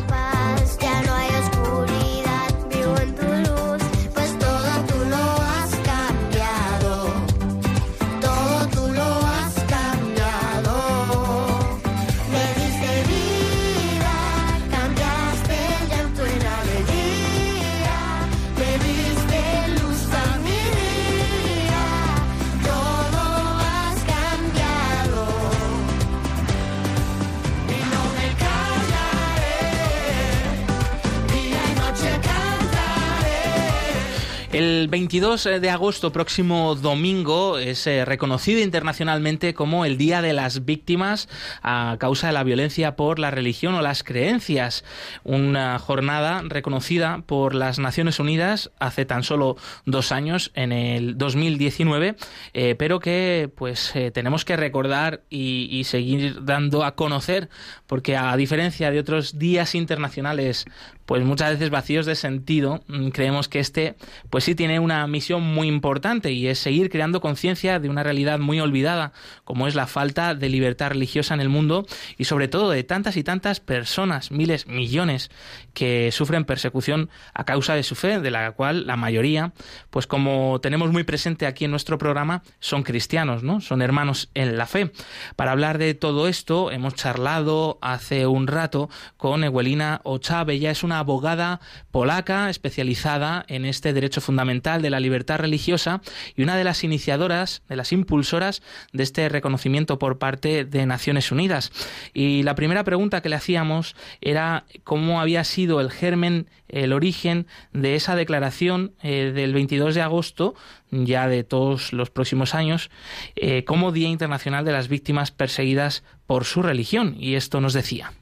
El 34.53 34.89
22 34.89 35.45
de 35.63 35.71
agosto, 35.71 36.13
próximo 36.13 36.75
domingo, 36.75 37.57
es 37.57 37.87
eh, 37.87 38.05
reconocido 38.05 38.61
internacionalmente 38.61 39.55
como 39.55 39.87
el 39.87 39.97
Día 39.97 40.21
de 40.21 40.35
las 40.35 40.67
Víctimas 40.67 41.31
a 41.63 41.97
causa 41.99 42.27
de 42.27 42.35
la 42.35 42.45
violencia 42.45 42.95
por 42.95 43.19
la 43.19 43.31
religión 43.31 43.75
o 43.75 43.81
las 43.81 44.05
creencias. 44.05 44.85
Una 45.25 45.79
jornada 45.79 46.43
reconocida 46.45 47.23
por 47.25 47.55
las 47.55 47.79
Naciones 47.79 48.21
Unidas 48.21 48.71
hace 48.79 49.07
tan 49.07 49.23
solo 49.23 49.57
dos 49.87 50.13
años, 50.13 50.51
en 50.55 50.73
el 50.73 51.17
2019, 51.17 52.17
eh, 52.53 52.75
pero 52.79 53.01
que 53.01 53.51
pues 53.57 53.97
eh, 53.97 54.11
tenemos 54.11 54.45
que 54.45 54.59
recordar 54.59 55.23
y 55.31 55.83
seguir 55.85 56.45
dando 56.45 56.85
a 56.85 56.95
conocer, 56.95 57.49
porque 57.87 58.19
a 58.19 58.37
diferencia 58.37 58.91
de 58.91 58.99
otros 58.99 59.39
días 59.39 59.75
internacionales 59.75 60.67
pues 61.07 61.25
muchas 61.25 61.53
veces 61.53 61.71
vacíos 61.71 62.07
de 62.07 62.15
sentido, 62.15 62.83
mm, 62.89 63.09
creemos 63.09 63.49
que 63.49 63.59
este, 63.59 63.97
pues 64.31 64.45
sí 64.45 64.55
tiene 64.55 64.79
una 64.79 65.07
misión 65.07 65.43
muy 65.43 65.69
importante 65.69 66.33
y 66.33 66.47
es 66.47 66.59
seguir 66.59 66.91
creando 66.91 67.21
conciencia 67.21 67.79
de 67.79 67.89
una 67.89 68.03
realidad 68.03 68.39
muy 68.39 68.61
olvidada, 68.61 69.13
como 69.45 69.67
es 69.67 69.75
la 69.75 69.87
falta 69.87 70.35
de 70.35 70.49
libertad 70.49 70.91
religiosa 70.91 71.35
en 71.35 71.41
el 71.41 71.49
mundo 71.49 71.87
y 72.19 72.25
sobre 72.25 72.49
todo 72.49 72.71
de 72.71 72.85
tantas 72.85 73.17
y 73.17 73.25
tantas 73.25 73.61
personas, 73.61 74.31
miles, 74.31 74.67
millones, 74.67 75.31
que 75.75 76.11
sufren 76.13 76.45
persecución 76.45 77.11
a 77.35 77.45
causa 77.45 77.75
de 77.75 77.83
su 77.83 77.95
fe, 77.95 78.21
de 78.21 78.31
la 78.31 78.53
cual 78.53 78.87
la 78.87 78.97
mayoría, 78.97 79.53
pues 79.91 80.07
como 80.07 80.61
tenemos 80.61 80.93
muy 80.93 81.05
presente 81.05 81.47
aquí 81.47 81.65
en 81.65 81.71
nuestro 81.71 81.99
programa, 81.99 82.43
son 82.61 82.83
cristianos, 82.83 83.43
¿no? 83.43 83.61
Son 83.61 83.83
hermanos 83.83 84.31
en 84.35 84.57
la 84.57 84.67
fe. 84.67 84.93
Para 85.37 85.53
hablar 85.53 85.79
de 85.79 85.95
todo 85.95 86.29
esto, 86.29 86.71
hemos 86.71 86.95
charlado 86.95 87.79
hace 87.81 88.27
un 88.27 88.47
rato 88.47 88.91
con 89.17 89.45
Eguelina 89.45 90.01
Ochave, 90.05 90.55
ella 90.55 90.71
es 90.71 90.83
una 90.83 90.92
abogada 90.93 91.61
polaca 91.91 92.51
especializada 92.51 93.45
en 93.49 93.65
este 93.65 93.93
derecho 93.93 94.21
fundamental 94.21 94.83
de 94.83 94.91
la 94.91 95.01
libertad 95.01 95.39
religiosa 95.39 96.01
y 96.37 96.43
una 96.43 96.57
de 96.57 96.65
las 96.65 96.85
iniciadoras, 96.85 97.63
de 97.69 97.77
las 97.77 97.93
impulsoras 97.93 98.63
de 98.93 99.03
este 99.03 99.29
reconocimiento 99.29 99.99
por 99.99 100.19
parte 100.19 100.65
de 100.65 100.87
Naciones 100.87 101.33
Unidas. 101.33 101.73
Y 102.15 102.43
la 102.43 102.55
primera 102.55 102.85
pregunta 102.85 103.21
que 103.21 103.29
le 103.29 103.37
hacíamos 103.37 103.97
era 104.21 104.65
cómo 104.85 105.21
había 105.21 105.45
sido 105.45 105.81
el 105.81 105.91
germen, 105.91 106.49
el 106.69 106.93
origen 106.93 107.47
de 107.73 107.97
esa 107.97 108.17
declaración 108.17 108.95
eh, 109.03 109.33
del 109.35 109.53
22 109.53 109.95
de 109.95 110.03
agosto 110.03 110.55
ya 110.93 111.27
de 111.27 111.43
todos 111.43 111.93
los 111.93 112.11
próximos 112.11 112.55
años 112.55 112.91
eh, 113.35 113.65
como 113.65 113.93
Día 113.93 114.09
Internacional 114.09 114.65
de 114.65 114.73
las 114.73 114.89
Víctimas 114.89 115.31
Perseguidas 115.31 116.05
por 116.27 116.45
su 116.45 116.63
religión. 116.63 117.17
Y 117.19 117.35
esto 117.35 117.61
nos 117.61 117.73
decía. 117.73 118.13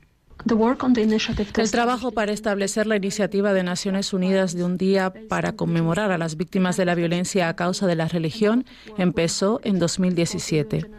El 1.57 1.71
trabajo 1.71 2.13
para 2.13 2.33
establecer 2.33 2.87
la 2.87 2.97
iniciativa 2.97 3.53
de 3.53 3.63
Naciones 3.63 4.13
Unidas 4.13 4.55
de 4.55 4.65
un 4.65 4.77
día 4.77 5.13
para 5.29 5.53
conmemorar 5.53 6.11
a 6.11 6.19
las 6.19 6.37
víctimas 6.37 6.77
de 6.77 6.85
la 6.85 6.95
violencia 6.95 7.49
a 7.49 7.57
causa 7.57 7.87
de 7.87 7.97
la 7.97 8.09
religión 8.09 8.65
empezó 8.97 9.61
en 9.65 9.79
2017. 9.79 10.91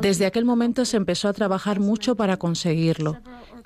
Desde 0.00 0.26
aquel 0.26 0.44
momento 0.44 0.84
se 0.84 0.96
empezó 0.96 1.28
a 1.28 1.32
trabajar 1.32 1.80
mucho 1.80 2.14
para 2.14 2.36
conseguirlo. 2.36 3.18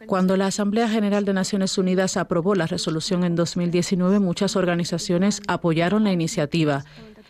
Cuando 0.07 0.37
la 0.37 0.47
Asamblea 0.47 0.89
General 0.89 1.24
de 1.24 1.33
Naciones 1.33 1.78
Unidas 1.78 2.16
aprobó 2.16 2.55
la 2.55 2.66
resolución 2.66 3.24
en 3.24 3.37
2019, 3.37 4.18
muchas 4.18 4.57
organizaciones 4.57 5.41
apoyaron 5.47 6.05
la 6.05 6.12
iniciativa 6.12 6.85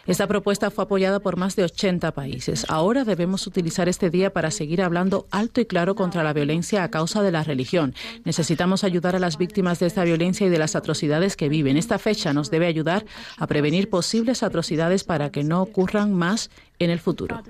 esta 0.06 0.26
propuesta 0.26 0.70
fue 0.70 0.84
apoyada 0.84 1.20
por 1.20 1.36
más 1.36 1.54
de 1.54 1.64
80 1.64 2.12
países. 2.12 2.66
Ahora 2.68 3.04
debemos 3.04 3.46
utilizar 3.46 3.88
este 3.88 4.10
día 4.10 4.32
para 4.32 4.50
seguir 4.50 4.82
hablando 4.82 5.26
alto 5.30 5.60
y 5.60 5.66
claro 5.66 5.94
contra 5.94 6.24
la 6.24 6.32
violencia 6.32 6.82
a 6.82 6.90
causa 6.90 7.22
de 7.22 7.30
la 7.30 7.44
religión. 7.44 7.94
Necesitamos 8.24 8.82
ayudar 8.82 9.14
a 9.14 9.20
las 9.20 9.38
víctimas 9.38 9.78
de 9.78 9.86
esta 9.86 10.02
violencia 10.02 10.46
y 10.46 10.50
de 10.50 10.58
las 10.58 10.74
atrocidades 10.74 11.36
que 11.36 11.48
viven. 11.48 11.76
Esta 11.76 11.98
fecha 11.98 12.32
nos 12.32 12.50
debe 12.50 12.66
ayudar 12.66 13.04
a 13.38 13.46
prevenir 13.46 13.90
posibles 13.90 14.42
atrocidades 14.42 15.04
para 15.04 15.30
que 15.30 15.44
no 15.44 15.62
ocurran 15.62 16.12
más 16.12 16.50
en 16.80 16.90
el 16.90 16.98
futuro. 16.98 17.40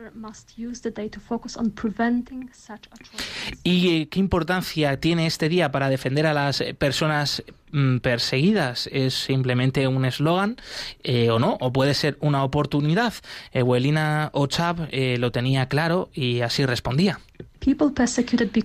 ¿Y 3.65 3.89
eh, 3.89 4.09
qué 4.09 4.21
importancia 4.21 5.01
tiene 5.01 5.27
este 5.27 5.49
día 5.49 5.73
para 5.73 5.89
defender 5.89 6.27
a 6.27 6.35
las 6.35 6.63
personas 6.79 7.43
perseguidas? 8.03 8.89
¿Es 8.93 9.15
simplemente 9.15 9.87
un 9.89 10.05
eslogan 10.05 10.57
eh, 11.03 11.31
o 11.31 11.39
no? 11.39 11.57
¿O 11.61 11.73
puede 11.73 11.95
ser 11.95 12.17
una 12.21 12.45
oportunidad? 12.45 13.15
Evelina 13.53 14.31
Ochab 14.33 14.89
eh, 14.91 15.17
lo 15.19 15.33
tenía 15.33 15.69
claro 15.69 16.11
y 16.13 16.41
así 16.41 16.67
respondía. 16.67 17.19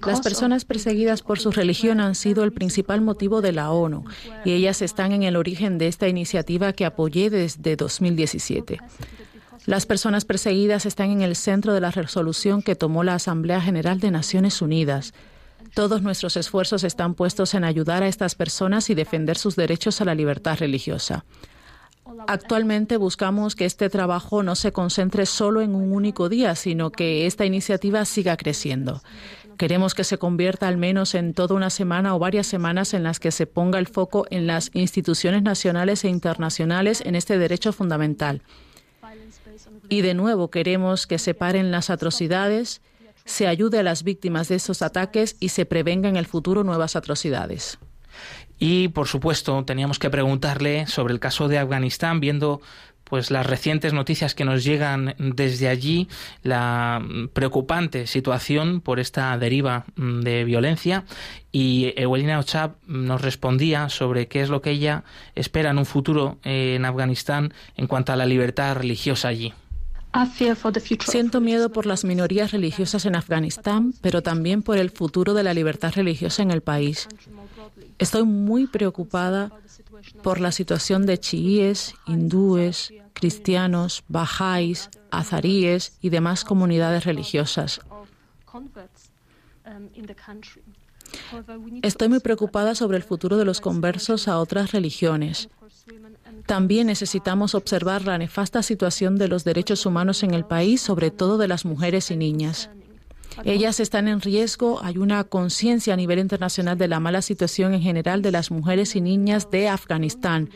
Las 0.06 0.22
personas 0.22 0.66
perseguidas 0.66 1.22
por 1.22 1.40
su 1.40 1.52
religión 1.52 2.00
han 2.00 2.16
sido 2.16 2.44
el 2.44 2.52
principal 2.52 3.02
motivo 3.02 3.42
de 3.42 3.52
la 3.52 3.72
ONU 3.72 4.06
y 4.44 4.54
ellas 4.54 4.82
están 4.82 5.12
en 5.12 5.24
el 5.24 5.36
origen 5.36 5.78
de 5.78 5.88
esta 5.88 6.08
iniciativa 6.08 6.74
que 6.74 6.86
apoyé 6.86 7.30
desde 7.30 7.76
2017. 7.76 8.80
Las 9.68 9.86
personas 9.86 10.26
perseguidas 10.26 10.86
están 10.86 11.12
en 11.12 11.22
el 11.22 11.36
centro 11.36 11.74
de 11.74 11.82
la 11.82 11.92
resolución 11.92 12.62
que 12.62 12.76
tomó 12.76 13.04
la 13.04 13.16
Asamblea 13.16 13.62
General 13.62 14.00
de 14.00 14.12
Naciones 14.12 14.62
Unidas. 14.62 15.14
Todos 15.74 16.02
nuestros 16.02 16.38
esfuerzos 16.38 16.84
están 16.84 17.14
puestos 17.14 17.54
en 17.54 17.64
ayudar 17.64 18.04
a 18.04 18.08
estas 18.08 18.36
personas 18.36 18.90
y 18.90 18.96
defender 18.96 19.38
sus 19.38 19.56
derechos 19.56 20.02
a 20.02 20.06
la 20.06 20.16
libertad 20.16 20.58
religiosa. 20.60 21.26
Actualmente 22.28 22.98
buscamos 22.98 23.56
que 23.56 23.66
este 23.66 23.90
trabajo 23.90 24.44
no 24.44 24.56
se 24.56 24.72
concentre 24.72 25.26
solo 25.26 25.62
en 25.62 25.76
un 25.76 25.92
único 25.92 26.30
día, 26.30 26.56
sino 26.56 26.90
que 26.90 27.26
esta 27.26 27.46
iniciativa 27.46 28.06
siga 28.06 28.38
creciendo. 28.38 29.02
Queremos 29.58 29.96
que 29.96 30.04
se 30.04 30.18
convierta 30.18 30.68
al 30.68 30.78
menos 30.78 31.16
en 31.16 31.34
toda 31.34 31.56
una 31.56 31.70
semana 31.70 32.16
o 32.16 32.20
varias 32.20 32.48
semanas 32.48 32.94
en 32.94 33.04
las 33.04 33.20
que 33.20 33.32
se 33.32 33.48
ponga 33.48 33.80
el 33.80 33.88
foco 33.88 34.26
en 34.30 34.48
las 34.48 34.70
instituciones 34.74 35.42
nacionales 35.42 36.04
e 36.06 36.10
internacionales 36.10 37.02
en 37.06 37.16
este 37.16 37.38
derecho 37.38 37.74
fundamental. 37.74 38.42
Y 39.90 40.02
de 40.02 40.14
nuevo 40.14 40.50
queremos 40.50 41.08
que 41.08 41.18
se 41.18 41.34
paren 41.34 41.72
las 41.72 41.90
atrocidades, 41.90 42.82
se 43.28 43.48
ayude 43.48 43.80
a 43.80 43.84
las 43.84 44.04
víctimas 44.04 44.48
de 44.48 44.56
esos 44.56 44.82
ataques 44.82 45.36
y 45.40 45.50
se 45.50 45.66
prevenga 45.66 46.10
en 46.10 46.16
el 46.16 46.26
futuro 46.26 46.64
nuevas 46.64 46.96
atrocidades. 46.96 47.78
Y 48.58 48.88
por 48.88 49.08
supuesto 49.08 49.64
teníamos 49.66 50.00
que 50.00 50.10
preguntarle 50.10 50.88
sobre 50.88 51.14
el 51.14 51.20
caso 51.20 51.48
de 51.48 51.60
Afganistán, 51.60 52.20
viendo 52.20 52.62
pues 53.04 53.32
las 53.32 53.46
recientes 53.46 53.94
noticias 53.94 54.36
que 54.36 54.44
nos 54.44 54.64
llegan 54.64 55.16
desde 55.18 55.70
allí, 55.70 56.08
la 56.44 57.02
preocupante 57.34 58.08
situación 58.08 58.82
por 58.82 59.00
esta 59.00 59.38
deriva 59.38 59.86
mm, 59.96 60.22
de 60.22 60.44
violencia 60.44 61.06
y 61.52 61.94
Ewelina 61.96 62.40
Ochab 62.40 62.76
nos 62.86 63.22
respondía 63.22 63.90
sobre 63.90 64.28
qué 64.28 64.42
es 64.42 64.50
lo 64.50 64.62
que 64.62 64.72
ella 64.72 65.04
espera 65.36 65.72
en 65.72 65.78
un 65.78 65.86
futuro 65.86 66.38
en 66.44 66.84
Afganistán 66.86 67.54
en 67.76 67.88
cuanto 67.88 68.12
a 68.12 68.18
la 68.18 68.26
libertad 68.26 68.76
religiosa 68.76 69.30
allí. 69.30 69.54
Siento 71.08 71.42
miedo 71.42 71.72
por 71.72 71.86
las 71.86 72.04
minorías 72.04 72.52
religiosas 72.52 73.06
en 73.06 73.16
Afganistán, 73.16 73.94
pero 74.02 74.24
también 74.24 74.64
por 74.64 74.78
el 74.78 74.90
futuro 74.90 75.34
de 75.34 75.44
la 75.44 75.54
libertad 75.54 75.94
religiosa 75.94 76.42
en 76.42 76.52
el 76.52 76.62
país. 76.62 77.08
Estoy 78.00 78.24
muy 78.24 78.68
preocupada 78.68 79.52
por 80.24 80.40
la 80.40 80.52
situación 80.52 81.06
de 81.06 81.20
chiíes, 81.20 81.94
hindúes, 82.06 82.94
cristianos, 83.14 84.04
bajáis, 84.08 84.90
azaríes 85.12 85.98
y 86.02 86.10
demás 86.10 86.44
comunidades 86.44 87.06
religiosas. 87.06 87.82
Estoy 91.82 92.10
muy 92.10 92.20
preocupada 92.20 92.76
sobre 92.76 92.98
el 92.98 93.04
futuro 93.04 93.38
de 93.38 93.46
los 93.46 93.62
conversos 93.62 94.28
a 94.28 94.40
otras 94.40 94.72
religiones. 94.72 95.50
También 96.48 96.88
necesitamos 96.88 97.56
observar 97.56 98.06
la 98.06 98.18
nefasta 98.18 98.64
situación 98.64 99.18
de 99.18 99.28
los 99.28 99.44
derechos 99.44 99.86
humanos 99.86 100.24
en 100.24 100.34
el 100.34 100.46
país, 100.46 100.80
sobre 100.80 101.12
todo 101.12 101.38
de 101.38 101.50
las 101.50 101.66
mujeres 101.66 102.10
y 102.10 102.16
niñas. 102.16 102.70
Ellas 103.44 103.82
están 103.82 104.08
en 104.08 104.22
riesgo. 104.22 104.80
Hay 104.82 104.98
una 104.98 105.26
conciencia 105.26 105.94
a 105.94 105.98
nivel 105.98 106.20
internacional 106.20 106.78
de 106.78 106.88
la 106.88 107.02
mala 107.02 107.22
situación 107.22 107.74
en 107.74 107.82
general 107.82 108.22
de 108.22 108.32
las 108.32 108.50
mujeres 108.50 108.96
y 108.96 109.02
niñas 109.02 109.52
de 109.52 109.68
Afganistán. 109.68 110.50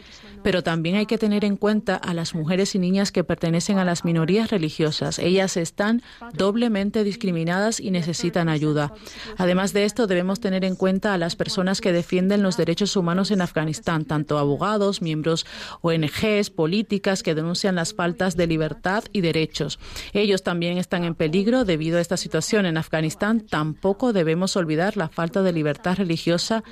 Pero 0.44 0.64
también 0.64 0.96
hay 0.96 1.06
que 1.06 1.18
tener 1.18 1.46
en 1.46 1.58
cuenta 1.58 1.96
a 1.96 2.14
las 2.14 2.34
mujeres 2.36 2.76
y 2.76 2.80
niñas 2.80 3.12
que 3.12 3.24
pertenecen 3.24 3.78
a 3.78 3.86
las 3.86 4.06
minorías 4.06 4.50
religiosas. 4.50 5.20
Ellas 5.20 5.58
están 5.58 6.02
doblemente 6.34 7.04
discriminadas 7.04 7.80
y 7.80 7.92
necesitan 7.92 8.50
ayuda. 8.50 8.94
Además 9.38 9.74
de 9.74 9.86
esto, 9.86 10.08
debemos 10.08 10.40
tener 10.40 10.66
en 10.66 10.76
cuenta 10.76 11.14
a 11.14 11.18
las 11.18 11.36
personas 11.36 11.82
que 11.82 11.94
defienden 11.94 12.44
los 12.44 12.58
derechos 12.58 12.96
humanos 12.96 13.32
en 13.32 13.42
Afganistán, 13.42 14.06
tanto 14.06 14.38
abogados, 14.38 15.02
miembros 15.02 15.46
ONGs, 15.82 16.50
políticas 16.50 17.24
que 17.24 17.36
denuncian 17.36 17.76
las 17.76 17.94
faltas 17.94 18.36
de 18.36 18.48
libertad 18.48 19.04
y 19.12 19.22
derechos. 19.22 19.80
Ellos 20.14 20.44
también 20.44 20.78
están 20.78 21.04
en 21.04 21.16
peligro 21.16 21.66
debido 21.66 21.98
a 21.98 22.02
esta 22.02 22.18
situación 22.18 22.66
en 22.66 22.78
Afganistán, 22.78 23.42
tampoco 23.42 24.14
debemos 24.14 24.56
olvidar 24.56 24.98
la 24.98 25.10
falta 25.10 25.42
de 25.42 25.54
libertad 25.54 25.98
religiosa 25.98 26.64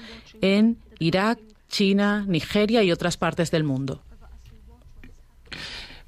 en 0.42 0.78
Irak, 1.00 1.40
China, 1.70 2.26
Nigeria 2.28 2.84
y 2.84 2.92
otras 2.92 3.16
partes 3.16 3.52
del 3.52 3.64
mundo. 3.64 4.04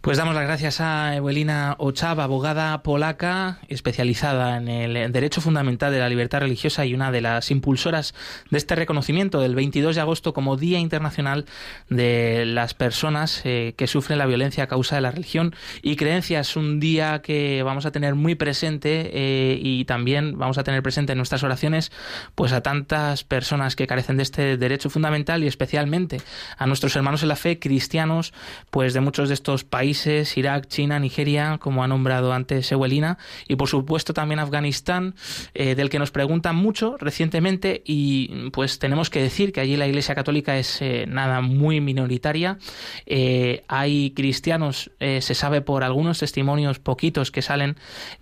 Pues 0.01 0.17
damos 0.17 0.33
las 0.33 0.45
gracias 0.45 0.81
a 0.81 1.15
Evelina 1.15 1.75
Ochav, 1.77 2.19
abogada 2.21 2.81
polaca 2.81 3.59
especializada 3.67 4.57
en 4.57 4.67
el 4.67 5.11
derecho 5.11 5.41
fundamental 5.41 5.93
de 5.93 5.99
la 5.99 6.09
libertad 6.09 6.39
religiosa 6.39 6.87
y 6.87 6.95
una 6.95 7.11
de 7.11 7.21
las 7.21 7.51
impulsoras 7.51 8.15
de 8.49 8.57
este 8.57 8.73
reconocimiento 8.73 9.41
del 9.41 9.53
22 9.53 9.93
de 9.93 10.01
agosto 10.01 10.33
como 10.33 10.57
Día 10.57 10.79
Internacional 10.79 11.45
de 11.87 12.47
las 12.47 12.73
personas 12.73 13.41
eh, 13.43 13.75
que 13.77 13.85
sufren 13.85 14.17
la 14.17 14.25
violencia 14.25 14.63
a 14.63 14.67
causa 14.67 14.95
de 14.95 15.01
la 15.01 15.11
religión 15.11 15.53
y 15.83 15.95
creencias. 15.97 16.55
Un 16.55 16.79
día 16.79 17.21
que 17.21 17.61
vamos 17.61 17.85
a 17.85 17.91
tener 17.91 18.15
muy 18.15 18.33
presente 18.33 19.11
eh, 19.13 19.59
y 19.61 19.85
también 19.85 20.35
vamos 20.35 20.57
a 20.57 20.63
tener 20.63 20.81
presente 20.81 21.11
en 21.11 21.19
nuestras 21.19 21.43
oraciones 21.43 21.91
pues 22.33 22.53
a 22.53 22.61
tantas 22.61 23.23
personas 23.23 23.75
que 23.75 23.85
carecen 23.85 24.17
de 24.17 24.23
este 24.23 24.57
derecho 24.57 24.89
fundamental 24.89 25.43
y 25.43 25.47
especialmente 25.47 26.21
a 26.57 26.65
nuestros 26.65 26.95
hermanos 26.95 27.21
en 27.21 27.29
la 27.29 27.35
fe 27.35 27.59
cristianos 27.59 28.33
pues 28.71 28.95
de 28.95 29.01
muchos 29.01 29.27
de 29.27 29.35
estos 29.35 29.63
países 29.63 29.90
Irak, 30.35 30.67
China, 30.67 30.99
Nigeria, 30.99 31.57
como 31.59 31.83
ha 31.83 31.87
nombrado 31.87 32.33
antes 32.33 32.71
Ewelina, 32.71 33.17
y 33.47 33.55
por 33.55 33.67
supuesto 33.67 34.13
también 34.13 34.39
Afganistán, 34.39 35.15
eh, 35.53 35.75
del 35.75 35.89
que 35.89 35.99
nos 35.99 36.11
preguntan 36.11 36.55
mucho 36.55 36.97
recientemente 36.97 37.81
y 37.85 38.49
pues 38.51 38.79
tenemos 38.79 39.09
que 39.09 39.21
decir 39.21 39.51
que 39.51 39.59
allí 39.59 39.77
la 39.77 39.87
Iglesia 39.87 40.15
Católica 40.15 40.57
es 40.57 40.81
eh, 40.81 41.05
nada 41.07 41.41
muy 41.41 41.81
minoritaria. 41.81 42.57
Eh, 43.05 43.63
hay 43.67 44.11
cristianos, 44.11 44.91
se 44.99 45.35
sabe 45.35 45.61
por 45.61 45.83
algunos 45.83 46.19
testimonios 46.19 46.79
poquitos 46.79 47.31
que 47.31 47.41
salen 47.41 47.75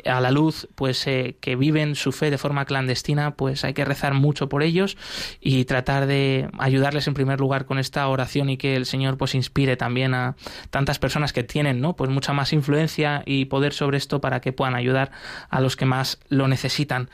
a 0.06 0.20
la 0.22 0.32
luz, 0.32 0.68
pues 0.76 1.04
que 1.04 1.56
viven 1.58 1.96
su 1.96 2.12
fe 2.12 2.32
de 2.32 2.38
forma 2.38 2.66
clandestina, 2.66 3.36
pues 3.36 3.64
hay 3.64 3.74
que 3.74 3.86
rezar 3.86 4.14
mucho 4.14 4.50
por 4.50 4.64
ellos 4.64 4.98
y 5.40 5.66
tratar 5.66 6.08
de 6.08 6.50
ayudarles 6.58 7.08
en 7.08 7.14
primer 7.14 7.40
lugar 7.40 7.66
con 7.66 7.80
esta 7.80 8.08
oración 8.08 8.50
y 8.50 8.58
que 8.58 8.76
el 8.76 8.86
Señor 8.86 9.18
pues 9.18 9.36
inspire 9.36 9.78
también 9.78 10.14
a 10.14 10.36
tantas 10.70 11.00
personas 11.00 11.34
que 11.34 11.44
tienen 11.44 11.59
tienen 11.60 11.82
¿no? 11.82 11.98
pues 11.98 12.10
mucha 12.10 12.32
más 12.32 12.54
influencia 12.54 13.22
y 13.26 13.44
poder 13.46 13.74
sobre 13.74 13.98
esto 13.98 14.22
para 14.22 14.40
que 14.40 14.54
puedan 14.54 14.76
ayudar 14.76 15.12
a 15.50 15.60
los 15.60 15.76
que 15.76 15.84
más 15.86 16.18
lo 16.30 16.48
necesitan. 16.48 17.10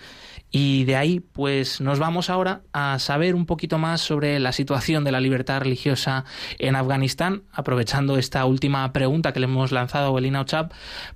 Y 0.51 0.83
de 0.83 0.95
ahí, 0.95 1.19
pues 1.19 1.81
nos 1.81 1.97
vamos 1.97 2.29
ahora 2.29 2.61
a 2.73 2.99
saber 2.99 3.33
un 3.33 3.47
poquito 3.47 3.79
más 3.79 4.01
sobre 4.01 4.39
la 4.39 4.51
situación 4.51 5.03
de 5.03 5.11
la 5.11 5.19
libertad 5.19 5.61
religiosa 5.61 6.25
en 6.59 6.75
Afganistán. 6.75 7.41
Aprovechando 7.51 8.19
esta 8.19 8.45
última 8.45 8.93
pregunta 8.93 9.33
que 9.33 9.39
le 9.39 9.45
hemos 9.45 9.71
lanzado 9.71 10.09
a 10.09 10.13
Belina 10.13 10.41
Ochab, 10.41 10.71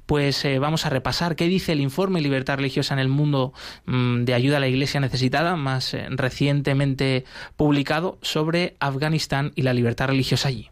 pues 0.07 0.43
eh, 0.43 0.57
vamos 0.57 0.87
a 0.87 0.89
repasar 0.89 1.35
qué 1.35 1.45
dice 1.45 1.73
el 1.73 1.81
informe 1.81 2.21
Libertad 2.21 2.55
religiosa 2.55 2.95
en 2.95 2.99
el 2.99 3.09
mundo 3.09 3.53
mm, 3.85 4.23
de 4.23 4.33
ayuda 4.33 4.57
a 4.57 4.59
la 4.59 4.67
Iglesia 4.67 4.99
necesitada, 4.99 5.55
más 5.55 5.93
eh, 5.93 6.07
recientemente 6.09 7.25
publicado 7.55 8.17
sobre 8.23 8.75
Afganistán 8.79 9.51
y 9.53 9.61
la 9.61 9.73
libertad 9.73 10.07
religiosa 10.07 10.47
allí. 10.47 10.71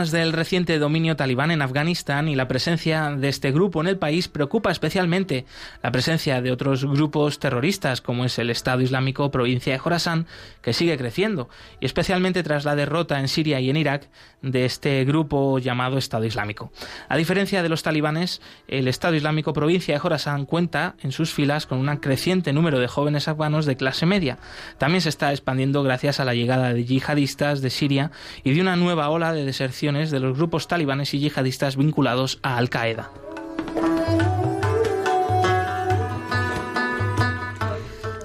Además 0.00 0.12
del 0.12 0.32
reciente 0.32 0.78
dominio 0.78 1.14
talibán 1.14 1.50
en 1.50 1.60
Afganistán 1.60 2.28
y 2.28 2.34
la 2.34 2.48
presencia 2.48 3.10
de 3.10 3.28
este 3.28 3.52
grupo 3.52 3.82
en 3.82 3.86
el 3.86 3.98
país, 3.98 4.28
preocupa 4.28 4.70
especialmente 4.70 5.44
la 5.82 5.92
presencia 5.92 6.40
de 6.40 6.52
otros 6.52 6.86
grupos 6.86 7.38
terroristas, 7.38 8.00
como 8.00 8.24
es 8.24 8.38
el 8.38 8.48
Estado 8.48 8.80
Islámico 8.80 9.30
Provincia 9.30 9.74
de 9.74 9.78
Jorasán, 9.78 10.26
que 10.62 10.72
sigue 10.72 10.96
creciendo, 10.96 11.50
y 11.80 11.84
especialmente 11.84 12.42
tras 12.42 12.64
la 12.64 12.76
derrota 12.76 13.20
en 13.20 13.28
Siria 13.28 13.60
y 13.60 13.68
en 13.68 13.76
Irak 13.76 14.08
de 14.40 14.64
este 14.64 15.04
grupo 15.04 15.58
llamado 15.58 15.98
Estado 15.98 16.24
Islámico. 16.24 16.72
A 17.10 17.18
diferencia 17.18 17.62
de 17.62 17.68
los 17.68 17.82
talibanes, 17.82 18.40
el 18.68 18.88
Estado 18.88 19.16
Islámico 19.16 19.52
Provincia 19.52 19.92
de 19.92 20.00
Jorasán 20.00 20.46
cuenta 20.46 20.94
en 21.02 21.12
sus 21.12 21.34
filas 21.34 21.66
con 21.66 21.78
un 21.78 21.94
creciente 21.98 22.54
número 22.54 22.78
de 22.78 22.88
jóvenes 22.88 23.28
afganos 23.28 23.66
de 23.66 23.76
clase 23.76 24.06
media. 24.06 24.38
También 24.78 25.02
se 25.02 25.10
está 25.10 25.30
expandiendo 25.32 25.82
gracias 25.82 26.20
a 26.20 26.24
la 26.24 26.34
llegada 26.34 26.72
de 26.72 26.86
yihadistas 26.86 27.60
de 27.60 27.68
Siria 27.68 28.12
y 28.44 28.54
de 28.54 28.62
una 28.62 28.76
nueva 28.76 29.10
ola 29.10 29.34
de 29.34 29.44
deserción 29.44 29.89
de 29.90 30.20
los 30.20 30.36
grupos 30.36 30.68
talibanes 30.68 31.14
y 31.14 31.18
yihadistas 31.18 31.76
vinculados 31.76 32.38
a 32.42 32.56
Al 32.56 32.70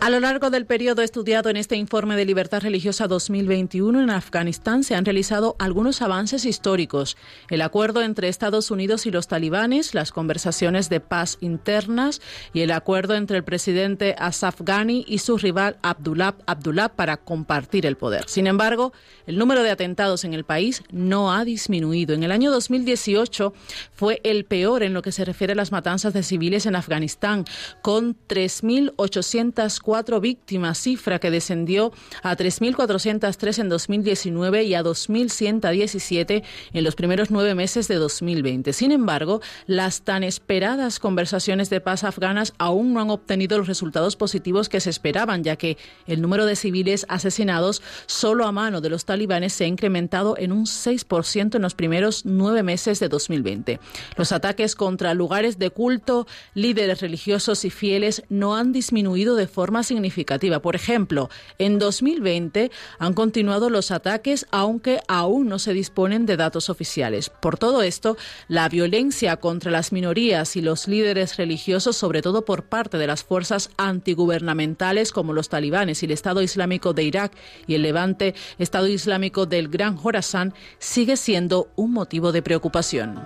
A 0.06 0.12
lo 0.12 0.20
largo 0.20 0.52
del 0.52 0.68
periodo 0.68 1.02
estudiado 1.02 1.50
en 1.50 1.58
este 1.58 1.78
informe 1.78 2.16
de 2.16 2.26
libertad 2.26 2.62
religiosa 2.62 3.08
2021 3.08 4.04
en 4.04 4.12
Afganistán 4.12 4.84
se 4.84 4.94
han 4.94 5.04
realizado 5.04 5.56
algunos 5.58 6.04
avances 6.04 6.46
históricos. 6.46 7.18
El 7.50 7.64
acuerdo 7.64 8.04
entre 8.04 8.28
Estados 8.28 8.70
Unidos 8.70 9.08
y 9.08 9.12
los 9.12 9.28
talibanes, 9.28 9.96
las 9.96 10.12
conversaciones 10.12 10.90
de 10.90 11.00
paz 11.00 11.40
internas 11.42 12.22
y 12.54 12.62
el 12.62 12.70
acuerdo 12.70 13.16
entre 13.16 13.38
el 13.38 13.44
presidente 13.44 14.14
Asaf 14.20 14.62
Ghani 14.62 15.06
y 15.08 15.18
su 15.18 15.40
rival 15.40 15.78
Abdullah 15.82 16.36
Abdullah 16.46 16.90
para 16.90 17.18
compartir 17.18 17.88
el 17.88 17.98
poder. 17.98 18.26
Sin 18.28 18.46
embargo, 18.46 18.94
el 19.26 19.40
número 19.40 19.64
de 19.64 19.72
atentados 19.72 20.24
en 20.24 20.36
el 20.36 20.44
país 20.44 20.84
no 20.92 21.34
ha 21.34 21.44
disminuido. 21.46 22.14
En 22.14 22.22
el 22.22 22.32
año 22.32 22.52
2018 22.52 23.54
fue 23.96 24.22
el 24.24 24.46
peor 24.46 24.84
en 24.84 24.94
lo 24.94 25.02
que 25.02 25.12
se 25.12 25.26
refiere 25.26 25.54
a 25.54 25.56
las 25.56 25.72
matanzas 25.72 26.14
de 26.14 26.22
civiles 26.22 26.68
en 26.68 26.76
Afganistán, 26.76 27.44
con 27.82 28.16
3.804 28.28 29.95
víctimas, 30.22 30.80
cifra 30.80 31.20
que 31.20 31.32
descendió 31.32 31.92
a 32.22 32.36
3.403 32.36 33.60
en 33.60 33.70
2019 33.70 34.64
y 34.64 34.74
a 34.76 34.84
2.117 34.84 36.44
en 36.74 36.84
los 36.84 36.96
primeros 36.96 37.32
nueve 37.32 37.56
meses 37.56 37.88
de 37.88 37.96
2020. 37.96 38.74
Sin 38.74 38.92
embargo, 38.92 39.42
las 39.68 40.02
tan 40.02 40.24
esperadas 40.24 41.00
conversaciones 41.00 41.70
de 41.70 41.82
paz 41.82 42.04
afganas 42.04 42.54
aún 42.58 42.94
no 42.94 43.02
han 43.02 43.10
obtenido 43.10 43.58
los 43.58 43.68
resultados 43.68 44.16
positivos 44.16 44.70
que 44.70 44.80
se 44.80 44.90
esperaban, 44.90 45.44
ya 45.44 45.56
que 45.56 45.78
el 46.08 46.22
número 46.22 46.46
de 46.46 46.56
civiles 46.56 47.06
asesinados 47.10 47.82
solo 48.06 48.46
a 48.46 48.52
mano 48.52 48.82
de 48.82 48.90
los 48.90 49.06
talibanes 49.06 49.54
se 49.54 49.64
ha 49.64 49.68
incrementado 49.68 50.36
en 50.38 50.52
un 50.52 50.66
6% 50.66 51.56
en 51.56 51.62
los 51.62 51.76
primeros 51.76 52.26
nueve 52.26 52.64
meses 52.64 53.00
de 53.00 53.10
2020. 53.10 53.80
Los 54.18 54.32
ataques 54.32 54.76
contra 54.76 55.14
lugares 55.14 55.58
de 55.58 55.70
culto, 55.70 56.28
líderes 56.54 57.02
religiosos 57.02 57.66
y 57.66 57.70
fieles 57.70 58.24
no 58.30 58.56
han 58.56 58.72
disminuido 58.72 59.36
de 59.36 59.48
forma 59.48 59.84
significativa. 59.86 60.60
Por 60.62 60.76
ejemplo, 60.76 61.30
en 61.58 61.80
2020 61.80 62.72
han 63.00 63.14
continuado 63.14 63.70
los 63.70 63.92
ataques, 63.92 64.46
aunque 64.52 65.00
aún 65.08 65.48
no 65.48 65.60
se 65.60 65.74
disponen 65.74 66.26
de 66.26 66.36
datos 66.36 66.70
oficiales. 66.70 67.30
Por 67.30 67.58
todo 67.58 67.82
esto, 67.82 68.18
la 68.50 68.68
violencia 68.68 69.38
contra 69.38 69.72
las 69.72 69.94
minorías 69.94 70.56
y 70.56 70.62
los 70.62 70.88
líderes 70.88 71.38
religiosos, 71.38 71.96
sobre 71.96 72.22
todo 72.22 72.44
por 72.44 72.64
parte 72.64 72.98
de 72.98 73.08
las 73.08 73.24
fuerzas 73.24 73.70
antigubernamentales 73.78 75.12
como 75.12 75.34
los 75.34 75.50
talibanes 75.50 76.02
y 76.02 76.06
el 76.06 76.12
Estado 76.12 76.42
Islámico 76.42 76.94
de 76.94 77.04
Irak 77.04 77.32
y 77.68 77.76
el 77.76 77.84
levante 77.84 78.36
Estado 78.58 78.88
Islámico 78.88 79.46
del 79.46 79.70
Gran 79.70 79.96
Jorazán, 79.96 80.54
sigue 80.80 81.18
siendo 81.18 81.70
un 81.76 81.92
motivo 81.94 82.32
de 82.32 82.42
preocupación. 82.42 83.20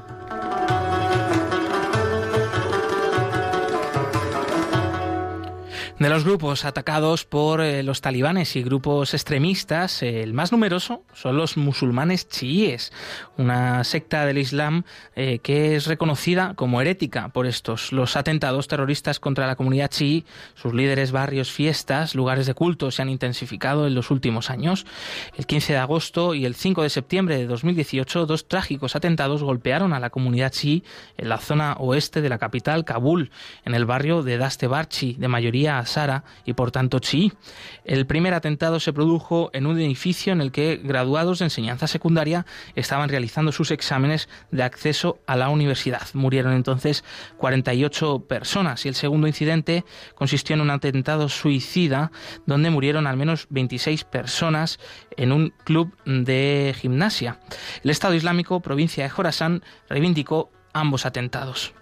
De 6.00 6.08
los 6.08 6.24
grupos 6.24 6.64
atacados 6.64 7.26
por 7.26 7.60
eh, 7.60 7.84
los 7.84 8.00
talibanes 8.00 8.56
y 8.56 8.64
grupos 8.64 9.14
extremistas, 9.14 10.02
el 10.02 10.34
más 10.34 10.54
numeroso 10.54 11.04
son 11.12 11.36
los 11.36 11.58
musulmanes 11.58 12.30
chiíes, 12.30 12.93
una 13.36 13.84
secta 13.84 14.26
del 14.26 14.38
Islam 14.38 14.84
eh, 15.18 15.39
que 15.39 15.76
es 15.76 15.88
reconocida 15.88 16.54
como 16.56 16.80
herética 16.80 17.28
por 17.28 17.45
estos. 17.45 17.91
Los 17.91 18.16
atentados 18.16 18.70
terroristas 18.70 19.20
contra 19.20 19.45
la 19.45 19.58
comunidad 19.58 19.89
chií, 19.89 20.24
sus 20.56 20.74
líderes, 20.74 21.12
barrios, 21.12 21.52
fiestas, 21.52 22.16
lugares 22.16 22.47
de 22.47 22.54
culto 22.54 22.91
se 22.91 23.02
han 23.02 23.10
intensificado 23.10 23.86
en 23.86 23.93
los 23.93 24.10
últimos 24.10 24.50
años. 24.50 24.86
El 25.36 25.47
15 25.47 25.74
de 25.74 25.80
agosto 25.80 26.34
y 26.34 26.45
el 26.45 26.56
5 26.56 26.82
de 26.82 26.91
septiembre 26.91 27.38
de 27.38 27.45
2018, 27.45 28.26
dos 28.26 28.47
trágicos 28.47 28.95
atentados 28.95 29.43
golpearon 29.43 29.91
a 29.91 30.00
la 30.00 30.12
comunidad 30.12 30.54
chií 30.54 30.82
en 31.18 31.28
la 31.28 31.39
zona 31.39 31.74
oeste 31.74 32.22
de 32.22 32.30
la 32.30 32.38
capital, 32.38 32.86
Kabul, 32.86 33.32
en 33.66 33.76
el 33.76 33.84
barrio 33.84 34.24
de 34.24 34.38
Dastebarchi, 34.38 35.16
de 35.20 35.28
mayoría 35.28 35.84
Sara 35.90 36.24
y 36.46 36.54
por 36.54 36.72
tanto 36.72 37.00
chií. 37.00 37.34
El 37.84 38.06
primer 38.06 38.34
atentado 38.34 38.80
se 38.80 38.94
produjo 38.94 39.50
en 39.54 39.66
un 39.66 39.80
edificio 39.80 40.32
en 40.32 40.42
el 40.42 40.52
que 40.52 40.80
graduados 40.82 41.40
de 41.40 41.46
enseñanza 41.46 41.88
secundaria 41.88 42.46
estaban 42.76 43.10
realizando 43.10 43.52
sus 43.52 43.72
exámenes 43.72 44.30
de 44.52 44.64
acceso 44.64 45.20
a 45.28 45.36
la 45.36 45.50
universidad. 45.50 46.02
Murieron 46.14 46.54
entonces 46.54 47.04
48 47.38 48.26
personas 48.28 48.86
y 48.86 48.90
el 48.90 48.96
segundo 48.96 49.28
incidente 49.28 49.84
consistió 50.16 50.54
en 50.54 50.62
un 50.62 50.70
atentado 50.70 51.30
suicida 51.30 52.12
donde 52.46 52.70
murieron 52.70 53.08
al 53.08 53.18
menos 53.18 53.48
26 53.50 54.04
personas 54.06 54.80
en 55.18 55.32
un 55.32 55.54
club 55.64 55.96
de 56.06 56.76
gimnasia. 56.78 57.40
El 57.84 57.90
Estado 57.90 58.14
Islámico, 58.14 58.62
provincia 58.62 59.04
de 59.04 59.10
Jorasán, 59.10 59.64
reivindicó 59.90 60.52
ambos 60.74 61.06
atentados. 61.06 61.74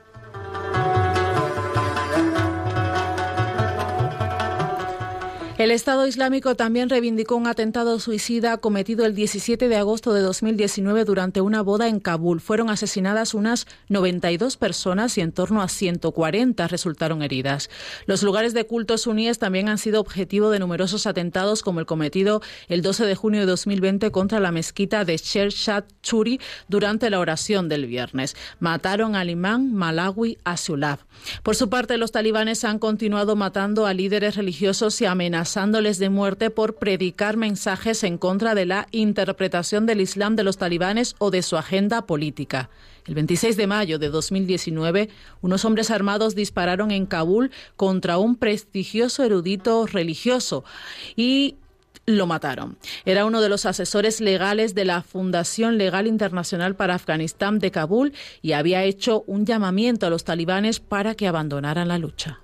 El 5.57 5.71
Estado 5.71 6.05
Islámico 6.05 6.53
también 6.53 6.87
reivindicó 6.87 7.35
un 7.35 7.47
atentado 7.47 7.99
suicida 7.99 8.57
cometido 8.57 9.07
el 9.07 9.15
17 9.15 9.67
de 9.67 9.75
agosto 9.75 10.13
de 10.13 10.21
2019 10.21 11.03
durante 11.03 11.41
una 11.41 11.63
boda 11.63 11.87
en 11.87 11.99
Kabul. 11.99 12.41
Fueron 12.41 12.69
asesinadas 12.69 13.33
unas 13.33 13.65
92 13.89 14.55
personas 14.55 15.17
y 15.17 15.21
en 15.21 15.31
torno 15.31 15.63
a 15.63 15.67
140 15.67 16.67
resultaron 16.67 17.23
heridas. 17.23 17.71
Los 18.05 18.21
lugares 18.21 18.53
de 18.53 18.67
culto 18.67 18.99
suníes 18.99 19.39
también 19.39 19.67
han 19.67 19.79
sido 19.79 19.99
objetivo 19.99 20.51
de 20.51 20.59
numerosos 20.59 21.07
atentados 21.07 21.63
como 21.63 21.79
el 21.79 21.87
cometido 21.87 22.43
el 22.67 22.83
12 22.83 23.07
de 23.07 23.15
junio 23.15 23.39
de 23.39 23.47
2020 23.47 24.11
contra 24.11 24.39
la 24.39 24.51
mezquita 24.51 25.05
de 25.05 25.17
Sher 25.17 25.49
Shah 25.49 25.87
Churi 26.03 26.39
durante 26.67 27.09
la 27.09 27.19
oración 27.19 27.67
del 27.67 27.87
viernes. 27.87 28.35
Mataron 28.59 29.15
al 29.15 29.31
imán 29.31 29.73
Malawi 29.73 30.37
Asulab. 30.43 30.99
Por 31.41 31.55
su 31.55 31.67
parte, 31.67 31.97
los 31.97 32.11
talibanes 32.11 32.63
han 32.63 32.77
continuado 32.77 33.35
matando 33.35 33.87
a 33.87 33.95
líderes 33.95 34.35
religiosos 34.35 35.01
y 35.01 35.05
amenazando 35.05 35.46
amenazándoles 35.47 35.97
de 35.97 36.09
muerte 36.09 36.49
por 36.49 36.75
predicar 36.75 37.37
mensajes 37.37 38.03
en 38.03 38.17
contra 38.17 38.53
de 38.53 38.65
la 38.65 38.87
interpretación 38.91 39.85
del 39.85 40.01
Islam 40.01 40.35
de 40.35 40.43
los 40.43 40.57
talibanes 40.57 41.15
o 41.19 41.31
de 41.31 41.41
su 41.41 41.55
agenda 41.55 42.05
política. 42.05 42.69
El 43.05 43.15
26 43.15 43.55
de 43.55 43.65
mayo 43.65 43.97
de 43.97 44.09
2019, 44.09 45.07
unos 45.41 45.63
hombres 45.63 45.89
armados 45.89 46.35
dispararon 46.35 46.91
en 46.91 47.05
Kabul 47.05 47.51
contra 47.77 48.17
un 48.17 48.35
prestigioso 48.35 49.23
erudito 49.23 49.85
religioso 49.85 50.65
y 51.15 51.55
lo 52.05 52.27
mataron. 52.27 52.77
Era 53.05 53.25
uno 53.25 53.39
de 53.39 53.47
los 53.47 53.65
asesores 53.65 54.19
legales 54.19 54.75
de 54.75 54.83
la 54.83 55.01
Fundación 55.01 55.77
Legal 55.77 56.07
Internacional 56.07 56.75
para 56.75 56.95
Afganistán 56.95 57.59
de 57.59 57.71
Kabul 57.71 58.11
y 58.41 58.51
había 58.51 58.83
hecho 58.83 59.23
un 59.27 59.45
llamamiento 59.45 60.07
a 60.07 60.09
los 60.09 60.25
talibanes 60.25 60.81
para 60.81 61.15
que 61.15 61.25
abandonaran 61.25 61.87
la 61.87 61.97
lucha. 61.97 62.41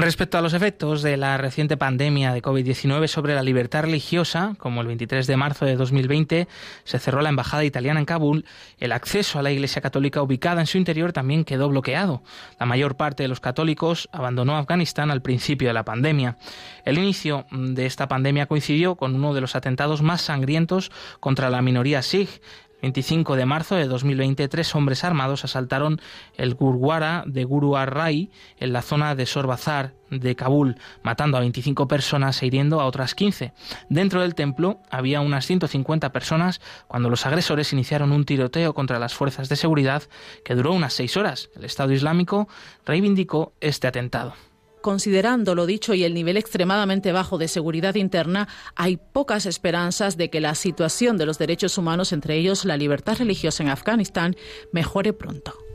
Respecto 0.00 0.38
a 0.38 0.40
los 0.40 0.54
efectos 0.54 1.02
de 1.02 1.18
la 1.18 1.36
reciente 1.36 1.76
pandemia 1.76 2.32
de 2.32 2.40
COVID-19 2.40 3.06
sobre 3.06 3.34
la 3.34 3.42
libertad 3.42 3.82
religiosa, 3.82 4.54
como 4.56 4.80
el 4.80 4.86
23 4.86 5.26
de 5.26 5.36
marzo 5.36 5.66
de 5.66 5.76
2020 5.76 6.48
se 6.84 6.98
cerró 6.98 7.20
la 7.20 7.28
embajada 7.28 7.64
italiana 7.64 8.00
en 8.00 8.06
Kabul, 8.06 8.46
el 8.78 8.92
acceso 8.92 9.38
a 9.38 9.42
la 9.42 9.50
Iglesia 9.50 9.82
Católica 9.82 10.22
ubicada 10.22 10.62
en 10.62 10.66
su 10.66 10.78
interior 10.78 11.12
también 11.12 11.44
quedó 11.44 11.68
bloqueado. 11.68 12.22
La 12.58 12.64
mayor 12.64 12.96
parte 12.96 13.24
de 13.24 13.28
los 13.28 13.40
católicos 13.40 14.08
abandonó 14.10 14.56
Afganistán 14.56 15.10
al 15.10 15.20
principio 15.20 15.68
de 15.68 15.74
la 15.74 15.84
pandemia. 15.84 16.38
El 16.86 16.96
inicio 16.96 17.44
de 17.52 17.84
esta 17.84 18.08
pandemia 18.08 18.46
coincidió 18.46 18.94
con 18.94 19.14
uno 19.14 19.34
de 19.34 19.42
los 19.42 19.54
atentados 19.54 20.00
más 20.00 20.22
sangrientos 20.22 20.90
contra 21.20 21.50
la 21.50 21.60
minoría 21.60 22.00
Sikh 22.00 22.40
25 22.82 23.36
de 23.36 23.46
marzo 23.46 23.74
de 23.76 23.86
2020, 23.86 24.48
tres 24.48 24.74
hombres 24.74 25.04
armados 25.04 25.44
asaltaron 25.44 26.00
el 26.36 26.54
Gurwara 26.54 27.24
de 27.26 27.44
Guru 27.44 27.74
Rai 27.76 28.30
en 28.58 28.72
la 28.72 28.82
zona 28.82 29.14
de 29.14 29.26
Sorbazar 29.26 29.94
de 30.10 30.34
Kabul, 30.34 30.76
matando 31.02 31.36
a 31.36 31.40
25 31.40 31.86
personas 31.86 32.42
e 32.42 32.46
hiriendo 32.46 32.80
a 32.80 32.86
otras 32.86 33.14
15. 33.14 33.52
Dentro 33.88 34.22
del 34.22 34.34
templo 34.34 34.80
había 34.90 35.20
unas 35.20 35.46
150 35.46 36.12
personas 36.12 36.60
cuando 36.88 37.10
los 37.10 37.26
agresores 37.26 37.72
iniciaron 37.72 38.12
un 38.12 38.24
tiroteo 38.24 38.74
contra 38.74 38.98
las 38.98 39.14
fuerzas 39.14 39.48
de 39.48 39.56
seguridad 39.56 40.02
que 40.44 40.54
duró 40.54 40.72
unas 40.72 40.94
seis 40.94 41.16
horas. 41.16 41.50
El 41.54 41.64
Estado 41.64 41.92
Islámico 41.92 42.48
reivindicó 42.84 43.52
este 43.60 43.86
atentado. 43.86 44.34
Considerando 44.80 45.54
lo 45.54 45.66
dicho 45.66 45.94
y 45.94 46.04
el 46.04 46.14
nivel 46.14 46.36
extremadamente 46.36 47.12
bajo 47.12 47.38
de 47.38 47.48
seguridad 47.48 47.94
interna, 47.96 48.48
hay 48.74 48.96
pocas 48.96 49.46
esperanzas 49.46 50.16
de 50.16 50.30
que 50.30 50.40
la 50.40 50.54
situación 50.54 51.18
de 51.18 51.26
los 51.26 51.38
derechos 51.38 51.76
humanos, 51.76 52.12
entre 52.12 52.36
ellos 52.36 52.64
la 52.64 52.76
libertad 52.76 53.18
religiosa 53.18 53.62
en 53.62 53.68
Afganistán, 53.68 54.36
mejore 54.72 55.12
pronto. 55.12 55.69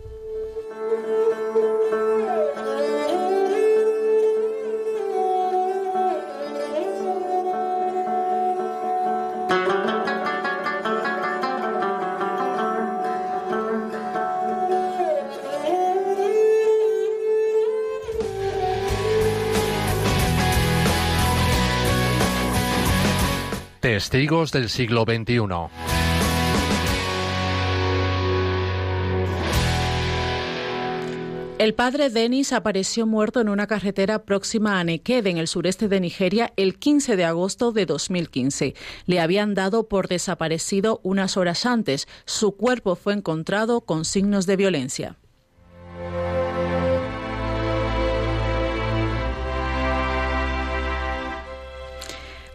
Testigos 24.16 24.54
del 24.54 24.70
siglo 24.70 25.04
XXI. 25.04 25.42
El 31.58 31.74
padre 31.74 32.10
Denis 32.10 32.54
apareció 32.54 33.06
muerto 33.06 33.42
en 33.42 33.50
una 33.50 33.68
carretera 33.68 34.24
próxima 34.24 34.80
a 34.80 34.86
Nekede, 34.86 35.32
en 35.32 35.38
el 35.38 35.50
sureste 35.50 35.90
de 35.90 36.00
Nigeria, 36.00 36.54
el 36.56 36.80
15 36.80 37.18
de 37.18 37.26
agosto 37.26 37.74
de 37.74 37.86
2015. 37.86 38.74
Le 39.06 39.20
habían 39.20 39.54
dado 39.54 39.90
por 39.90 40.08
desaparecido 40.08 41.02
unas 41.04 41.36
horas 41.36 41.66
antes. 41.66 42.08
Su 42.24 42.56
cuerpo 42.56 42.96
fue 42.96 43.12
encontrado 43.16 43.82
con 43.82 44.06
signos 44.06 44.46
de 44.46 44.56
violencia. 44.56 45.18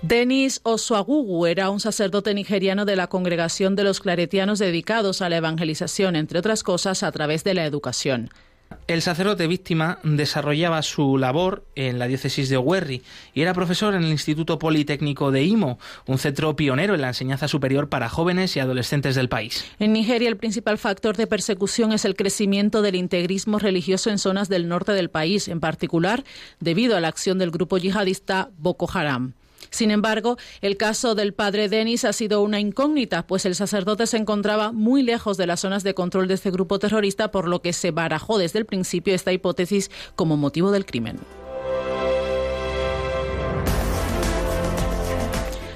Denis 0.03 0.61
Osuagugu 0.63 1.45
era 1.45 1.69
un 1.69 1.79
sacerdote 1.79 2.33
nigeriano 2.33 2.87
de 2.87 2.97
la 2.97 3.09
congregación 3.09 3.77
de 3.77 3.85
los 3.85 4.01
claretianos 4.01 4.59
dedicados 4.59 5.21
a 5.21 5.29
la 5.29 5.37
evangelización, 5.37 6.17
entre 6.17 6.39
otras 6.39 6.63
cosas, 6.63 7.03
a 7.03 7.13
través 7.13 7.45
de 7.45 7.53
la 7.53 7.67
educación. 7.67 8.31
El 8.87 9.03
sacerdote 9.03 9.47
víctima 9.47 9.99
desarrollaba 10.03 10.81
su 10.83 11.19
labor 11.19 11.67
en 11.75 11.99
la 11.99 12.07
diócesis 12.07 12.49
de 12.49 12.57
Owerri 12.57 13.03
y 13.35 13.43
era 13.43 13.53
profesor 13.53 13.95
en 13.95 14.05
el 14.05 14.11
Instituto 14.11 14.59
Politécnico 14.59 15.31
de 15.31 15.45
Imo, 15.45 15.79
un 16.07 16.19
centro 16.19 16.57
pionero 16.57 16.95
en 16.95 17.03
la 17.03 17.09
enseñanza 17.09 17.47
superior 17.47 17.91
para 17.91 18.09
jóvenes 18.09 18.57
y 18.57 18.61
adolescentes 18.61 19.17
del 19.17 19.29
país. 19.29 19.67
En 19.81 19.93
Nigeria 19.93 20.29
el 20.29 20.37
principal 20.39 20.79
factor 20.79 21.17
de 21.17 21.27
persecución 21.27 21.93
es 21.93 22.07
el 22.07 22.17
crecimiento 22.17 22.81
del 22.81 22.95
integrismo 22.95 23.59
religioso 23.59 24.09
en 24.09 24.19
zonas 24.19 24.49
del 24.49 24.67
norte 24.67 24.93
del 24.93 25.11
país, 25.11 25.49
en 25.49 25.61
particular 25.61 26.25
debido 26.59 26.97
a 26.97 27.01
la 27.01 27.09
acción 27.09 27.39
del 27.39 27.51
grupo 27.51 27.77
yihadista 27.77 28.51
Boko 28.57 28.89
Haram. 28.93 29.35
Sin 29.71 29.91
embargo, 29.91 30.37
el 30.61 30.77
caso 30.77 31.15
del 31.15 31.33
padre 31.33 31.69
Denis 31.69 32.05
ha 32.05 32.13
sido 32.13 32.43
una 32.43 32.61
incógnita, 32.61 33.27
pues 33.27 33.47
el 33.47 33.55
sacerdote 33.55 34.07
se 34.07 34.17
encontraba 34.17 34.73
muy 34.73 35.03
lejos 35.03 35.37
de 35.37 35.47
las 35.47 35.61
zonas 35.61 35.83
de 35.83 35.95
control 35.95 36.29
de 36.29 36.35
este 36.35 36.51
grupo 36.51 36.79
terrorista, 36.79 37.31
por 37.31 37.49
lo 37.49 37.63
que 37.63 37.73
se 37.73 37.91
barajó 37.91 38.39
desde 38.39 38.59
el 38.59 38.67
principio 38.67 39.15
esta 39.15 39.33
hipótesis 39.33 39.91
como 40.17 40.37
motivo 40.37 40.71
del 40.71 40.87
crimen. 40.87 41.19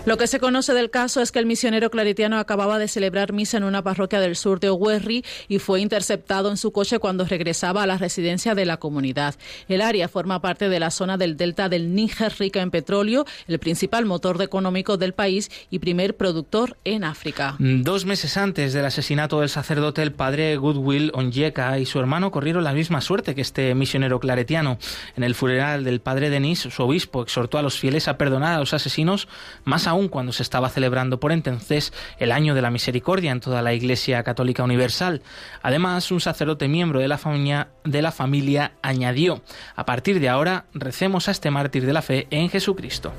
Lo 0.07 0.19
que 0.19 0.27
se 0.27 0.39
conoce 0.39 0.75
del 0.75 0.91
caso 0.91 1.23
es 1.23 1.33
que 1.33 1.39
el 1.39 1.47
misionero 1.47 1.91
claretiano 1.91 2.39
acababa 2.39 2.79
de 2.79 2.89
celebrar 2.89 3.33
misa 3.33 3.57
en 3.57 3.65
una 3.65 3.81
parroquia 3.81 4.21
del 4.21 4.37
sur 4.37 4.61
de 4.61 4.69
Owerri 4.69 5.25
y 5.49 5.61
fue 5.61 5.81
interceptado 5.81 6.51
en 6.51 6.59
su 6.59 6.73
coche 6.73 6.99
cuando 6.99 7.25
regresaba 7.25 7.83
a 7.83 7.87
la 7.87 7.97
residencia 7.97 8.55
de 8.55 8.67
la 8.67 8.77
comunidad. 8.77 9.35
El 9.67 9.81
área 9.81 10.09
forma 10.09 10.43
parte 10.43 10.69
de 10.69 10.79
la 10.79 10.91
zona 10.91 11.17
del 11.17 11.39
delta 11.39 11.71
del 11.71 11.95
Níger 11.95 12.35
rica 12.39 12.61
en 12.61 12.71
petróleo, 12.71 13.25
el 13.49 13.59
principal 13.59 14.05
motor 14.05 14.43
económico 14.43 14.99
del 14.99 15.15
país 15.15 15.51
y 15.71 15.79
primer 15.79 16.19
productor 16.19 16.77
en 16.85 17.03
África. 17.03 17.57
Dos 17.59 18.05
meses 18.05 18.37
antes 18.37 18.75
del 18.75 18.85
asesinato 18.85 19.41
del 19.41 19.49
sacerdote, 19.49 20.03
el 20.03 20.13
padre 20.13 20.59
Goodwill 20.59 21.13
Onyeka 21.15 21.79
y 21.79 21.87
su 21.87 21.99
hermano 21.99 22.31
corrieron 22.31 22.63
la 22.63 22.75
misma 22.75 23.01
suerte 23.01 23.35
que 23.35 23.41
este 23.41 23.75
misionero 23.75 24.21
claretiano. 24.21 24.77
En 25.17 25.25
el 25.25 25.35
funeral 25.35 25.83
del 25.83 26.03
padre 26.03 26.29
Denis, 26.29 26.59
su 26.59 26.83
obispo 26.83 27.23
exhortó 27.23 27.57
a 27.57 27.63
los 27.63 27.79
fieles 27.79 28.07
a 28.07 28.19
perdonar 28.19 28.57
a 28.57 28.59
los 28.59 28.75
asesinos 28.75 29.29
más 29.65 29.87
aún 29.87 29.94
cuando 30.09 30.33
se 30.33 30.43
estaba 30.43 30.69
celebrando 30.69 31.21
por 31.21 31.33
entonces 31.33 31.93
el 32.19 32.33
año 32.33 32.55
de 32.55 32.63
la 32.63 32.71
misericordia 32.71 33.31
en 33.31 33.41
toda 33.41 33.63
la 33.63 33.73
Iglesia 33.73 34.23
Católica 34.23 34.65
Universal. 34.65 35.23
Además, 35.63 36.11
un 36.11 36.21
sacerdote 36.21 36.69
miembro 36.69 37.01
de 37.01 37.09
la 37.09 37.19
familia, 37.19 37.69
de 37.85 38.03
la 38.03 38.13
familia 38.13 38.73
añadió, 38.83 39.43
a 39.77 39.87
partir 39.87 40.21
de 40.21 40.29
ahora 40.29 40.67
recemos 40.75 41.29
a 41.29 41.31
este 41.31 41.51
mártir 41.51 41.87
de 41.87 41.93
la 41.93 42.03
fe 42.03 42.27
en 42.31 42.51
Jesucristo. 42.51 43.13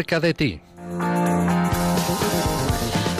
Cerca 0.00 0.18
de 0.18 0.32
ti. 0.32 0.60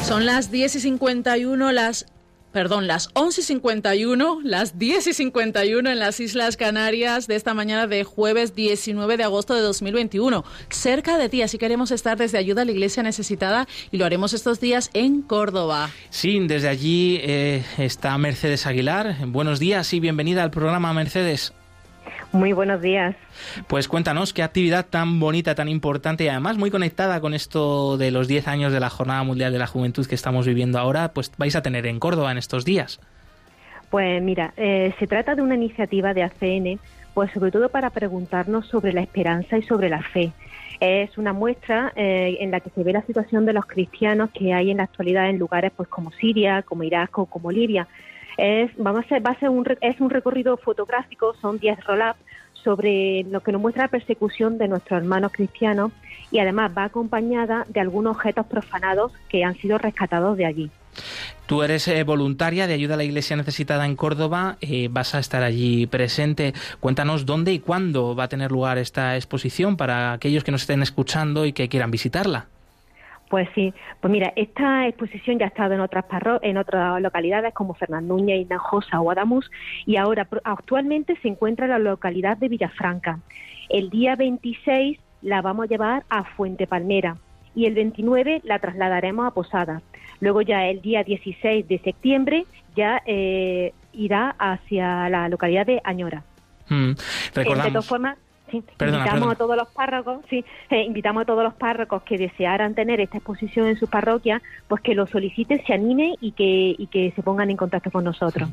Son 0.03 0.25
las 0.25 0.51
10 0.51 0.77
y 0.77 0.81
51, 0.81 1.73
las 1.73 2.07
perdón, 2.53 2.87
las 2.87 3.11
11 3.13 3.43
y 3.43 3.45
51, 3.45 4.41
las 4.43 4.79
10 4.79 5.09
y 5.09 5.13
51 5.13 5.91
en 5.91 5.99
las 5.99 6.19
Islas 6.21 6.57
Canarias 6.57 7.27
de 7.27 7.37
esta 7.37 7.53
mañana 7.53 7.87
de 7.87 8.03
jueves 8.03 8.55
19 8.55 9.19
de 9.19 9.25
agosto 9.25 9.55
de 9.55 9.61
2021. 9.61 10.43
Cerca 10.71 11.19
de 11.19 11.29
ti, 11.29 11.43
así 11.43 11.59
queremos 11.59 11.91
estar 11.91 12.17
desde 12.17 12.39
Ayuda 12.39 12.63
a 12.63 12.65
la 12.65 12.73
Iglesia 12.73 13.03
Necesitada 13.03 13.69
y 13.93 13.99
lo 13.99 14.07
haremos 14.07 14.33
estos 14.33 14.59
días 14.59 14.89
en 14.95 15.21
Córdoba. 15.21 15.91
Sí, 16.09 16.41
desde 16.49 16.69
allí 16.69 17.21
eh, 17.23 17.63
está 17.77 18.17
Mercedes 18.17 18.67
Aguilar. 18.67 19.17
Buenos 19.27 19.61
días 19.61 19.93
y 19.93 20.01
bienvenida 20.01 20.43
al 20.43 20.51
programa, 20.51 20.95
Mercedes. 20.95 21.53
Muy 22.33 22.53
buenos 22.53 22.81
días. 22.81 23.17
Pues 23.67 23.89
cuéntanos 23.89 24.33
qué 24.33 24.45
actividad 24.45 24.87
tan 24.87 25.19
bonita, 25.19 25.57
tan 25.57 25.69
importante 25.69 26.25
y 26.25 26.29
además 26.29 26.59
muy 26.59 26.71
conectada 26.71 27.21
con 27.21 27.35
esto 27.35 27.97
de 27.97 28.13
los 28.13 28.29
10 28.29 28.47
años 28.47 28.73
de 28.73 28.79
la 28.79 28.89
Jornada 28.89 29.25
Mundial 29.25 29.53
de 29.53 29.59
la 29.59 29.67
Juventud 29.67 30.07
que 30.07 30.15
estamos 30.15 30.47
viviendo 30.47 30.79
ahora, 30.79 31.13
pues 31.13 31.33
vais 31.39 31.57
a 31.57 31.63
tener 31.63 31.87
en 31.87 31.99
Córdoba 31.99 32.31
en 32.31 32.39
estos 32.39 32.65
días. 32.65 33.01
Pues 33.91 34.23
mira, 34.23 34.55
eh, 34.57 34.95
se 35.01 35.09
trata 35.09 35.35
de 35.35 35.43
una 35.43 35.57
iniciativa 35.57 36.15
de 36.15 36.23
ACN, 36.23 36.79
pues 37.15 37.33
sobre 37.33 37.51
todo 37.51 37.69
para 37.69 37.91
preguntarnos 37.91 38.69
sobre 38.69 38.93
la 38.93 39.01
esperanza 39.01 39.59
y 39.59 39.63
sobre 39.63 39.89
la 39.89 40.01
fe. 40.01 40.31
Es 40.79 41.19
una 41.19 41.33
muestra 41.33 41.93
eh, 41.97 42.37
en 42.41 42.53
la 42.53 42.61
que 42.61 42.71
se 42.71 42.85
ve 42.85 42.93
la 42.93 43.03
situación 43.03 43.45
de 43.45 43.53
los 43.53 43.67
cristianos 43.67 44.31
que 44.31 44.55
hay 44.55 44.71
en 44.71 44.77
la 44.77 44.85
actualidad 44.85 45.29
en 45.29 45.39
lugares 45.39 45.73
pues 45.77 45.89
como 45.89 46.13
Siria, 46.13 46.63
como 46.63 46.85
Irak 46.85 47.19
o 47.19 47.27
como 47.27 47.51
Libia 47.51 47.89
es, 48.41 48.71
vamos 48.79 49.05
a 49.11 49.19
va 49.21 49.33
a 49.33 49.39
ser 49.39 49.51
un, 49.51 49.67
es 49.81 50.01
un 50.01 50.09
recorrido 50.09 50.57
fotográfico, 50.57 51.35
son 51.41 51.59
10 51.59 51.85
roll 51.85 52.01
sobre 52.55 53.25
lo 53.25 53.41
que 53.41 53.53
nos 53.53 53.61
muestra 53.61 53.85
la 53.85 53.89
persecución 53.89 54.59
de 54.59 54.69
nuestros 54.69 55.03
hermanos 55.03 55.33
cristianos 55.33 55.93
y 56.31 56.39
además 56.39 56.73
va 56.77 56.85
acompañada 56.85 57.67
de 57.69 57.81
algunos 57.81 58.17
objetos 58.17 58.47
profanados 58.47 59.13
que 59.29 59.45
han 59.45 59.57
sido 59.57 59.79
rescatados 59.79 60.37
de 60.37 60.47
allí. 60.47 60.71
Tú 61.47 61.63
eres 61.63 61.87
eh, 61.89 62.03
voluntaria 62.03 62.67
de 62.67 62.75
ayuda 62.75 62.95
a 62.95 62.97
la 62.97 63.05
Iglesia 63.05 63.37
Necesitada 63.37 63.87
en 63.87 63.97
Córdoba, 63.97 64.57
eh, 64.61 64.89
vas 64.91 65.15
a 65.15 65.19
estar 65.19 65.43
allí 65.43 65.87
presente. 65.87 66.55
Cuéntanos 66.81 67.27
dónde 67.27 67.53
y 67.53 67.59
cuándo 67.59 68.15
va 68.15 68.25
a 68.25 68.29
tener 68.29 68.51
lugar 68.51 68.79
esta 68.79 69.17
exposición 69.17 69.77
para 69.77 70.13
aquellos 70.13 70.45
que 70.45 70.53
nos 70.53 70.63
estén 70.63 70.83
escuchando 70.83 71.47
y 71.47 71.53
que 71.53 71.69
quieran 71.69 71.91
visitarla. 71.91 72.47
Pues 73.31 73.49
sí, 73.55 73.73
pues 74.01 74.11
mira, 74.11 74.33
esta 74.35 74.89
exposición 74.89 75.39
ya 75.39 75.45
ha 75.45 75.49
estado 75.49 75.73
en 75.75 75.81
otras 75.81 76.05
en 76.43 76.57
otras 76.57 77.01
localidades 77.01 77.55
como 77.55 77.75
Fernanduña, 77.75 78.35
Hinojosa 78.35 79.01
o 79.01 79.09
Adamus 79.09 79.49
y 79.87 79.97
ahora 79.97 80.27
actualmente 80.43 81.17
se 81.23 81.29
encuentra 81.29 81.67
en 81.67 81.71
la 81.71 81.79
localidad 81.79 82.37
de 82.39 82.49
Villafranca. 82.49 83.21
El 83.69 83.89
día 83.89 84.17
26 84.17 84.99
la 85.23 85.43
vamos 85.43 85.67
a 85.67 85.69
llevar 85.69 86.03
a 86.11 86.25
Fuente 86.25 86.67
Palmera 86.67 87.19
y 87.55 87.67
el 87.67 87.75
29 87.75 88.41
la 88.43 88.59
trasladaremos 88.59 89.29
a 89.29 89.31
Posada. 89.31 89.81
Luego 90.19 90.43
ya 90.43 90.67
el 90.67 90.81
día 90.81 91.05
16 91.05 91.69
de 91.69 91.79
septiembre 91.79 92.47
ya 92.75 93.01
eh, 93.07 93.73
irá 93.93 94.35
hacia 94.41 95.09
la 95.09 95.29
localidad 95.29 95.67
de 95.67 95.81
Añora. 95.85 96.25
Mm, 96.69 96.95
de 97.35 97.83
formas, 97.83 98.19
invitamos 98.57 99.33
a 99.33 99.35
todos 99.35 99.57
los 99.57 99.69
párrocos, 99.69 100.19
sí, 100.29 100.45
eh, 100.71 100.83
invitamos 100.83 101.23
a 101.23 101.27
todos 101.27 101.45
los 101.45 101.55
párrocos 101.55 102.03
que 102.03 102.19
desearan 102.19 102.75
tener 102.75 103.01
esta 103.01 103.19
exposición 103.19 103.69
en 103.69 103.79
su 103.79 103.87
parroquia, 103.87 104.43
pues 104.69 104.83
que 104.83 104.95
lo 104.95 105.07
soliciten, 105.07 105.65
se 105.67 105.73
animen 105.73 106.15
y 106.21 106.33
que, 106.33 106.75
y 106.77 106.87
que 106.89 107.13
se 107.15 107.23
pongan 107.23 107.51
en 107.51 107.57
contacto 107.57 107.91
con 107.91 108.05
nosotros. 108.05 108.49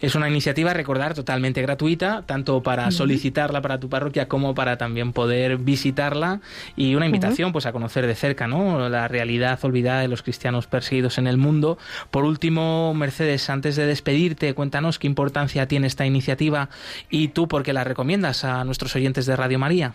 Es 0.00 0.14
una 0.14 0.28
iniciativa, 0.28 0.72
recordar, 0.72 1.14
totalmente 1.14 1.62
gratuita, 1.62 2.22
tanto 2.26 2.62
para 2.62 2.90
solicitarla 2.90 3.60
para 3.60 3.78
tu 3.78 3.88
parroquia 3.88 4.28
como 4.28 4.54
para 4.54 4.76
también 4.76 5.12
poder 5.12 5.58
visitarla 5.58 6.40
y 6.76 6.94
una 6.94 7.06
invitación 7.06 7.52
pues 7.52 7.66
a 7.66 7.72
conocer 7.72 8.06
de 8.06 8.14
cerca, 8.14 8.46
¿no? 8.46 8.88
La 8.88 9.08
realidad 9.08 9.58
olvidada 9.62 10.00
de 10.00 10.08
los 10.08 10.22
cristianos 10.22 10.66
perseguidos 10.66 11.18
en 11.18 11.26
el 11.26 11.36
mundo. 11.36 11.78
Por 12.10 12.24
último, 12.24 12.94
Mercedes, 12.94 13.48
antes 13.50 13.76
de 13.76 13.86
despedirte, 13.86 14.54
cuéntanos 14.54 14.98
qué 14.98 15.06
importancia 15.06 15.66
tiene 15.68 15.86
esta 15.86 16.06
iniciativa 16.06 16.68
y 17.10 17.28
tú 17.28 17.48
por 17.48 17.62
qué 17.62 17.72
la 17.72 17.84
recomiendas 17.84 18.44
a 18.44 18.64
nuestros 18.64 18.94
oyentes 18.96 19.25
de 19.26 19.36
Radio 19.36 19.58
María? 19.58 19.94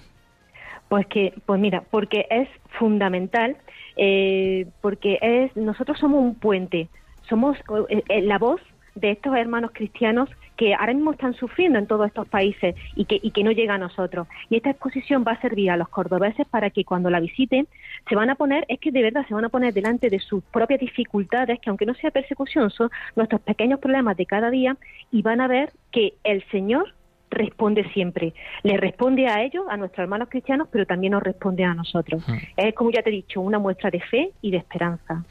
Pues 0.89 1.07
que, 1.07 1.33
pues 1.45 1.59
mira, 1.59 1.83
porque 1.89 2.27
es 2.29 2.49
fundamental, 2.77 3.57
eh, 3.95 4.67
porque 4.81 5.17
es 5.21 5.55
nosotros 5.55 5.97
somos 5.99 6.21
un 6.21 6.35
puente, 6.35 6.89
somos 7.29 7.57
eh, 7.89 8.03
eh, 8.09 8.21
la 8.21 8.37
voz 8.37 8.61
de 8.95 9.11
estos 9.11 9.35
hermanos 9.35 9.71
cristianos 9.73 10.29
que 10.57 10.73
ahora 10.75 10.93
mismo 10.93 11.11
están 11.11 11.33
sufriendo 11.33 11.79
en 11.79 11.87
todos 11.87 12.07
estos 12.07 12.27
países 12.27 12.75
y 12.95 13.05
que, 13.05 13.19
y 13.21 13.31
que 13.31 13.43
no 13.43 13.51
llega 13.51 13.75
a 13.75 13.77
nosotros. 13.77 14.27
Y 14.49 14.57
esta 14.57 14.69
exposición 14.69 15.23
va 15.27 15.31
a 15.31 15.41
servir 15.41 15.71
a 15.71 15.77
los 15.77 15.89
cordobeses 15.89 16.45
para 16.47 16.69
que 16.69 16.83
cuando 16.83 17.09
la 17.09 17.19
visiten 17.19 17.67
se 18.07 18.15
van 18.15 18.29
a 18.29 18.35
poner, 18.35 18.65
es 18.67 18.79
que 18.79 18.91
de 18.91 19.01
verdad 19.01 19.25
se 19.27 19.33
van 19.33 19.45
a 19.45 19.49
poner 19.49 19.73
delante 19.73 20.09
de 20.09 20.19
sus 20.19 20.43
propias 20.43 20.79
dificultades, 20.79 21.59
que 21.59 21.69
aunque 21.69 21.85
no 21.85 21.95
sea 21.95 22.11
persecución, 22.11 22.69
son 22.69 22.91
nuestros 23.15 23.41
pequeños 23.41 23.79
problemas 23.79 24.17
de 24.17 24.25
cada 24.25 24.51
día, 24.51 24.77
y 25.11 25.21
van 25.21 25.41
a 25.41 25.47
ver 25.47 25.71
que 25.91 26.13
el 26.23 26.43
Señor 26.51 26.93
responde 27.31 27.89
siempre. 27.93 28.33
Le 28.63 28.77
responde 28.77 29.27
a 29.27 29.41
ellos, 29.41 29.65
a 29.69 29.77
nuestros 29.77 30.03
hermanos 30.03 30.27
cristianos, 30.29 30.67
pero 30.71 30.85
también 30.85 31.11
nos 31.11 31.23
responde 31.23 31.63
a 31.63 31.73
nosotros. 31.73 32.27
Mm. 32.27 32.33
Es, 32.57 32.75
como 32.75 32.91
ya 32.91 33.01
te 33.01 33.09
he 33.09 33.13
dicho, 33.13 33.41
una 33.41 33.57
muestra 33.57 33.89
de 33.89 34.01
fe 34.01 34.31
y 34.41 34.51
de 34.51 34.57
esperanza. 34.57 35.23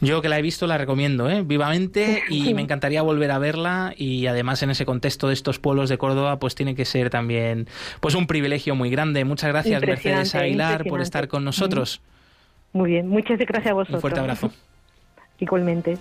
Yo 0.00 0.22
que 0.22 0.28
la 0.28 0.38
he 0.38 0.42
visto 0.42 0.66
la 0.66 0.78
recomiendo, 0.78 1.28
¿eh? 1.28 1.42
vivamente, 1.44 2.22
y 2.30 2.54
me 2.54 2.62
encantaría 2.62 3.02
volver 3.02 3.30
a 3.32 3.38
verla 3.38 3.92
y 3.96 4.26
además 4.26 4.62
en 4.62 4.70
ese 4.70 4.86
contexto 4.86 5.28
de 5.28 5.34
estos 5.34 5.58
pueblos 5.58 5.88
de 5.88 5.98
Córdoba, 5.98 6.38
pues 6.38 6.54
tiene 6.54 6.74
que 6.74 6.84
ser 6.84 7.10
también 7.10 7.66
pues 8.00 8.14
un 8.14 8.26
privilegio 8.26 8.74
muy 8.74 8.90
grande. 8.90 9.24
Muchas 9.24 9.50
gracias, 9.50 9.82
Mercedes 9.82 10.34
Aguilar, 10.34 10.84
por 10.84 11.00
estar 11.00 11.28
con 11.28 11.44
nosotros. 11.44 12.00
Muy 12.72 12.90
bien, 12.90 13.08
muchas 13.08 13.38
gracias 13.38 13.72
a 13.72 13.74
vosotros. 13.74 13.96
Un 13.96 14.00
fuerte 14.00 14.20
abrazo. 14.20 14.52
Igualmente. 15.40 15.98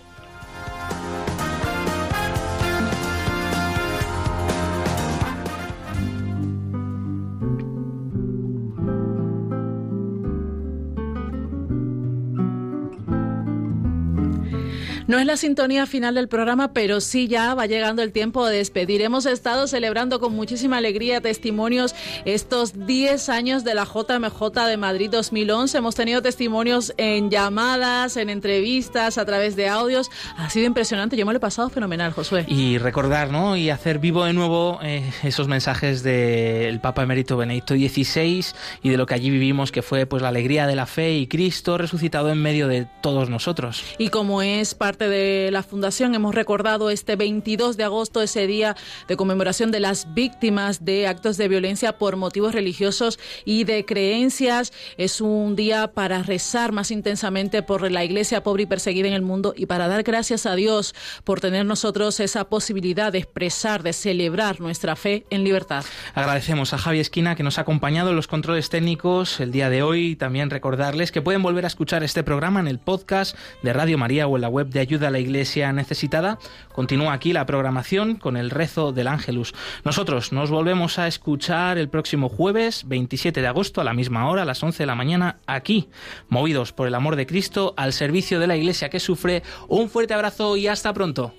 No 15.08 15.18
es 15.20 15.26
la 15.26 15.38
sintonía 15.38 15.86
final 15.86 16.16
del 16.16 16.28
programa, 16.28 16.74
pero 16.74 17.00
sí 17.00 17.30
ya 17.30 17.54
va 17.56 17.66
llegando 17.66 18.02
el 18.02 18.12
tiempo 18.12 18.46
de 18.46 18.58
despedir. 18.58 19.02
Hemos 19.02 19.26
estado 19.26 19.66
celebrando 19.68 20.20
con 20.20 20.36
muchísima 20.36 20.80
alegría 20.80 21.22
testimonios 21.22 21.96
estos 22.26 22.86
10 22.86 23.30
años 23.30 23.64
de 23.64 23.74
la 23.74 23.86
JMJ 23.86 24.68
de 24.68 24.76
Madrid 24.76 25.10
2011. 25.10 25.78
Hemos 25.78 25.96
tenido 25.96 26.22
testimonios 26.22 26.94
en 26.98 27.30
llamadas, 27.30 28.18
en 28.18 28.30
entrevistas, 28.30 29.18
a 29.18 29.24
través 29.24 29.56
de 29.56 29.70
audios. 29.70 30.10
Ha 30.36 30.50
sido 30.50 30.66
impresionante. 30.66 31.16
Yo 31.16 31.26
me 31.26 31.32
lo 31.32 31.38
he 31.38 31.40
pasado 31.40 31.70
fenomenal, 31.70 32.12
Josué. 32.12 32.44
Y 32.46 32.78
recordar, 32.78 33.32
¿no? 33.32 33.56
Y 33.56 33.70
hacer 33.70 34.00
vivo 34.00 34.26
de 34.26 34.34
nuevo 34.34 34.80
eh, 34.84 35.10
esos 35.24 35.48
mensajes 35.48 36.04
del 36.04 36.82
Papa 36.82 37.04
Emérito 37.04 37.38
Benedicto 37.38 37.76
XVI 37.76 38.46
y 38.84 38.90
de 38.90 38.98
lo 38.98 39.06
que 39.06 39.14
allí 39.14 39.30
vivimos, 39.30 39.72
que 39.72 39.82
fue 39.82 40.06
pues 40.06 40.22
la 40.22 40.28
alegría 40.28 40.68
de 40.68 40.76
la 40.76 40.86
fe 40.86 41.14
y 41.14 41.28
Cristo 41.28 41.78
resucitado 41.78 42.30
en 42.30 42.42
medio 42.42 42.68
de 42.68 42.90
todos 43.02 43.30
nosotros. 43.30 43.86
Y 43.98 44.10
como 44.10 44.42
es 44.42 44.76
parte 44.98 45.10
de 45.10 45.52
la 45.52 45.62
Fundación 45.62 46.16
hemos 46.16 46.34
recordado 46.34 46.90
este 46.90 47.16
22 47.16 47.78
de 47.78 47.84
agosto, 47.84 48.22
ese 48.22 48.48
día 48.48 48.76
de 49.08 49.16
conmemoración 49.16 49.70
de 49.70 49.80
las 49.80 50.14
víctimas 50.16 50.86
de 50.86 51.08
actos 51.08 51.38
de 51.38 51.48
violencia 51.48 52.00
por 52.00 52.16
motivos 52.16 52.54
religiosos 52.54 53.20
y 53.46 53.64
de 53.64 53.86
creencias. 53.86 54.74
Es 54.98 55.22
un 55.22 55.56
día 55.56 55.94
para 55.94 56.24
rezar 56.24 56.72
más 56.72 56.90
intensamente 56.90 57.62
por 57.62 57.92
la 57.92 58.04
iglesia 58.04 58.42
pobre 58.42 58.64
y 58.64 58.66
perseguida 58.66 59.08
en 59.08 59.14
el 59.14 59.22
mundo 59.22 59.54
y 59.56 59.68
para 59.68 59.88
dar 59.88 60.02
gracias 60.02 60.48
a 60.48 60.56
Dios 60.56 60.96
por 61.24 61.42
tener 61.42 61.66
nosotros 61.66 62.20
esa 62.20 62.46
posibilidad 62.46 63.12
de 63.12 63.20
expresar, 63.20 63.84
de 63.84 63.94
celebrar 63.94 64.60
nuestra 64.60 64.96
fe 64.96 65.26
en 65.30 65.44
libertad. 65.44 65.86
Agradecemos 66.16 66.74
a 66.74 66.80
Javi 66.80 67.00
Esquina 67.00 67.36
que 67.36 67.44
nos 67.44 67.60
ha 67.60 67.62
acompañado 67.62 68.10
en 68.10 68.16
los 68.16 68.28
controles 68.28 68.70
técnicos 68.70 69.40
el 69.42 69.52
día 69.52 69.70
de 69.70 69.84
hoy. 69.84 70.16
También 70.16 70.50
recordarles 70.50 71.12
que 71.12 71.22
pueden 71.22 71.44
volver 71.44 71.66
a 71.66 71.68
escuchar 71.68 72.04
este 72.04 72.24
programa 72.24 72.60
en 72.60 72.68
el 72.68 72.80
podcast 72.80 73.38
de 73.62 73.74
Radio 73.74 74.00
María 74.00 74.26
o 74.26 74.38
en 74.38 74.42
la 74.42 74.50
web 74.50 74.70
de 74.70 74.87
ayuda 74.88 75.10
a 75.10 75.12
la 75.12 75.20
iglesia 75.20 75.74
necesitada. 75.74 76.40
Continúa 76.74 77.12
aquí 77.12 77.34
la 77.34 77.46
programación 77.46 78.16
con 78.16 78.38
el 78.38 78.50
rezo 78.50 78.94
del 78.94 79.08
Ángelus. 79.08 79.54
Nosotros 79.84 80.32
nos 80.32 80.50
volvemos 80.50 80.98
a 80.98 81.08
escuchar 81.08 81.78
el 81.78 81.90
próximo 81.90 82.30
jueves 82.30 82.88
27 82.88 83.42
de 83.42 83.48
agosto 83.48 83.82
a 83.82 83.84
la 83.84 83.94
misma 83.94 84.30
hora, 84.30 84.44
a 84.44 84.46
las 84.46 84.64
11 84.64 84.84
de 84.84 84.88
la 84.88 84.96
mañana, 84.96 85.40
aquí, 85.46 85.90
movidos 86.30 86.72
por 86.72 86.88
el 86.88 86.96
amor 86.96 87.18
de 87.18 87.28
Cristo 87.28 87.74
al 87.76 87.92
servicio 87.92 88.40
de 88.40 88.48
la 88.48 88.56
iglesia 88.56 88.90
que 88.90 89.02
sufre. 89.02 89.44
Un 89.68 89.90
fuerte 89.90 90.14
abrazo 90.14 90.56
y 90.56 90.68
hasta 90.68 90.94
pronto. 90.94 91.34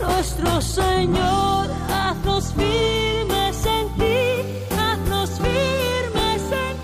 Nuestro 0.00 0.60
Señor, 0.60 1.68
haznos 1.88 2.52
firmes 2.54 3.64
en 3.64 3.88
ti, 3.96 4.74
haznos 4.76 5.30
firmes 5.38 6.42
en 6.50 6.76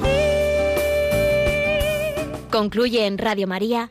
ti. 2.38 2.50
Concluye 2.52 3.06
en 3.06 3.18
Radio 3.18 3.48
María 3.48 3.90